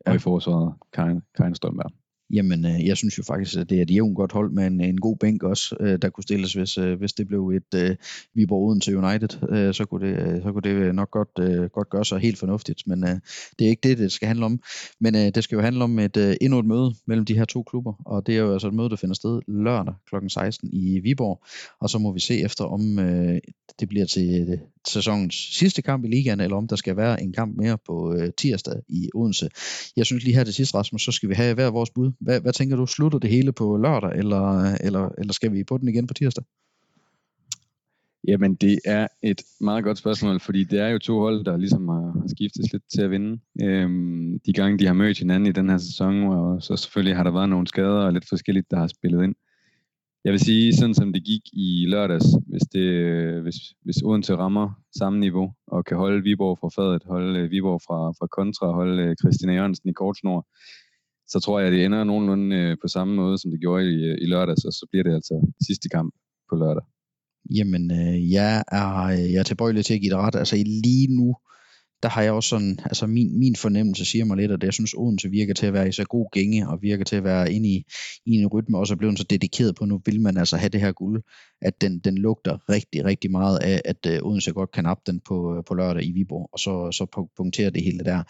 Ja. 0.06 0.12
Og 0.12 0.16
i 0.16 0.20
forsvaret, 0.20 0.74
Karin, 0.94 1.22
Karin 1.36 1.56
Strømberg. 1.56 1.92
Jamen, 2.36 2.66
øh, 2.66 2.86
jeg 2.86 2.98
synes 2.98 3.18
jo 3.18 3.24
faktisk, 3.24 3.58
at 3.58 3.70
det 3.70 3.78
er 3.78 3.82
et 3.82 3.92
jævnt 3.92 4.16
godt 4.16 4.32
hold 4.32 4.52
med 4.52 4.68
en, 4.68 4.82
en 4.82 4.98
god 4.98 5.18
bænk 5.18 5.44
også, 5.44 5.76
øh, 5.80 6.00
der 6.02 6.10
kunne 6.10 6.24
stilles, 6.24 6.54
hvis, 6.54 6.78
øh, 6.78 6.98
hvis 6.98 7.14
det 7.14 7.28
blev 7.28 7.50
et 7.50 7.74
øh, 7.76 7.96
Viborg 8.34 8.82
til 8.82 8.98
United, 8.98 9.30
øh, 9.50 9.74
så, 9.74 9.86
kunne 9.86 10.08
det, 10.08 10.20
øh, 10.20 10.44
så 10.44 10.52
kunne 10.52 10.62
det 10.62 10.96
nok 10.96 11.12
godt, 11.12 11.30
øh, 11.40 11.70
godt 11.70 11.90
gøre 11.90 12.06
sig 12.06 12.20
helt 12.20 12.38
fornuftigt, 12.38 12.88
men 12.88 13.04
øh, 13.04 13.16
det 13.60 13.66
er 13.66 13.70
ikke 13.70 13.90
det, 13.90 13.98
det 13.98 14.12
skal 14.12 14.28
handle 14.28 14.46
om. 14.46 14.60
Men 15.00 15.16
øh, 15.16 15.32
det 15.36 15.44
skal 15.44 15.56
jo 15.56 15.62
handle 15.62 15.84
om 15.84 16.00
et, 16.00 16.18
øh, 16.18 16.36
endnu 16.42 16.60
et 16.60 16.66
møde 16.66 16.94
mellem 17.08 17.26
de 17.26 17.36
her 17.36 17.46
to 17.46 17.64
klubber, 17.64 17.94
og 18.06 18.28
det 18.28 18.36
er 18.36 18.40
jo 18.40 18.54
altså 18.54 18.68
et 18.68 18.74
møde, 18.74 18.90
der 18.90 18.96
finder 18.96 19.16
sted 19.16 19.42
lørdag 19.48 19.94
kl. 20.10 20.16
16 20.30 20.70
i 20.74 21.00
Viborg, 21.00 21.44
og 21.82 21.90
så 21.90 21.98
må 21.98 22.14
vi 22.14 22.20
se 22.20 22.42
efter, 22.42 22.66
om 22.66 23.00
øh, 23.00 23.40
det 23.80 23.90
bliver 23.90 24.06
til 24.06 24.48
øh, 24.50 24.58
sæsonens 24.88 25.36
sidste 25.36 25.82
kamp 25.82 26.06
i 26.06 26.08
ligaen, 26.08 26.40
eller 26.40 26.58
om 26.58 26.68
der 26.68 26.76
skal 26.76 26.98
være 26.98 27.24
en 27.24 27.34
kamp 27.34 27.58
mere 27.58 27.78
på 27.88 28.14
øh, 28.14 28.30
tirsdag 28.38 28.76
i 28.90 29.10
Odense. 29.16 29.50
Jeg 29.96 30.06
synes 30.06 30.24
lige 30.24 30.36
her 30.36 30.44
til 30.44 30.54
sidst, 30.54 30.76
Rasmus, 30.76 31.02
så 31.02 31.12
skal 31.12 31.30
vi 31.30 31.34
have 31.34 31.54
hver 31.54 31.72
vores 31.72 31.90
bud. 31.90 32.12
Hvad, 32.26 32.42
hvad 32.42 32.54
tænker 32.54 32.76
du, 32.76 32.86
slutter 32.86 33.20
det 33.20 33.30
hele 33.30 33.52
på 33.52 33.78
lørdag, 33.78 34.12
eller, 34.20 34.76
eller, 34.82 35.10
eller 35.18 35.34
skal 35.34 35.54
vi 35.54 35.64
på 35.64 35.78
den 35.78 35.88
igen 35.88 36.08
på 36.08 36.14
tirsdag? 36.14 36.44
Jamen, 38.28 38.56
det 38.56 38.80
er 38.86 39.08
et 39.22 39.42
meget 39.62 39.84
godt 39.84 39.98
spørgsmål, 39.98 40.40
fordi 40.40 40.64
det 40.64 40.80
er 40.80 40.88
jo 40.88 41.00
to 41.00 41.20
hold, 41.20 41.46
der 41.46 41.58
ligesom 41.58 41.88
har 41.88 42.24
skiftet 42.28 42.72
lidt 42.72 42.84
til 42.94 43.02
at 43.02 43.12
vinde. 43.12 43.40
Øhm, 43.62 44.40
de 44.46 44.54
gange, 44.54 44.80
de 44.80 44.86
har 44.86 44.94
mødt 44.94 45.20
hinanden 45.20 45.50
i 45.50 45.52
den 45.52 45.70
her 45.70 45.78
sæson, 45.78 46.24
og 46.24 46.64
så 46.64 46.76
selvfølgelig 46.76 47.16
har 47.16 47.24
der 47.24 47.32
været 47.32 47.50
nogle 47.50 47.68
skader 47.68 48.06
og 48.06 48.14
lidt 48.14 48.30
forskelligt, 48.30 48.72
der 48.72 48.78
har 48.78 48.88
spillet 48.88 49.24
ind. 49.24 49.36
Jeg 50.24 50.32
vil 50.32 50.40
sige, 50.40 50.76
sådan 50.76 50.94
som 50.94 51.14
det 51.14 51.24
gik 51.24 51.42
i 51.54 51.86
lørdags, 51.88 52.26
hvis, 52.48 52.62
det, 52.74 52.88
hvis, 53.42 53.56
hvis 53.84 54.02
Odense 54.04 54.36
rammer 54.36 54.82
samme 54.98 55.20
niveau, 55.20 55.54
og 55.68 55.86
kan 55.86 55.98
holde 55.98 56.24
Viborg 56.24 56.58
fra 56.60 56.70
fadet, 56.70 57.04
holde 57.06 57.40
øh, 57.40 57.52
Viborg 57.52 57.82
fra, 57.88 58.12
fra 58.12 58.28
kontra, 58.28 58.72
holde 58.72 59.04
øh, 59.04 59.16
Christina 59.22 59.54
Jørgensen 59.54 59.90
i 59.90 59.94
kortsnor, 59.94 60.48
så 61.28 61.40
tror 61.40 61.60
jeg, 61.60 61.68
at 61.68 61.74
det 61.74 61.86
ender 61.86 62.04
nogenlunde 62.04 62.56
øh, 62.56 62.78
på 62.82 62.88
samme 62.88 63.16
måde, 63.16 63.38
som 63.38 63.52
det 63.52 63.60
gjorde 63.60 63.84
i, 63.84 63.96
øh, 64.10 64.18
i 64.22 64.26
lørdags, 64.26 64.66
og 64.66 64.74
så 64.74 64.88
bliver 64.92 65.04
det 65.04 65.14
altså 65.14 65.54
sidste 65.68 65.90
kamp 65.90 66.14
på 66.50 66.56
lørdag. 66.56 66.84
Jamen, 67.58 67.92
øh, 67.92 68.32
jeg, 68.32 68.64
er, 68.68 69.10
jeg 69.10 69.40
er 69.40 69.44
tilbøjelig 69.44 69.86
til 69.86 69.94
at 69.94 70.02
give 70.02 70.14
det 70.14 70.20
ret. 70.20 70.36
Altså 70.36 70.56
lige 70.56 71.08
nu, 71.20 71.36
der 72.04 72.10
har 72.10 72.22
jeg 72.22 72.32
også 72.32 72.50
sådan, 72.50 72.80
altså 72.86 73.08
min, 73.08 73.40
min 73.40 73.56
fornemmelse 73.56 74.06
siger 74.06 74.26
mig 74.26 74.38
lidt, 74.38 74.52
at 74.52 74.64
jeg 74.64 74.74
synes, 74.74 74.94
Odense 74.98 75.30
virker 75.30 75.54
til 75.54 75.66
at 75.66 75.74
være 75.74 75.88
i 75.88 75.92
så 75.92 76.04
god 76.04 76.32
gænge, 76.32 76.70
og 76.70 76.82
virker 76.82 77.04
til 77.04 77.16
at 77.16 77.24
være 77.24 77.54
inde 77.54 77.70
i, 77.70 77.86
i 78.26 78.32
en 78.32 78.48
rytme, 78.48 78.78
og 78.78 78.80
også 78.80 78.94
er 78.94 78.98
blevet 78.98 79.20
så 79.20 79.26
dedikeret 79.30 79.76
på, 79.76 79.86
nu 79.86 80.02
vil 80.06 80.22
man 80.22 80.38
altså 80.38 80.58
have 80.58 80.70
det 80.70 80.82
her 80.82 80.92
guld, 80.92 81.24
at 81.62 81.82
den, 81.82 82.00
den 82.00 82.18
lugter 82.18 82.70
rigtig, 82.70 83.06
rigtig 83.06 83.32
meget 83.32 83.60
af, 83.60 83.82
at 83.86 84.06
øh, 84.08 84.20
Odense 84.24 84.52
godt 84.52 84.72
kan 84.72 84.84
nappe 84.84 85.12
den 85.12 85.20
på, 85.20 85.58
øh, 85.58 85.64
på 85.68 85.74
lørdag 85.74 86.06
i 86.06 86.12
Viborg, 86.12 86.50
og 86.54 86.60
så, 86.60 86.92
så 86.92 87.28
punkterer 87.38 87.70
det 87.70 87.84
hele 87.84 88.00
der. 88.00 88.24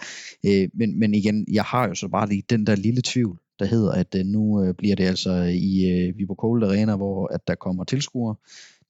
Øh, 0.46 0.70
men, 0.74 1.00
men 1.00 1.14
igen, 1.14 1.46
jeg 1.52 1.64
har 1.64 1.88
jo 1.88 1.96
så 1.96 2.08
bare 2.08 2.30
lige 2.30 2.44
den 2.50 2.68
der 2.68 2.76
lille 2.76 3.02
tvivl, 3.06 3.40
der 3.60 3.66
hedder, 3.66 3.92
at 3.92 4.16
nu 4.26 4.74
bliver 4.78 4.96
det 4.96 5.04
altså 5.04 5.44
i 5.44 6.12
Viborg 6.18 6.38
Cold 6.38 6.64
Arena, 6.64 6.96
hvor 6.96 7.34
at 7.34 7.48
der 7.48 7.56
kommer 7.56 7.84
tilskuere. 7.84 8.36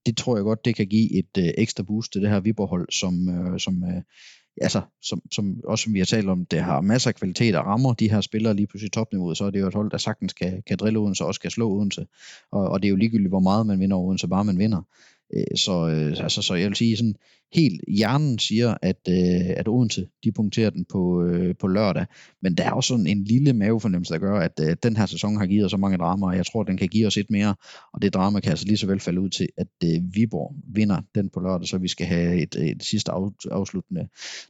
Det 0.05 0.17
tror 0.17 0.37
jeg 0.37 0.43
godt, 0.43 0.65
det 0.65 0.75
kan 0.75 0.87
give 0.87 1.13
et 1.19 1.53
ekstra 1.57 1.83
boost 1.83 2.11
til 2.11 2.21
det 2.21 2.29
her 2.29 2.39
Viborg-hold, 2.39 2.91
som, 2.91 3.13
som 3.59 3.83
altså, 4.61 4.81
som, 5.01 5.21
som, 5.31 5.61
også 5.63 5.83
som 5.83 5.93
vi 5.93 5.99
har 5.99 6.05
talt 6.05 6.29
om, 6.29 6.45
det 6.45 6.59
har 6.59 6.81
masser 6.81 7.09
af 7.09 7.15
kvalitet 7.15 7.55
og 7.55 7.65
rammer 7.65 7.93
de 7.93 8.11
her 8.11 8.21
spillere 8.21 8.53
lige 8.53 8.67
pludselig 8.67 8.91
topniveauet, 8.91 9.37
så 9.37 9.45
er 9.45 9.49
det 9.49 9.59
jo 9.59 9.67
et 9.67 9.73
hold, 9.73 9.91
der 9.91 9.97
sagtens 9.97 10.33
kan, 10.33 10.63
kan 10.67 10.77
drille 10.77 10.99
Odense 10.99 11.23
og 11.23 11.27
også 11.27 11.41
kan 11.41 11.51
slå 11.51 11.69
Odense. 11.69 12.07
Og, 12.51 12.69
og 12.69 12.81
det 12.81 12.87
er 12.87 12.89
jo 12.89 12.95
ligegyldigt, 12.95 13.29
hvor 13.29 13.39
meget 13.39 13.67
man 13.67 13.79
vinder 13.79 13.97
Odense, 13.97 14.27
bare 14.27 14.43
man 14.43 14.59
vinder. 14.59 14.81
Øh, 15.33 15.57
så, 15.57 15.85
altså, 16.23 16.41
så 16.41 16.55
jeg 16.55 16.67
vil 16.67 16.75
sige 16.75 16.97
sådan, 16.97 17.15
helt 17.53 17.81
hjernen 17.87 18.39
siger, 18.39 18.75
at, 18.81 18.99
øh, 19.09 19.53
at 19.57 19.67
Odense, 19.67 20.07
de 20.23 20.31
punkterer 20.31 20.69
den 20.69 20.85
på, 20.91 21.31
på 21.59 21.67
lørdag, 21.67 22.05
men 22.41 22.55
der 22.57 22.63
er 22.63 22.71
også 22.71 22.87
sådan 22.87 23.07
en 23.07 23.23
lille 23.23 23.53
mavefornemmelse, 23.53 24.13
der 24.13 24.19
gør, 24.19 24.39
at 24.39 24.59
at 24.59 24.83
den 24.83 24.97
her 24.97 25.05
sæson 25.05 25.37
har 25.37 25.45
givet 25.45 25.65
os 25.65 25.71
så 25.71 25.77
mange 25.77 25.97
dramaer, 25.97 26.29
og 26.29 26.37
jeg 26.37 26.45
tror, 26.45 26.61
at 26.61 26.67
den 26.67 26.77
kan 26.77 26.87
give 26.87 27.07
os 27.07 27.17
et 27.17 27.29
mere, 27.29 27.55
og 27.93 28.01
det 28.01 28.13
drama 28.13 28.39
kan 28.39 28.49
altså 28.49 28.65
lige 28.65 28.77
så 28.77 28.87
vel 28.87 28.99
falde 28.99 29.21
ud 29.21 29.29
til, 29.29 29.47
at 29.57 29.67
Viborg 30.13 30.55
vinder 30.73 31.01
den 31.15 31.29
på 31.29 31.39
lørdag, 31.39 31.67
så 31.67 31.77
vi 31.77 31.87
skal 31.87 32.07
have 32.07 32.41
et, 32.41 32.55
et 32.55 32.83
sidste 32.83 33.11
af, 33.11 33.29
afsluttende 33.51 34.07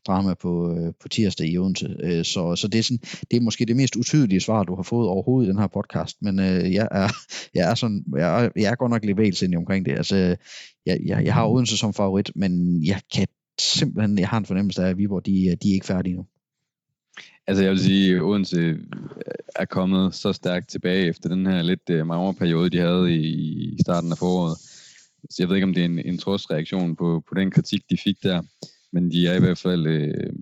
drama 0.08 0.34
på, 0.34 0.78
på 1.02 1.08
tirsdag 1.08 1.48
i 1.48 1.58
Odense. 1.58 1.88
Så, 2.24 2.56
så 2.56 2.68
det, 2.68 2.80
er 2.80 2.84
sådan, 2.84 3.00
det 3.32 3.38
er 3.38 3.42
måske 3.42 3.66
det 3.66 3.76
mest 3.76 3.96
utydelige 3.96 4.40
svar, 4.40 4.64
du 4.64 4.76
har 4.76 4.84
fået 4.84 5.08
overhovedet 5.08 5.48
i 5.48 5.52
den 5.52 5.60
her 5.60 5.68
podcast, 5.68 6.22
men 6.22 6.40
jeg, 6.74 6.88
er, 6.92 7.10
jeg, 7.56 7.72
er 7.72 7.76
sådan, 7.76 8.04
jeg, 8.18 8.46
er, 8.46 8.50
jeg 8.56 8.72
er 8.72 8.76
godt 8.76 8.92
nok 8.92 9.06
lidt 9.06 9.56
omkring 9.56 9.86
det. 9.86 9.92
Altså, 9.92 10.36
jeg, 10.86 10.99
jeg, 11.05 11.26
jeg 11.26 11.34
har 11.34 11.47
Odense 11.47 11.78
som 11.78 11.93
favorit, 11.93 12.32
men 12.36 12.84
jeg 12.86 13.01
kan 13.13 13.28
simpelthen, 13.59 14.20
jeg 14.20 14.30
har 14.30 14.38
en 14.38 14.45
fornemmelse 14.45 14.84
af, 14.84 14.89
at 14.89 14.97
Viborg, 14.97 15.26
de, 15.26 15.32
de 15.32 15.70
er 15.70 15.74
ikke 15.74 15.86
færdige 15.86 16.16
nu. 16.16 16.26
Altså 17.47 17.63
jeg 17.63 17.72
vil 17.72 17.80
sige, 17.80 18.16
at 18.16 18.22
Odense 18.22 18.78
er 19.55 19.66
kommet 19.66 20.16
så 20.16 20.34
stærkt 20.34 20.70
tilbage 20.70 21.07
efter 21.07 21.30
den 21.30 21.45
her 21.45 21.61
lidt 21.61 21.89
øh, 21.89 22.01
uh, 22.01 22.07
magre 22.07 22.34
periode, 22.34 22.70
de 22.70 22.78
havde 22.78 23.16
i, 23.16 23.28
i 23.74 23.78
starten 23.82 24.11
af 24.11 24.18
foråret. 24.18 24.57
Så 25.30 25.36
jeg 25.39 25.49
ved 25.49 25.55
ikke, 25.55 25.68
om 25.68 25.74
det 25.74 25.82
er 25.82 25.86
en, 25.86 25.99
en 25.99 26.18
trodsreaktion 26.18 26.95
på, 26.95 27.24
på 27.30 27.36
den 27.36 27.51
kritik, 27.51 27.82
de 27.89 27.97
fik 28.03 28.16
der, 28.24 28.41
men 28.93 29.11
de 29.11 29.28
er 29.28 29.36
i 29.36 29.39
hvert 29.39 29.57
fald 29.57 29.88
øh, 29.88 30.34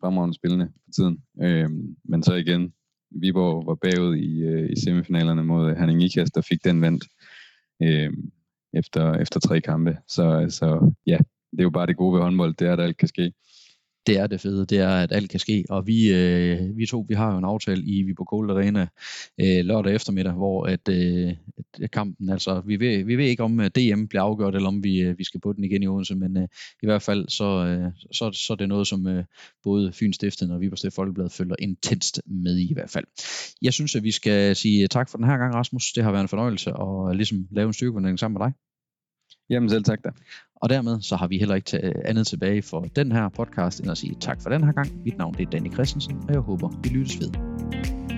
fremragende 0.00 0.34
spillende 0.34 0.68
for 0.84 0.90
tiden. 0.96 1.18
Øh, 1.42 1.70
men 2.04 2.22
så 2.22 2.34
igen, 2.34 2.72
Viborg 3.10 3.66
var 3.66 3.74
bagud 3.74 4.16
i, 4.16 4.40
øh, 4.40 4.70
i 4.70 4.80
semifinalerne 4.80 5.44
mod 5.44 5.74
Herning 5.76 6.02
Ikast, 6.02 6.34
der 6.34 6.40
fik 6.40 6.64
den 6.64 6.82
vendt. 6.82 7.04
Øh, 7.82 8.12
efter, 8.74 9.14
efter 9.14 9.40
tre 9.40 9.60
kampe. 9.60 9.96
Så, 10.08 10.46
så 10.48 10.92
ja, 11.06 11.18
det 11.50 11.58
er 11.58 11.62
jo 11.62 11.70
bare 11.70 11.86
det 11.86 11.96
gode 11.96 12.14
ved 12.14 12.22
håndbold, 12.22 12.54
det 12.54 12.68
er, 12.68 12.72
at 12.72 12.80
alt 12.80 12.96
kan 12.96 13.08
ske. 13.08 13.32
Det 14.06 14.18
er 14.18 14.26
det 14.26 14.40
fede, 14.40 14.66
det 14.66 14.78
er, 14.78 14.88
at 14.88 15.12
alt 15.12 15.30
kan 15.30 15.40
ske, 15.40 15.64
og 15.68 15.86
vi, 15.86 16.12
øh, 16.14 16.76
vi 16.76 16.86
to, 16.86 17.04
vi 17.08 17.14
har 17.14 17.32
jo 17.32 17.38
en 17.38 17.44
aftale 17.44 17.82
i 17.82 18.02
Viborg 18.02 18.26
Kold 18.26 18.50
Arena 18.50 18.86
øh, 19.40 19.64
lørdag 19.64 19.94
eftermiddag, 19.94 20.32
hvor 20.32 20.66
at, 20.66 20.88
øh, 20.88 21.32
at 21.82 21.90
kampen, 21.90 22.30
altså, 22.30 22.62
vi 22.66 22.80
ved, 22.80 23.04
vi 23.04 23.16
ved 23.16 23.24
ikke 23.24 23.42
om 23.42 23.60
øh, 23.60 23.66
DM 23.66 24.06
bliver 24.06 24.22
afgjort, 24.22 24.54
eller 24.54 24.68
om 24.68 24.84
vi, 24.84 25.00
øh, 25.00 25.18
vi 25.18 25.24
skal 25.24 25.40
på 25.40 25.52
den 25.52 25.64
igen 25.64 25.82
i 25.82 25.86
Odense, 25.86 26.14
men 26.14 26.36
øh, 26.36 26.48
i 26.82 26.86
hvert 26.86 27.02
fald, 27.02 27.28
så, 27.28 27.44
øh, 27.44 27.92
så, 28.12 28.32
så 28.32 28.52
er 28.52 28.56
det 28.56 28.68
noget, 28.68 28.86
som 28.86 29.06
øh, 29.06 29.24
både 29.62 29.92
Fyns 29.92 30.16
Stiftet 30.16 30.50
og 30.50 30.60
Viborg 30.60 30.78
Stift 30.78 30.94
Folkeblad 30.94 31.30
følger 31.30 31.56
intenst 31.58 32.22
med 32.26 32.56
i, 32.56 32.70
i 32.70 32.74
hvert 32.74 32.90
fald. 32.90 33.04
Jeg 33.62 33.72
synes, 33.72 33.96
at 33.96 34.02
vi 34.02 34.10
skal 34.10 34.56
sige 34.56 34.82
øh, 34.82 34.88
tak 34.88 35.08
for 35.08 35.18
den 35.18 35.26
her 35.26 35.36
gang, 35.36 35.54
Rasmus. 35.54 35.92
Det 35.92 36.04
har 36.04 36.10
været 36.10 36.22
en 36.22 36.28
fornøjelse 36.28 36.70
at 36.70 37.16
ligesom 37.16 37.46
lave 37.50 37.66
en 37.66 37.72
styrkevurdering 37.72 38.18
sammen 38.18 38.38
med 38.38 38.46
dig. 38.46 38.52
Jamen 39.50 39.70
selv 39.70 39.84
tak 39.84 40.04
da. 40.04 40.10
Og 40.60 40.68
dermed 40.68 41.00
så 41.00 41.16
har 41.16 41.26
vi 41.26 41.38
heller 41.38 41.54
ikke 41.54 41.80
øh, 41.82 41.94
andet 42.04 42.26
tilbage 42.26 42.62
for 42.62 42.80
den 42.96 43.12
her 43.12 43.28
podcast, 43.28 43.80
end 43.80 43.90
at 43.90 43.98
sige 43.98 44.16
tak 44.20 44.42
for 44.42 44.50
den 44.50 44.64
her 44.64 44.72
gang. 44.72 45.04
Mit 45.04 45.18
navn 45.18 45.34
det 45.34 45.46
er 45.46 45.50
Danny 45.50 45.72
Christensen, 45.72 46.16
og 46.28 46.34
jeg 46.34 46.40
håber, 46.40 46.68
vi 46.82 46.88
lyttes 46.88 47.20
ved. 47.20 48.09